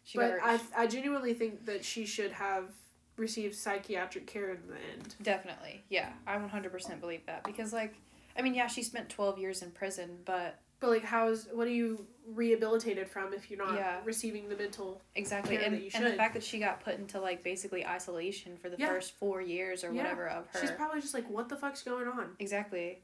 She 0.04 0.18
but 0.18 0.30
her, 0.30 0.40
I, 0.42 0.60
I 0.76 0.86
genuinely 0.86 1.34
think 1.34 1.66
that 1.66 1.84
she 1.84 2.06
should 2.06 2.32
have 2.32 2.70
receive 3.16 3.54
psychiatric 3.54 4.26
care 4.26 4.50
in 4.50 4.58
the 4.68 4.74
end. 4.92 5.14
Definitely. 5.22 5.84
Yeah. 5.88 6.12
I 6.26 6.36
100% 6.36 7.00
believe 7.00 7.24
that 7.26 7.44
because 7.44 7.72
like 7.72 7.94
I 8.38 8.42
mean, 8.42 8.54
yeah, 8.54 8.66
she 8.66 8.82
spent 8.82 9.08
12 9.08 9.38
years 9.38 9.62
in 9.62 9.70
prison, 9.70 10.18
but 10.26 10.58
But 10.78 10.90
like, 10.90 11.04
how 11.04 11.28
is 11.28 11.48
what 11.52 11.66
are 11.66 11.70
you 11.70 12.06
rehabilitated 12.34 13.08
from 13.08 13.32
if 13.32 13.50
you're 13.50 13.64
not 13.64 13.74
Yeah. 13.74 14.00
receiving 14.04 14.48
the 14.50 14.56
mental? 14.56 15.00
exactly 15.14 15.56
and, 15.56 15.74
that 15.74 15.82
you 15.82 15.90
and 15.94 16.04
the 16.04 16.12
fact 16.12 16.34
that 16.34 16.42
she 16.44 16.58
got 16.58 16.80
put 16.84 16.96
into 16.98 17.18
like 17.20 17.42
basically 17.42 17.86
isolation 17.86 18.58
for 18.58 18.68
the 18.68 18.76
Yeah. 18.78 18.88
first 18.88 19.14
4 19.14 19.40
years 19.40 19.82
or 19.84 19.92
Yeah. 19.92 20.02
whatever 20.02 20.28
of 20.28 20.46
her. 20.48 20.60
She's 20.60 20.70
probably 20.72 21.00
just 21.00 21.14
like, 21.14 21.28
what 21.30 21.48
the 21.48 21.56
fuck's 21.56 21.82
going 21.82 22.06
on? 22.08 22.36
Exactly. 22.38 23.00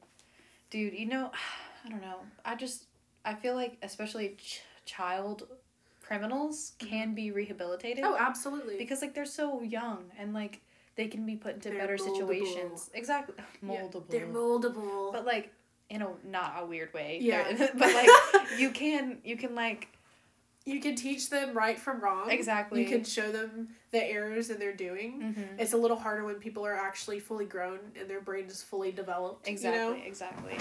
Dude, 0.69 0.93
you 0.93 1.07
know, 1.07 1.31
I 1.85 1.89
don't 1.89 2.01
know. 2.01 2.19
I 2.45 2.53
just 2.55 2.85
I 3.25 3.33
feel 3.33 3.55
like 3.55 3.77
especially 3.81 4.35
ch- 4.37 4.61
child 4.85 5.47
criminals 6.17 6.73
can 6.79 7.13
be 7.15 7.31
rehabilitated 7.31 8.03
Oh, 8.05 8.15
absolutely. 8.19 8.77
because 8.77 9.01
like 9.01 9.13
they're 9.15 9.25
so 9.25 9.61
young 9.61 10.11
and 10.19 10.33
like 10.33 10.61
they 10.95 11.07
can 11.07 11.25
be 11.25 11.35
put 11.35 11.55
into 11.55 11.69
They're 11.69 11.79
better 11.79 11.97
moldable. 11.97 12.15
situations. 12.15 12.89
Exactly. 12.93 13.35
Yeah, 13.37 13.69
Moldable. 13.81 14.09
They're 14.09 14.27
moldable. 14.27 15.11
but 15.11 15.25
like 15.25 15.51
in 15.89 16.01
a 16.01 16.09
not 16.23 16.55
a 16.59 16.65
weird 16.65 16.93
way. 16.93 17.19
Yeah. 17.21 17.45
But 17.77 17.93
like 17.93 18.09
you 18.57 18.69
can 18.69 19.17
you 19.23 19.37
can 19.37 19.55
like 19.55 19.87
you 20.65 20.79
can 20.79 20.95
teach 20.95 21.29
them 21.29 21.57
right 21.57 21.77
from 21.79 21.99
wrong. 21.99 22.29
exactly 22.29 22.81
You 22.83 22.87
can 22.87 23.03
show 23.03 23.31
them 23.31 23.69
the 23.91 24.01
errors 24.03 24.47
that 24.49 24.59
they're 24.59 24.71
doing. 24.75 25.33
Mhm. 25.35 25.59
It's 25.61 25.73
a 25.73 25.77
little 25.77 25.97
harder 25.97 26.23
when 26.25 26.35
people 26.35 26.63
are 26.65 26.75
actually 26.75 27.19
fully 27.19 27.45
grown 27.45 27.79
and 27.99 28.07
their 28.09 28.21
brain 28.21 28.45
is 28.45 28.61
fully 28.63 28.91
developed. 28.91 29.47
Exactly, 29.47 29.81
You 29.81 29.89
know? 30.01 30.07
exactly. 30.07 30.55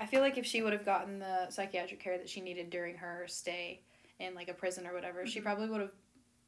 I 0.00 0.06
feel 0.06 0.20
like 0.20 0.36
if 0.36 0.44
she 0.44 0.60
would 0.62 0.72
have 0.72 0.84
gotten 0.84 1.20
the 1.20 1.48
psychiatric 1.50 2.00
care 2.00 2.18
that 2.18 2.28
she 2.28 2.40
needed 2.40 2.68
during 2.70 2.96
her 2.96 3.24
stay 3.28 3.80
in 4.22 4.34
like 4.34 4.48
a 4.48 4.54
prison 4.54 4.86
or 4.86 4.94
whatever, 4.94 5.26
she 5.26 5.40
Mhm. 5.40 5.44
probably 5.44 5.68
would 5.68 5.80
have. 5.80 5.92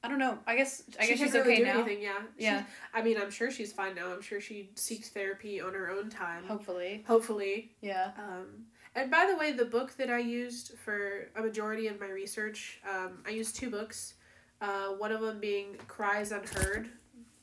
I 0.02 0.08
don't 0.08 0.18
know. 0.18 0.38
I 0.46 0.54
guess 0.56 0.82
I 0.98 1.04
she 1.04 1.08
guess 1.10 1.18
she's 1.18 1.32
really 1.32 1.52
okay 1.52 1.56
do 1.58 1.64
now. 1.64 1.74
anything. 1.80 2.02
Yeah. 2.02 2.22
Yeah. 2.36 2.58
She's- 2.60 2.70
I 2.92 3.02
mean, 3.02 3.16
I'm 3.18 3.30
sure 3.30 3.50
she's 3.50 3.72
fine 3.72 3.94
now. 3.94 4.12
I'm 4.12 4.20
sure 4.20 4.40
she 4.40 4.70
seeks 4.74 5.08
therapy 5.08 5.60
on 5.62 5.72
her 5.72 5.90
own 5.90 6.10
time. 6.10 6.44
Hopefully, 6.44 7.04
Hopefully. 7.06 7.74
yeah. 7.80 8.12
Um, 8.18 8.66
and 8.94 9.10
by 9.10 9.26
the 9.26 9.36
way, 9.36 9.52
the 9.52 9.64
book 9.64 9.92
that 9.96 10.10
I 10.10 10.18
used 10.18 10.78
for 10.78 11.30
a 11.34 11.40
majority 11.42 11.86
of 11.88 11.98
my 12.00 12.08
research, 12.10 12.80
um, 12.88 13.22
I 13.26 13.30
used 13.30 13.56
two 13.56 13.70
books. 13.70 14.14
Uh, 14.60 14.88
one 14.88 15.10
of 15.10 15.20
them 15.22 15.40
being 15.40 15.76
Cries 15.88 16.32
Unheard, 16.32 16.90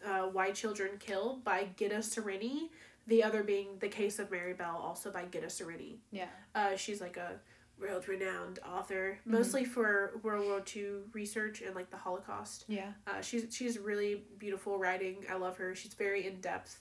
uh, 0.06 0.28
Why 0.28 0.52
Children 0.52 0.98
Kill 1.00 1.38
by 1.44 1.66
Gitta 1.78 1.98
Sereny. 1.98 2.70
The 3.08 3.24
other 3.24 3.42
being 3.44 3.80
The 3.80 3.90
Case 3.90 4.20
of 4.20 4.30
Mary 4.30 4.54
Bell, 4.54 4.78
also 4.78 5.12
by 5.12 5.26
Gitta 5.26 5.48
Sereny. 5.48 5.98
Yeah. 6.12 6.30
Uh, 6.54 6.76
she's 6.76 7.02
like 7.02 7.18
a 7.18 7.40
world 7.82 8.08
renowned 8.08 8.60
author, 8.66 9.20
Mhm. 9.26 9.32
mostly 9.32 9.66
for 9.66 10.20
World 10.24 10.46
War 10.46 10.64
II 10.76 11.02
research 11.14 11.62
and 11.62 11.76
like 11.76 11.90
the 11.90 11.98
Holocaust. 11.98 12.66
Yeah. 12.68 12.94
Uh, 13.08 13.22
she's 13.22 13.54
she's 13.56 13.78
really 13.80 14.24
beautiful 14.38 14.78
writing. 14.78 15.26
I 15.30 15.36
love 15.36 15.58
her. 15.58 15.74
She's 15.76 15.94
very 15.96 16.28
in 16.28 16.40
depth. 16.42 16.80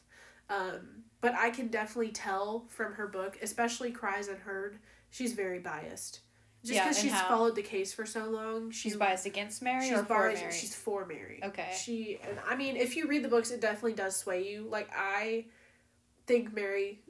Um, 0.48 1.04
but 1.20 1.34
I 1.34 1.50
can 1.50 1.68
definitely 1.68 2.10
tell 2.12 2.66
from 2.68 2.94
her 2.94 3.06
book, 3.06 3.38
especially 3.40 3.92
Cries 3.92 4.28
Unheard, 4.28 4.78
she's 5.10 5.32
very 5.32 5.58
biased. 5.60 6.20
Just 6.62 6.74
because 6.78 6.96
and 6.98 7.04
she's 7.04 7.12
how? 7.12 7.28
followed 7.28 7.54
the 7.56 7.62
case 7.62 7.94
for 7.94 8.04
so 8.04 8.26
long, 8.28 8.70
She's 8.70 8.92
she- 8.92 8.98
biased 8.98 9.24
against 9.24 9.62
Mary 9.62 9.88
She's 9.88 9.92
or 9.98 10.02
for 10.04 10.08
biased. 10.28 10.42
Mary. 10.42 10.52
She's 10.52 10.74
for 10.74 11.06
Mary. 11.06 11.40
Okay. 11.42 11.72
She 11.74 12.18
and 12.22 12.38
I 12.46 12.54
mean, 12.56 12.76
if 12.76 12.96
you 12.96 13.06
read 13.06 13.22
the 13.24 13.28
books, 13.28 13.50
it 13.50 13.60
definitely 13.62 13.94
does 13.94 14.16
sway 14.16 14.46
you. 14.50 14.64
Like 14.64 14.90
I 14.94 15.46
think 16.26 16.52
Mary 16.52 17.02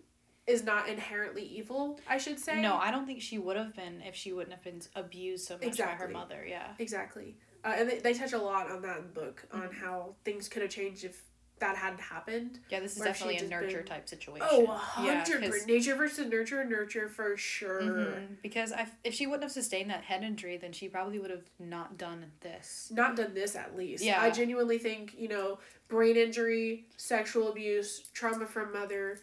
is 0.46 0.64
not 0.64 0.88
inherently 0.88 1.42
evil. 1.44 2.00
I 2.08 2.18
should 2.18 2.38
say. 2.38 2.60
No, 2.60 2.76
I 2.76 2.90
don't 2.90 3.06
think 3.06 3.20
she 3.22 3.38
would 3.38 3.56
have 3.56 3.74
been 3.74 4.02
if 4.02 4.14
she 4.16 4.32
wouldn't 4.32 4.52
have 4.54 4.64
been 4.64 4.80
abused 4.96 5.46
so 5.46 5.58
much 5.62 5.78
by 5.78 5.84
her 5.86 6.08
mother. 6.08 6.44
Yeah. 6.48 6.68
Exactly. 6.78 7.36
Uh, 7.64 7.74
and 7.76 7.90
they, 7.90 7.98
they 7.98 8.14
touch 8.14 8.32
a 8.32 8.38
lot 8.38 8.70
on 8.70 8.82
that 8.82 8.98
in 8.98 9.02
the 9.04 9.10
book 9.20 9.44
on 9.52 9.62
Mhm. 9.62 9.74
how 9.74 10.14
things 10.24 10.48
could 10.48 10.62
have 10.62 10.70
changed 10.70 11.04
if 11.04 11.22
that 11.58 11.76
hadn't 11.76 12.00
happened. 12.00 12.58
Yeah, 12.70 12.80
this 12.80 12.96
is 12.96 13.02
Or 13.02 13.08
if 13.08 13.18
she 13.18 13.24
definitely 13.24 13.46
a 13.46 13.50
nurture 13.50 13.76
been- 13.78 13.86
type 13.86 14.08
situation. 14.08 14.46
Oh, 14.50 14.62
a 14.62 15.04
Yeah, 15.04 15.22
hundred 15.22 15.42
'cause- 15.52 15.66
nature 15.66 15.94
versus 15.94 16.26
nurture, 16.26 16.64
nurture 16.64 17.06
for 17.10 17.36
sure. 17.36 17.82
Mhm, 17.82 18.40
Because 18.42 18.72
I, 18.72 18.88
if 19.04 19.12
she 19.12 19.26
wouldn't 19.26 19.42
have 19.42 19.52
sustained 19.52 19.90
that 19.90 20.02
head 20.04 20.22
injury, 20.24 20.56
then 20.56 20.72
she 20.72 20.88
probably 20.88 21.18
would 21.18 21.28
have 21.30 21.44
not 21.58 21.98
done 21.98 22.32
this. 22.40 22.90
Not 22.90 23.14
done 23.14 23.34
this 23.34 23.54
at 23.56 23.76
least. 23.76 24.02
Yeah. 24.02 24.22
I 24.22 24.30
genuinely 24.30 24.78
think, 24.78 25.14
you 25.18 25.28
know, 25.28 25.58
brain 25.88 26.16
injury, 26.16 26.86
sexual 26.96 27.48
abuse, 27.50 28.08
trauma 28.14 28.46
from 28.46 28.72
mother, 28.72 29.20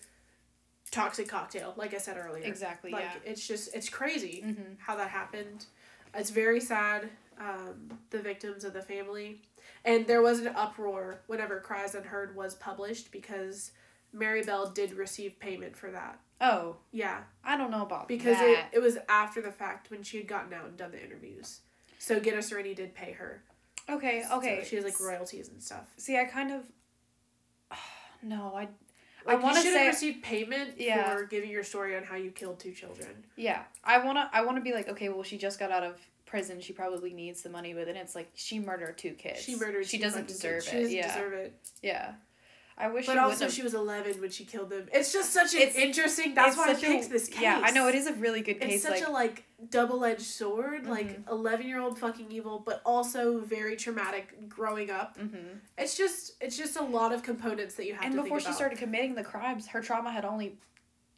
toxic 0.92 1.28
cocktail, 1.28 1.74
like 1.78 1.94
I 1.94 1.98
said 1.98 2.18
earlier. 2.18 2.44
Exactly. 2.46 2.92
Like 2.92 3.04
yeah. 3.04 3.32
it's 3.32 3.48
just 3.48 3.74
it's 3.76 3.90
crazy 3.90 4.44
Mm-hmm. 4.46 4.74
how 4.80 4.96
that 4.98 5.10
happened. 5.10 5.66
It's 6.16 6.30
very 6.30 6.60
sad. 6.60 7.10
Um, 7.40 8.00
the 8.10 8.18
victims 8.20 8.64
of 8.64 8.74
the 8.74 8.82
family, 8.82 9.42
and 9.86 10.08
there 10.08 10.24
was 10.24 10.40
an 10.40 10.48
uproar 10.56 11.22
whenever 11.28 11.60
Cries 11.60 11.94
Unheard 11.94 12.36
was 12.36 12.56
published 12.56 13.12
because 13.12 13.72
Mary 14.12 14.42
Bell 14.42 14.72
did 14.72 14.94
receive 14.94 15.40
payment 15.40 15.78
for 15.78 15.92
that. 15.92 16.20
Oh, 16.42 16.78
Yeah, 16.92 17.20
I 17.44 17.58
don't 17.58 17.70
know 17.70 17.84
about 17.84 18.08
because 18.08 18.38
that. 18.38 18.70
it, 18.72 18.78
it 18.78 18.80
was 18.80 18.98
after 19.08 19.40
the 19.42 19.52
fact 19.52 19.92
when 19.92 20.02
she 20.02 20.18
had 20.18 20.28
gotten 20.28 20.52
out 20.54 20.66
and 20.66 20.78
done 20.78 20.92
the 20.92 21.04
interviews. 21.04 21.60
So 22.00 22.20
Gitta 22.20 22.38
Sereny 22.40 22.76
did 22.76 22.96
pay 22.96 23.12
her. 23.12 23.44
okay. 23.88 24.24
Okay. 24.34 24.60
So 24.64 24.68
she 24.68 24.76
has 24.78 24.86
like 24.86 25.00
royalties 25.00 25.50
and 25.50 25.62
stuff. 25.62 25.86
See, 25.98 26.18
I 26.18 26.26
kind 26.26 26.52
of. 26.52 26.64
No, 28.24 28.54
I. 28.56 28.68
I 29.28 29.36
Like 29.36 29.44
you 29.44 29.62
should 29.62 29.66
have 29.66 29.74
say- 29.74 29.88
received 29.88 30.24
payment 30.24 30.74
Yeah. 30.78 31.14
for 31.16 31.24
giving 31.26 31.50
your 31.50 31.64
story 31.64 31.96
on 31.96 32.04
how 32.04 32.16
you 32.16 32.32
killed 32.32 32.60
two 32.60 32.72
children. 32.72 33.26
Yeah, 33.36 33.64
I 33.84 34.00
wanna. 34.04 34.30
I 34.34 34.42
wanna 34.46 34.62
be 34.62 34.74
like, 34.74 34.88
okay, 34.90 35.10
well, 35.10 35.24
she 35.24 35.38
just 35.38 35.60
got 35.60 35.72
out 35.72 35.84
of 35.84 36.00
prison. 36.26 36.60
She 36.60 36.74
probably 36.74 37.14
needs 37.14 37.42
the 37.42 37.50
money, 37.50 37.74
but 37.74 37.86
then 37.86 37.96
it's 37.96 38.16
like 38.16 38.30
she 38.36 38.60
murdered 38.60 38.98
two 38.98 39.14
kids. 39.14 39.42
She 39.42 39.56
murdered. 39.56 39.86
She 39.88 39.98
two 39.98 40.04
doesn't 40.04 40.28
deserve 40.28 40.64
kids. 40.64 40.68
it. 40.68 40.70
She 40.72 40.78
doesn't 40.82 40.96
yeah. 40.98 41.08
deserve 41.14 41.34
it. 41.34 41.54
Yeah. 41.82 42.14
I 42.80 42.90
wish. 42.90 43.08
But 43.08 43.14
she 43.14 43.18
also, 43.18 43.28
wouldn't 43.30 43.42
have- 43.42 43.54
she 43.54 43.64
was 43.64 43.74
eleven 43.74 44.22
when 44.22 44.30
she 44.30 44.46
killed 44.46 44.70
them. 44.70 44.88
It's 44.94 45.12
just 45.12 45.32
such 45.34 45.54
an 45.56 45.62
It's- 45.62 45.76
interesting. 45.76 46.36
That's 46.36 46.56
why 46.56 46.66
I 46.70 46.74
such 46.74 46.84
a- 46.84 47.08
this 47.10 47.28
case. 47.28 47.42
Yeah, 47.42 47.60
I 47.64 47.72
know 47.72 47.88
it 47.88 47.96
is 47.96 48.06
a 48.08 48.14
really 48.14 48.42
good 48.42 48.60
case. 48.62 48.76
It's 48.76 48.84
such 48.84 49.00
like, 49.02 49.08
a 49.08 49.12
like 49.12 49.44
double 49.72 50.06
edged 50.06 50.22
sword. 50.22 50.86
Like 50.86 51.08
Mhm. 51.26 51.30
eleven 51.32 51.68
year 51.68 51.80
old 51.80 51.98
fucking 51.98 52.32
evil, 52.32 52.60
but 52.60 52.82
also 52.86 53.40
very 53.40 53.76
traumatic 53.76 54.48
growing 54.48 54.92
up. 54.92 55.18
hmm 55.18 55.58
It's 55.78 55.98
just 55.98 56.34
it's 56.40 56.56
just 56.58 56.78
a 56.78 56.84
lot 56.84 57.12
of 57.14 57.24
components 57.24 57.76
that 57.76 57.86
you 57.88 57.94
have 57.94 58.02
to 58.02 58.08
and 58.08 58.16
before 58.16 58.40
she 58.40 58.52
started 58.54 58.78
committing 58.78 59.16
the 59.16 59.24
crimes, 59.24 59.68
her 59.70 59.82
trauma 59.82 60.12
had 60.12 60.24
only. 60.26 60.58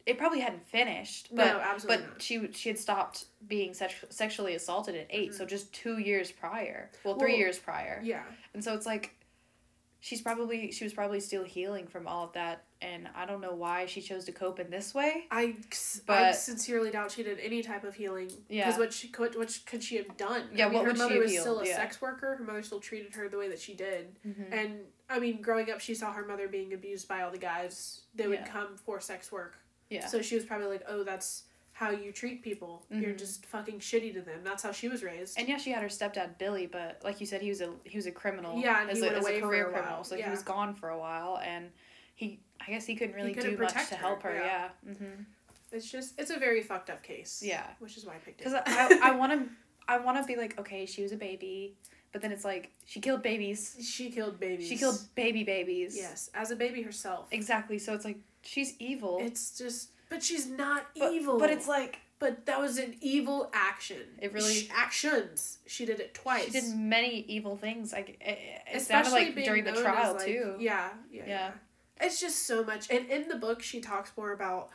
It 0.06 0.16
probably 0.16 0.40
hadn't 0.40 0.66
finished, 0.66 1.30
no, 1.30 1.44
but 1.44 1.56
absolutely 1.62 2.04
but 2.04 2.10
not. 2.12 2.22
she 2.22 2.50
she 2.52 2.70
had 2.70 2.78
stopped 2.78 3.26
being 3.46 3.74
sex- 3.74 4.02
sexually 4.08 4.54
assaulted 4.54 4.94
at 4.96 5.06
8 5.10 5.30
Mhm. 5.30 5.34
so 5.34 5.44
just 5.44 5.72
two 5.74 5.98
years 5.98 6.32
prior. 6.32 6.90
Well, 7.04 7.18
three 7.18 7.32
Well, 7.32 7.38
years 7.38 7.58
prior, 7.58 8.00
Yeah, 8.02 8.24
and 8.54 8.64
so 8.64 8.74
it's 8.74 8.86
like, 8.86 9.14
she's 10.00 10.20
probably 10.22 10.72
she 10.72 10.84
was 10.84 10.92
probably 10.92 11.20
still 11.20 11.44
healing 11.44 11.86
from 11.86 12.06
all 12.06 12.24
of 12.24 12.32
that, 12.32 12.64
and 12.82 13.08
I 13.14 13.26
don't 13.26 13.40
know 13.40 13.54
why 13.54 13.86
she 13.86 14.00
chose 14.00 14.24
to 14.24 14.32
cope 14.32 14.58
in 14.58 14.70
this 14.70 14.94
way. 14.94 15.26
I 15.30 15.56
I 16.08 16.32
sincerely 16.32 16.90
doubt 16.90 17.10
she 17.12 17.22
did 17.22 17.38
any 17.38 17.62
type 17.62 17.84
of 17.84 17.94
healing. 17.94 18.30
Yeah. 18.48 18.66
Because 18.66 18.78
what 18.78 18.92
she 18.92 19.08
could 19.08 19.36
what 19.36 19.56
could 19.66 19.82
she 19.84 19.96
have 19.96 20.16
done? 20.16 20.44
Yeah, 20.54 20.66
I 20.66 20.68
mean, 20.70 20.78
what 20.78 20.84
her 20.86 20.92
would 20.92 20.98
mother 20.98 21.18
was 21.20 21.38
still 21.38 21.60
a 21.60 21.66
Yeah. 21.66 21.76
sex 21.76 22.00
worker. 22.00 22.36
Her 22.36 22.44
mother 22.44 22.62
still 22.62 22.80
treated 22.80 23.14
her 23.14 23.28
the 23.28 23.38
way 23.38 23.48
that 23.48 23.60
she 23.60 23.74
did. 23.74 24.16
Mm-hmm. 24.26 24.52
And 24.52 24.80
I 25.08 25.18
mean, 25.18 25.42
growing 25.42 25.70
up, 25.70 25.80
she 25.80 25.94
saw 25.94 26.12
her 26.12 26.24
mother 26.26 26.48
being 26.48 26.72
abused 26.72 27.06
by 27.08 27.22
all 27.22 27.30
the 27.30 27.38
guys 27.38 28.02
that 28.14 28.28
would 28.28 28.40
Yeah. 28.40 28.46
come 28.46 28.76
for 28.76 29.00
sex 29.00 29.30
work. 29.30 29.56
Yeah. 29.90 30.06
So 30.06 30.22
she 30.22 30.36
was 30.36 30.44
probably 30.44 30.68
like, 30.68 30.84
"Oh, 30.86 31.02
that's 31.04 31.42
how 31.80 31.90
you 31.90 32.12
treat 32.12 32.42
people. 32.42 32.84
You're 32.90 33.14
Mhm. 33.14 33.18
just 33.18 33.46
fucking 33.46 33.78
shitty 33.80 34.12
to 34.12 34.20
them." 34.22 34.44
That's 34.44 34.62
how 34.62 34.70
she 34.70 34.86
was 34.88 35.02
raised. 35.02 35.38
And 35.38 35.48
yeah, 35.48 35.56
she 35.56 35.70
had 35.70 35.82
her 35.82 35.88
stepdad 35.88 36.36
Billy, 36.38 36.66
but 36.66 37.00
like 37.02 37.20
you 37.20 37.26
said, 37.26 37.40
he 37.40 37.48
was 37.48 37.60
a 37.62 37.70
he 37.84 37.96
was 37.96 38.06
a 38.06 38.12
criminal. 38.12 38.58
Yeah, 38.60 38.82
and 38.82 38.90
as 38.90 38.98
he 38.98 39.04
a, 39.04 39.06
went 39.06 39.16
as 39.18 39.24
away 39.24 39.36
a 39.38 39.40
for 39.40 39.46
career 39.48 39.62
a 39.62 39.72
while, 39.72 39.80
criminal, 39.82 40.04
so 40.04 40.14
yeah. 40.14 40.24
he 40.26 40.30
was 40.30 40.42
gone 40.42 40.74
for 40.74 40.90
a 40.90 40.98
while, 40.98 41.38
and 41.42 41.70
he 42.14 42.38
I 42.60 42.70
guess 42.70 42.84
he 42.86 42.94
couldn't 42.96 43.14
really 43.16 43.32
couldn't 43.34 43.56
do 43.56 43.62
much 43.62 43.72
to 43.72 43.78
her, 43.78 43.96
help 43.96 44.22
her. 44.24 44.34
yeah. 44.34 44.68
Yeah. 44.84 44.92
Mm-hmm. 44.92 45.22
it's 45.72 45.90
just 45.90 46.20
it's 46.20 46.30
a 46.30 46.38
very 46.38 46.62
fucked 46.62 46.90
up 46.90 47.02
case. 47.02 47.42
Yeah. 47.44 47.66
Which 47.78 47.96
is 47.96 48.04
why 48.04 48.14
I 48.16 48.18
picked 48.18 48.38
Because 48.38 48.52
it. 48.52 48.62
I 48.66 49.10
I 49.10 49.10
want 49.12 49.32
to 49.36 49.48
I 49.88 49.96
want 49.98 50.18
to 50.18 50.24
be 50.24 50.36
like 50.38 50.58
okay, 50.60 50.84
she 50.84 51.02
was 51.02 51.12
a 51.12 51.16
baby, 51.16 51.76
but 52.12 52.20
then 52.20 52.30
it's 52.30 52.44
like 52.44 52.70
she 52.84 53.00
killed 53.00 53.22
babies. 53.22 53.76
She 53.80 54.10
killed 54.10 54.38
babies. 54.38 54.68
She 54.68 54.76
killed 54.76 54.98
baby 55.14 55.44
babies. 55.44 55.96
Yes, 55.96 56.28
as 56.34 56.50
a 56.50 56.56
baby 56.56 56.82
herself. 56.82 57.28
Exactly. 57.30 57.78
So 57.78 57.94
it's 57.94 58.04
like 58.04 58.18
she's 58.42 58.74
evil. 58.78 59.18
It's 59.22 59.56
just, 59.56 59.90
but 60.10 60.22
she's 60.22 60.46
not 60.46 60.86
but, 60.98 61.12
evil. 61.14 61.38
But 61.38 61.48
it's 61.50 61.66
like 61.66 62.00
But 62.18 62.44
that 62.44 62.60
was 62.60 62.76
an 62.76 62.96
evil 63.00 63.50
action. 63.54 64.02
It 64.20 64.34
really- 64.34 64.52
Sh- 64.64 64.68
actions. 64.70 65.58
She 65.66 65.86
did 65.86 66.00
it 66.00 66.12
twice. 66.12 66.44
she 66.46 66.50
did 66.50 66.76
many 66.76 67.20
evil 67.28 67.56
things. 67.56 67.92
Like 67.92 68.10
it, 68.20 68.20
it 68.20 68.38
sounded 68.66 68.76
Especially 68.76 69.24
like 69.26 69.34
being 69.34 69.46
during 69.46 69.64
the 69.64 69.72
trial 69.72 70.14
like- 70.14 70.26
too. 70.26 70.56
Yeah, 70.58 70.90
yeah, 71.10 71.22
Yeah. 71.22 71.26
yeah. 71.28 71.50
It's 72.02 72.20
just 72.20 72.46
so 72.46 72.62
much. 72.64 72.90
And 72.90 73.06
in 73.10 73.28
the 73.28 73.36
book, 73.36 73.62
she 73.62 73.80
talks 73.80 74.12
more 74.16 74.32
about 74.32 74.68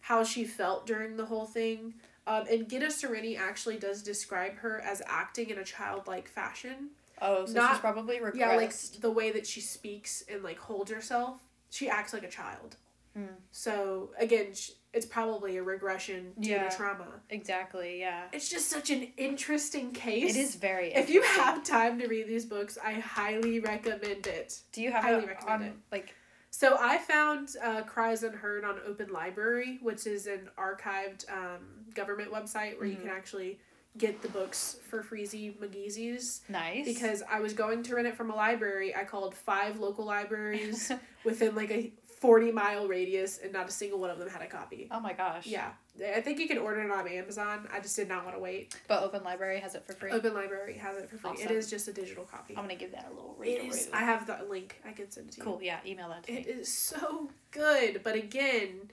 how 0.00 0.24
she 0.24 0.44
felt 0.44 0.86
during 0.86 1.16
the 1.16 1.26
whole 1.26 1.46
thing. 1.46 1.94
Um, 2.26 2.44
and 2.50 2.68
Gitta 2.68 2.86
Sereny 2.86 3.38
actually 3.38 3.78
does 3.78 4.02
describe 4.02 4.56
her 4.58 4.80
as 4.80 5.02
acting 5.06 5.50
in 5.50 5.58
a 5.58 5.64
childlike 5.64 6.28
fashion. 6.28 6.90
Oh, 7.20 7.46
so 7.46 7.52
Not- 7.52 7.70
she's 7.72 7.80
probably 7.80 8.18
regressed. 8.18 8.36
Yeah, 8.36 8.56
like 8.56 8.72
the 9.00 9.10
way 9.10 9.30
that 9.32 9.46
she 9.46 9.60
speaks 9.60 10.24
and 10.28 10.42
like 10.42 10.58
holds 10.58 10.90
herself, 10.90 11.40
she 11.70 11.88
acts 11.88 12.12
like 12.12 12.22
a 12.24 12.28
child. 12.30 12.76
Hmm. 13.16 13.24
So 13.50 14.10
again, 14.18 14.52
it's 14.92 15.06
probably 15.06 15.56
a 15.56 15.62
regression 15.62 16.32
due 16.40 16.50
Yeah. 16.50 16.68
to 16.68 16.76
trauma. 16.76 17.20
Exactly. 17.30 18.00
Yeah. 18.00 18.24
It's 18.32 18.48
just 18.48 18.68
such 18.68 18.90
an 18.90 19.08
interesting 19.16 19.92
case. 19.92 20.34
It 20.36 20.38
is 20.38 20.54
very. 20.56 20.92
If 20.94 21.10
you 21.10 21.22
have 21.22 21.64
time 21.64 21.98
to 22.00 22.06
read 22.06 22.26
these 22.28 22.44
books, 22.46 22.78
I 22.82 22.94
highly 22.94 23.60
recommend 23.60 24.26
it. 24.26 24.60
do 24.72 24.82
you 24.82 24.90
have 24.92 25.02
highly 25.04 25.24
it 25.24 25.28
recommend 25.28 25.62
on 25.62 25.68
it. 25.68 25.74
like? 25.90 26.14
So 26.50 26.76
I 26.78 26.98
found 26.98 27.48
uh, 27.62 27.82
Cries 27.82 28.22
Unheard 28.22 28.64
on 28.64 28.78
Open 28.86 29.10
Library, 29.10 29.78
which 29.82 30.06
is 30.06 30.26
an 30.26 30.50
archived 30.58 31.24
um, 31.32 31.86
government 31.94 32.30
website 32.30 32.76
where 32.78 32.86
you 32.86 32.96
Mhm. 32.96 33.00
can 33.02 33.08
actually 33.10 33.58
get 33.98 34.20
the 34.22 34.28
books 34.28 34.76
for 34.88 35.02
freezy 35.02 35.54
McGeezy's. 35.58 36.42
Nice. 36.50 36.84
Because 36.86 37.22
I 37.30 37.40
was 37.40 37.52
going 37.54 37.82
to 37.84 37.94
rent 37.94 38.06
it 38.08 38.14
from 38.16 38.30
a 38.30 38.34
library, 38.34 38.94
I 38.94 39.04
called 39.04 39.34
five 39.34 39.78
local 39.80 40.04
libraries 40.06 40.90
within 41.24 41.54
like 41.54 41.70
a 41.70 41.90
forty 42.22 42.50
mile 42.52 42.86
radius, 42.88 43.38
and 43.42 43.52
not 43.52 43.68
a 43.68 43.72
single 43.72 43.98
one 43.98 44.08
of 44.08 44.18
them 44.18 44.28
had 44.30 44.40
a 44.40 44.46
copy. 44.46 44.88
oh 44.90 45.00
my 45.00 45.12
gosh. 45.12 45.46
Yeah, 45.46 45.70
I 46.16 46.20
think 46.22 46.38
you 46.38 46.48
can 46.48 46.56
order 46.58 46.80
it 46.80 46.90
on 46.90 47.06
Amazon. 47.08 47.68
I 47.72 47.80
just 47.80 47.96
did 47.96 48.08
not 48.08 48.24
want 48.24 48.36
to 48.36 48.40
wait. 48.40 48.74
But 48.88 49.02
Open 49.02 49.22
Library 49.24 49.60
has 49.60 49.74
it 49.74 49.84
for 49.84 49.92
free. 49.92 50.10
Open 50.12 50.32
Library 50.32 50.78
has 50.78 50.96
it 50.96 51.10
for 51.10 51.18
free. 51.18 51.30
It 51.32 51.44
Awesome. 51.44 51.56
is 51.56 51.68
just 51.68 51.88
a 51.88 51.92
digital 51.92 52.24
copy. 52.24 52.54
I'm 52.56 52.62
gonna 52.62 52.76
give 52.76 52.92
that 52.92 53.08
a 53.10 53.14
little 53.14 53.34
read. 53.38 53.58
is. 53.58 53.90
I 53.92 53.98
have 54.04 54.26
the 54.26 54.38
link. 54.48 54.80
I 54.86 54.92
can 54.92 55.10
send 55.10 55.28
it 55.28 55.32
to 55.32 55.38
you. 55.38 55.44
Cool. 55.44 55.60
Yeah. 55.62 55.80
Email 55.84 56.08
that 56.08 56.22
to 56.24 56.32
It 56.32 56.46
me. 56.46 56.52
is 56.52 56.72
so 56.72 57.28
good, 57.50 58.00
but 58.04 58.14
again, 58.14 58.90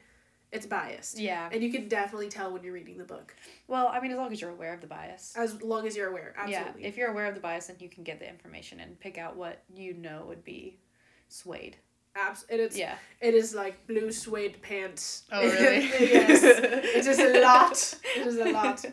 it's 0.52 0.66
biased. 0.66 1.20
Yeah. 1.20 1.48
And 1.52 1.62
you 1.64 1.72
can 1.72 1.88
definitely 1.88 2.30
tell 2.30 2.52
when 2.52 2.64
you're 2.64 2.74
reading 2.74 2.98
the 2.98 3.04
book, 3.04 3.36
Well, 3.68 3.88
I 3.90 4.00
mean, 4.00 4.10
as 4.12 4.18
long 4.18 4.32
as 4.34 4.42
you're 4.42 4.50
aware 4.50 4.74
of 4.74 4.82
the 4.82 4.88
bias. 4.88 5.36
as 5.38 5.62
long 5.62 5.86
as 5.86 5.96
you're 5.96 6.10
aware. 6.10 6.34
Absolutely. 6.36 6.82
Yeah. 6.82 6.88
If 6.88 6.98
you're 6.98 7.12
aware 7.12 7.28
of 7.28 7.36
the 7.36 7.42
bias, 7.42 7.68
then 7.68 7.76
you 7.80 7.88
can 7.90 8.04
get 8.04 8.20
the 8.20 8.28
information 8.28 8.80
and 8.80 9.00
pick 9.00 9.20
out 9.20 9.36
what 9.38 9.62
you 9.72 9.94
know 9.94 10.26
would 10.28 10.44
be 10.44 10.80
swayed. 11.28 11.78
Abs- 12.16 12.46
it 12.50 12.60
is. 12.60 12.78
Yeah. 12.78 12.96
It 13.22 13.34
is 13.34 13.54
like 13.54 13.86
blue 13.88 14.12
suede 14.12 14.62
pants. 14.62 15.24
Oh, 15.32 15.42
really? 15.52 15.88
yes. 15.90 16.44
It 16.44 17.06
is 17.08 17.20
a 17.20 17.40
lot. 17.42 17.94
It 18.18 18.28
is 18.28 18.38
a 18.38 18.52
lot. 18.52 18.86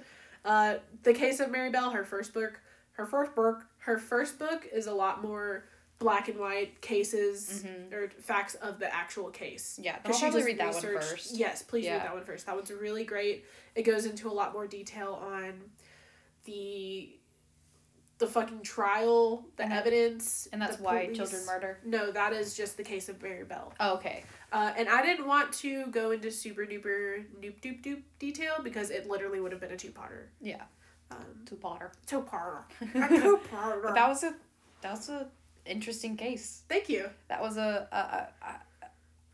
Uh, 0.44 0.74
the 1.02 1.12
case 1.12 1.40
of 1.40 1.50
Mary 1.50 1.70
Bell, 1.70 1.90
her 1.90 2.04
first 2.04 2.32
book, 2.32 2.60
her 2.92 3.06
first 3.06 3.34
book, 3.34 3.64
her 3.78 3.98
first 3.98 4.38
book 4.38 4.66
is 4.72 4.86
a 4.86 4.94
lot 4.94 5.22
more 5.22 5.64
black 5.98 6.28
and 6.28 6.38
white 6.38 6.80
cases 6.82 7.64
Mhm. 7.64 7.92
or 7.92 8.10
facts 8.20 8.54
of 8.56 8.78
the 8.78 8.94
actual 8.94 9.30
case. 9.30 9.78
Yeah. 9.82 9.92
I'll 9.96 10.02
Because 10.02 10.16
she 10.16 10.22
probably 10.24 10.40
just 10.40 10.46
read 10.46 10.58
that 10.58 10.74
one 10.74 10.82
first. 10.82 11.34
Yes, 11.34 11.62
please 11.62 11.86
Yeah. 11.86 11.94
read 11.94 12.02
that 12.02 12.14
one 12.14 12.24
first. 12.24 12.44
That 12.46 12.54
one's 12.54 12.70
really 12.70 13.04
great. 13.04 13.46
It 13.74 13.82
goes 13.82 14.04
into 14.04 14.28
a 14.28 14.34
lot 14.34 14.52
more 14.52 14.66
detail 14.66 15.14
on 15.14 15.70
the 16.44 17.18
the 18.18 18.26
fucking 18.26 18.62
trial, 18.62 19.44
the 19.56 19.66
evidence, 19.70 20.48
And 20.52 20.60
that's 20.62 20.78
why 20.80 21.04
police. 21.04 21.16
children 21.18 21.44
murder. 21.46 21.78
No, 21.84 22.10
that 22.12 22.32
is 22.32 22.54
just 22.56 22.76
the 22.78 22.82
case 22.82 23.08
of 23.10 23.22
Mary 23.22 23.44
Bell. 23.44 23.74
Oh, 23.78 23.94
okay. 23.96 24.24
Uh, 24.52 24.72
and 24.76 24.88
I 24.88 25.02
didn't 25.02 25.26
want 25.26 25.52
to 25.54 25.86
go 25.88 26.12
into 26.12 26.30
super 26.30 26.62
duper 26.62 27.24
doop 27.42 27.60
doop 27.60 27.82
doop 27.84 28.02
detail 28.18 28.54
because 28.62 28.90
it 28.90 29.06
literally 29.08 29.40
would 29.40 29.52
have 29.52 29.60
been 29.60 29.72
a 29.72 29.76
two 29.76 29.90
parter. 29.90 30.28
Yeah. 30.40 30.62
Um, 31.10 31.18
To 31.46 31.54
Potter. 31.56 31.92
two 32.06 32.22
parter. 32.22 32.62
A 32.80 33.08
two 33.20 33.38
parter. 33.52 33.94
That 33.94 34.08
was 34.08 34.24
a 34.24 34.34
that 34.80 34.92
was 34.92 35.08
a 35.08 35.28
interesting 35.66 36.16
case. 36.16 36.62
Thank 36.68 36.88
you. 36.88 37.08
That 37.28 37.40
was 37.42 37.56
a, 37.58 37.86
a, 37.92 37.96
a, 37.96 38.48
a 38.48 38.60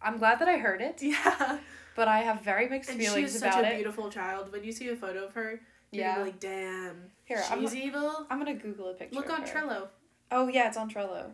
I'm 0.02 0.18
glad 0.18 0.38
that 0.40 0.48
I 0.48 0.56
heard 0.58 0.80
it, 0.82 0.98
Yeah. 1.02 1.58
but 1.94 2.08
I 2.08 2.18
have 2.18 2.42
very 2.42 2.68
mixed 2.68 2.90
And 2.90 3.00
she 3.00 3.06
feelings 3.06 3.34
is 3.36 3.40
such 3.40 3.64
a 3.64 3.74
beautiful 3.76 4.10
child. 4.10 4.50
When 4.52 4.64
you 4.64 4.72
see 4.72 4.88
a 4.88 4.96
photo 4.96 5.24
of 5.26 5.32
her, 5.34 5.60
you're 5.92 6.04
Yeah. 6.04 6.22
like, 6.22 6.40
damn. 6.40 7.04
Here, 7.24 7.42
I'm, 7.50 7.60
she's 7.60 7.76
evil. 7.76 8.26
I'm 8.28 8.38
gonna 8.38 8.54
Google 8.54 8.88
a 8.88 8.94
picture. 8.94 9.14
Look 9.14 9.30
on. 9.30 9.44
Trello. 9.46 9.88
Oh 10.30 10.48
yeah, 10.48 10.66
it's 10.68 10.76
on 10.76 10.90
Trello 10.90 11.30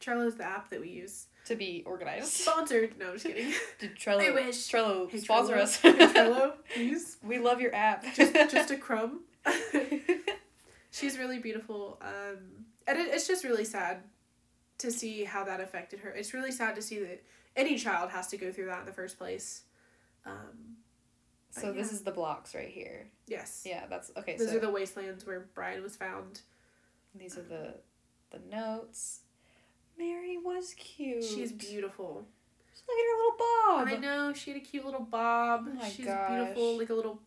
Trello's 0.00 0.34
the 0.36 0.44
app 0.44 0.70
that 0.70 0.80
we 0.80 0.88
use. 0.88 1.26
to 1.46 1.54
be 1.56 1.82
organized. 1.86 2.26
Sponsored. 2.28 2.98
No, 2.98 3.08
I'm 3.08 3.12
just 3.14 3.26
kidding. 3.26 3.52
Did 3.78 3.96
Trello 3.96 4.20
I 4.20 4.30
wish. 4.30 4.56
Trello 4.70 5.10
Hey, 5.10 5.18
sponsor 5.18 5.54
Trello. 5.54 5.60
us? 5.62 5.76
Hey, 5.76 5.92
Trello, 5.92 6.52
please. 6.74 7.16
we 7.22 7.38
love 7.38 7.60
your 7.60 7.74
app. 7.74 8.04
Just, 8.14 8.32
just 8.50 8.70
a 8.70 8.76
crumb. 8.86 9.20
She's 10.90 11.18
really 11.18 11.38
beautiful. 11.38 11.98
Um, 12.00 12.64
and 12.86 12.98
it, 12.98 13.08
it's 13.12 13.26
just 13.28 13.44
really 13.44 13.64
sad 13.64 13.98
to 14.78 14.90
see 14.90 15.24
how 15.24 15.44
that 15.44 15.60
affected 15.60 16.00
her. 16.00 16.10
It's 16.10 16.32
really 16.34 16.52
sad 16.52 16.74
to 16.76 16.82
see 16.82 16.98
that 17.00 17.22
any 17.56 17.76
child 17.76 18.10
has 18.10 18.28
to 18.28 18.36
go 18.36 18.52
through 18.52 18.66
that 18.66 18.80
in 18.80 18.86
the 18.86 18.92
first 18.92 19.18
place. 19.18 19.62
Um, 20.24 20.76
so 21.60 21.72
this 21.72 21.92
is 21.92 22.02
the 22.02 22.10
blocks 22.10 22.54
right 22.54 22.68
here. 22.68 23.06
yes. 23.26 23.62
Yeah, 23.66 23.84
that's 23.88 24.10
okay. 24.16 24.36
Those 24.36 24.50
so 24.50 24.56
are 24.56 24.60
the 24.60 24.70
wastelands 24.70 25.26
where 25.26 25.48
Brian 25.54 25.82
was 25.82 25.96
found. 25.96 26.40
these 27.14 27.36
are 27.36 27.42
the 27.42 27.74
the 28.30 28.40
notes. 28.50 29.20
Mary 29.98 30.38
was 30.38 30.74
cute. 30.74 31.24
She's 31.24 31.50
beautiful. 31.52 32.24
Just 32.70 32.84
look 32.86 32.96
at 32.98 33.04
her 33.04 33.16
little 33.16 33.38
bob. 33.38 33.88
I 33.88 33.96
know 34.00 34.32
she 34.32 34.52
had 34.52 34.60
a 34.60 34.64
cute 34.64 34.84
little 34.84 35.00
bob. 35.00 35.66
Oh 35.68 35.74
my 35.74 35.88
She's 35.88 36.06
gosh. 36.06 36.30
beautiful, 36.30 36.78
like 36.78 36.90
a 36.90 36.94
little 36.94 37.20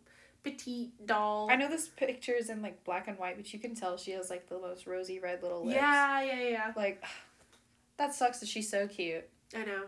petite 0.44 1.06
doll. 1.06 1.50
I 1.52 1.56
know 1.58 1.70
this 1.70 1.90
picture 1.90 2.34
is 2.34 2.50
in 2.50 2.62
like 2.62 2.84
black 2.86 3.08
and 3.08 3.18
white, 3.18 3.36
but 3.36 3.52
you 3.54 3.60
can 3.60 3.76
tell 3.76 3.98
she 3.98 4.12
has 4.12 4.30
like 4.30 4.48
the 4.48 4.58
most 4.60 4.88
rosy 4.88 5.20
red 5.20 5.44
little 5.44 5.66
lips. 5.66 5.76
Yeah, 5.76 6.22
yeah, 6.24 6.50
yeah. 6.50 6.74
Like, 6.76 7.04
that 7.98 8.14
sucks 8.16 8.40
that 8.40 8.48
she's 8.48 8.70
so 8.70 8.88
cute. 8.88 9.28
I 9.56 9.66
know. 9.66 9.84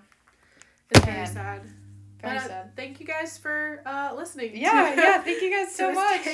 It's 0.89 1.05
very 1.05 1.25
sad. 1.25 1.61
Very 2.24 2.38
But, 2.38 2.47
sad. 2.47 2.76
Thank 2.78 2.99
you 3.01 3.05
guys 3.05 3.38
for 3.38 3.82
uh, 3.86 4.13
listening. 4.15 4.51
Yeah, 4.55 4.95
yeah. 4.95 5.21
Thank 5.28 5.41
you 5.41 5.51
guys 5.51 5.76
so 5.76 5.91
much. 5.91 6.26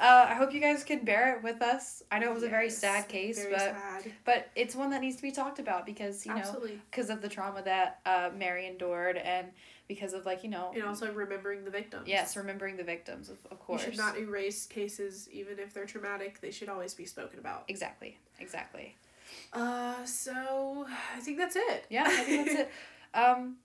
Uh, 0.00 0.26
I 0.28 0.34
hope 0.34 0.52
you 0.52 0.60
guys 0.60 0.82
can 0.84 1.04
bear 1.04 1.36
it 1.36 1.42
with 1.44 1.62
us. 1.62 2.02
I 2.10 2.18
know 2.18 2.30
it 2.30 2.34
was 2.34 2.42
a 2.42 2.48
very 2.48 2.70
sad 2.70 3.08
case, 3.08 3.38
very 3.38 3.52
but 3.52 3.60
sad. 3.60 4.12
but 4.24 4.48
it's 4.56 4.74
one 4.74 4.90
that 4.90 5.00
needs 5.00 5.16
to 5.16 5.22
be 5.22 5.30
talked 5.30 5.58
about 5.60 5.86
because 5.86 6.26
you 6.26 6.34
know 6.34 6.60
because 6.90 7.08
of 7.08 7.22
the 7.22 7.28
trauma 7.28 7.62
that 7.62 8.00
uh, 8.04 8.30
Mary 8.36 8.66
endured 8.66 9.16
and 9.16 9.46
because 9.86 10.12
of 10.12 10.26
like 10.26 10.42
you 10.42 10.50
know 10.50 10.72
And 10.74 10.82
also 10.84 11.10
remembering 11.12 11.64
the 11.64 11.70
victims. 11.70 12.08
yes 12.08 12.36
remembering 12.36 12.76
the 12.76 12.84
victims 12.84 13.28
of, 13.28 13.38
of 13.50 13.58
course. 13.60 13.84
You 13.84 13.90
should 13.92 13.98
not 13.98 14.18
erase 14.18 14.66
cases, 14.66 15.28
even 15.32 15.58
if 15.60 15.72
they're 15.72 15.86
traumatic. 15.86 16.40
They 16.40 16.50
should 16.50 16.68
always 16.68 16.94
be 16.94 17.04
spoken 17.06 17.38
about. 17.38 17.64
exactly 17.68 18.18
exactly 18.40 18.96
Uh, 19.52 20.04
so 20.04 20.86
I 21.16 21.20
think 21.20 21.38
that's 21.38 21.56
it. 21.56 21.86
yeah 21.90 22.04
I 22.06 22.10
think 22.24 22.46
that's 22.46 22.60
it. 22.60 22.70
Um, 23.14 23.56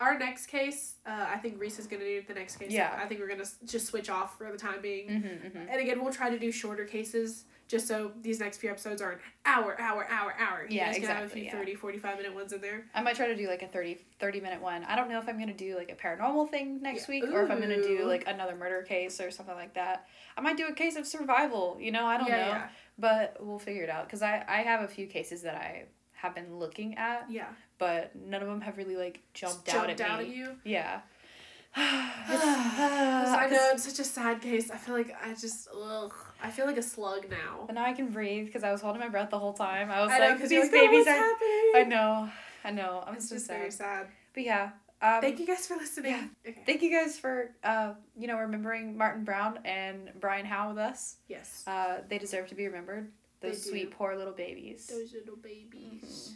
Our 0.00 0.18
next 0.18 0.46
case, 0.46 0.96
uh, 1.06 1.26
I 1.28 1.38
think 1.38 1.60
Reese 1.60 1.78
is 1.78 1.86
gonna 1.86 2.04
do 2.04 2.22
the 2.26 2.34
next 2.34 2.56
case. 2.56 2.72
Yeah. 2.72 2.98
I 3.00 3.06
think 3.06 3.20
we're 3.20 3.28
gonna 3.28 3.42
s- 3.42 3.58
just 3.64 3.86
switch 3.86 4.10
off 4.10 4.36
for 4.36 4.50
the 4.50 4.58
time 4.58 4.80
being. 4.82 5.08
mhm, 5.08 5.52
mhm. 5.52 5.68
And 5.70 5.80
again, 5.80 6.02
we'll 6.02 6.12
try 6.12 6.30
to 6.30 6.38
do 6.38 6.50
shorter 6.50 6.84
cases 6.84 7.44
just 7.68 7.86
so 7.86 8.12
these 8.20 8.40
next 8.40 8.58
few 8.58 8.68
episodes 8.70 9.00
are 9.00 9.12
an 9.12 9.18
hour, 9.46 9.80
hour, 9.80 10.06
hour, 10.10 10.34
hour. 10.38 10.66
You 10.68 10.76
Yeah, 10.76 10.86
guys 10.92 10.96
can 11.00 11.06
have 11.16 11.24
a 11.24 11.28
few 11.28 11.44
yeah. 11.44 11.52
30, 11.52 11.74
45 11.76 12.16
minute 12.18 12.34
ones 12.34 12.52
in 12.52 12.60
there. 12.60 12.84
I 12.94 13.00
might 13.02 13.16
try 13.16 13.26
to 13.28 13.36
do 13.36 13.46
like 13.48 13.62
a 13.62 13.68
30, 13.68 14.04
30 14.18 14.40
minute 14.40 14.60
one. 14.60 14.84
I 14.84 14.96
don't 14.96 15.08
know 15.08 15.18
if 15.18 15.28
I'm 15.28 15.38
gonna 15.38 15.54
do 15.54 15.76
like 15.76 15.90
a 15.90 15.94
paranormal 15.94 16.50
thing 16.50 16.82
next 16.82 17.08
Yeah. 17.08 17.20
week 17.20 17.24
or 17.32 17.42
if 17.44 17.50
I'm 17.50 17.60
gonna 17.60 17.80
do 17.82 18.04
like 18.04 18.26
another 18.26 18.56
murder 18.56 18.82
case 18.82 19.20
or 19.20 19.30
something 19.30 19.54
like 19.54 19.74
that. 19.74 20.06
I 20.36 20.40
might 20.40 20.56
do 20.56 20.66
a 20.66 20.72
case 20.74 20.96
of 20.96 21.06
survival. 21.06 21.78
You 21.80 21.92
know, 21.92 22.04
I 22.04 22.18
don't 22.18 22.28
yeah, 22.28 22.52
know, 22.52 22.62
but 22.98 23.36
we'll 23.40 23.58
figure 23.60 23.84
it 23.84 23.90
out 23.90 24.06
because 24.06 24.22
I 24.22 24.44
I 24.48 24.62
have 24.62 24.82
a 24.82 24.88
few 24.88 25.06
cases 25.06 25.40
that 25.42 25.54
I 25.54 25.86
have 26.12 26.34
been 26.34 26.58
looking 26.58 26.96
at, 26.96 27.30
Yeah. 27.30 27.48
But 27.78 28.14
none 28.16 28.42
of 28.42 28.48
them 28.48 28.60
have 28.60 28.76
really 28.76 28.96
like 28.96 29.20
jumped, 29.34 29.66
Jumped 29.66 29.74
out 29.74 29.90
at 29.90 30.00
out 30.00 30.20
me. 30.20 30.26
at 30.30 30.36
you. 30.36 30.48
Yeah. 30.64 31.00
I 31.76 33.48
know 33.50 33.70
it's 33.72 33.84
such 33.84 33.98
a 33.98 34.04
sad 34.04 34.40
case. 34.40 34.70
I 34.70 34.76
feel 34.76 34.94
like 34.94 35.12
I 35.22 35.30
just 35.34 35.68
ugh. 35.74 36.12
I 36.42 36.50
feel 36.50 36.66
like 36.66 36.76
a 36.78 36.82
slug 36.82 37.28
now. 37.30 37.64
But 37.66 37.74
now 37.74 37.84
I 37.84 37.92
can 37.94 38.10
breathe 38.10 38.46
because 38.46 38.62
I 38.64 38.70
was 38.72 38.80
holding 38.80 39.00
my 39.00 39.08
breath 39.08 39.30
the 39.30 39.38
whole 39.38 39.54
time. 39.54 39.90
I 39.90 40.00
was 40.02 40.10
I 40.12 40.18
like, 40.20 40.38
these 40.40 40.52
like, 40.62 40.70
babies 40.70 41.06
"Oh, 41.08 41.10
are. 41.10 41.14
happening? 41.14 41.72
I 41.74 41.84
know, 41.88 42.28
I 42.64 42.70
know. 42.70 43.02
I'm 43.06 43.14
It's 43.14 43.28
so 43.28 43.34
just 43.36 43.46
sad. 43.46 43.58
very 43.58 43.70
sad. 43.70 44.06
But 44.34 44.42
yeah. 44.44 44.70
Um, 45.02 45.20
Thank 45.20 45.38
you 45.40 45.46
guys 45.46 45.66
for 45.66 45.76
listening. 45.76 46.12
yeah. 46.12 46.50
Okay. 46.50 46.62
Thank 46.64 46.80
you 46.82 46.90
guys 46.90 47.18
for 47.18 47.50
uh, 47.64 47.94
you 48.16 48.26
know 48.28 48.38
remembering 48.38 48.96
Martin 48.96 49.24
Brown 49.24 49.58
and 49.64 50.10
Brian 50.20 50.46
Howe 50.46 50.68
with 50.70 50.78
us. 50.78 51.16
yes. 51.28 51.64
Uh, 51.66 51.98
they 52.08 52.18
deserve 52.18 52.46
to 52.48 52.54
be 52.54 52.66
remembered. 52.66 53.10
Those 53.40 53.62
sweet 53.62 53.90
poor 53.90 54.16
little 54.16 54.32
babies. 54.32 54.86
Those 54.86 55.12
little 55.12 55.36
babies. 55.36 56.34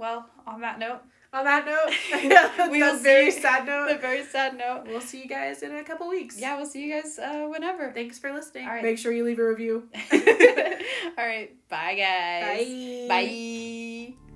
Well, 0.00 0.20
on 0.46 0.60
that 0.62 0.78
note, 0.78 1.00
On 1.32 1.44
that 1.44 1.62
note, 1.66 1.92
yeah, 2.24 2.68
We 2.74 2.82
will 2.82 2.96
very 2.98 3.30
see- 3.30 3.42
sad 3.42 3.62
a 3.68 3.70
note. 3.70 4.00
very 4.00 4.24
sad 4.24 4.56
note. 4.56 4.84
We'll 4.86 5.00
see 5.10 5.20
you 5.22 5.28
guys 5.28 5.62
in 5.62 5.76
a 5.76 5.84
couple 5.84 6.08
weeks. 6.08 6.40
Yeah, 6.40 6.56
we'll 6.56 6.66
see 6.66 6.82
you 6.86 6.90
guys 6.96 7.18
uh, 7.18 7.46
whenever. 7.52 7.92
Thanks 7.92 8.18
for 8.18 8.32
listening. 8.32 8.64
All 8.66 8.72
right. 8.74 8.82
Make 8.82 8.98
sure 8.98 9.12
you 9.12 9.24
leave 9.24 9.38
a 9.38 9.46
review. 9.46 9.76
All 11.18 11.26
right, 11.32 11.50
bye 11.68 11.94
guys. 11.96 13.08
Bye. 13.08 14.14
Bye. 14.18 14.29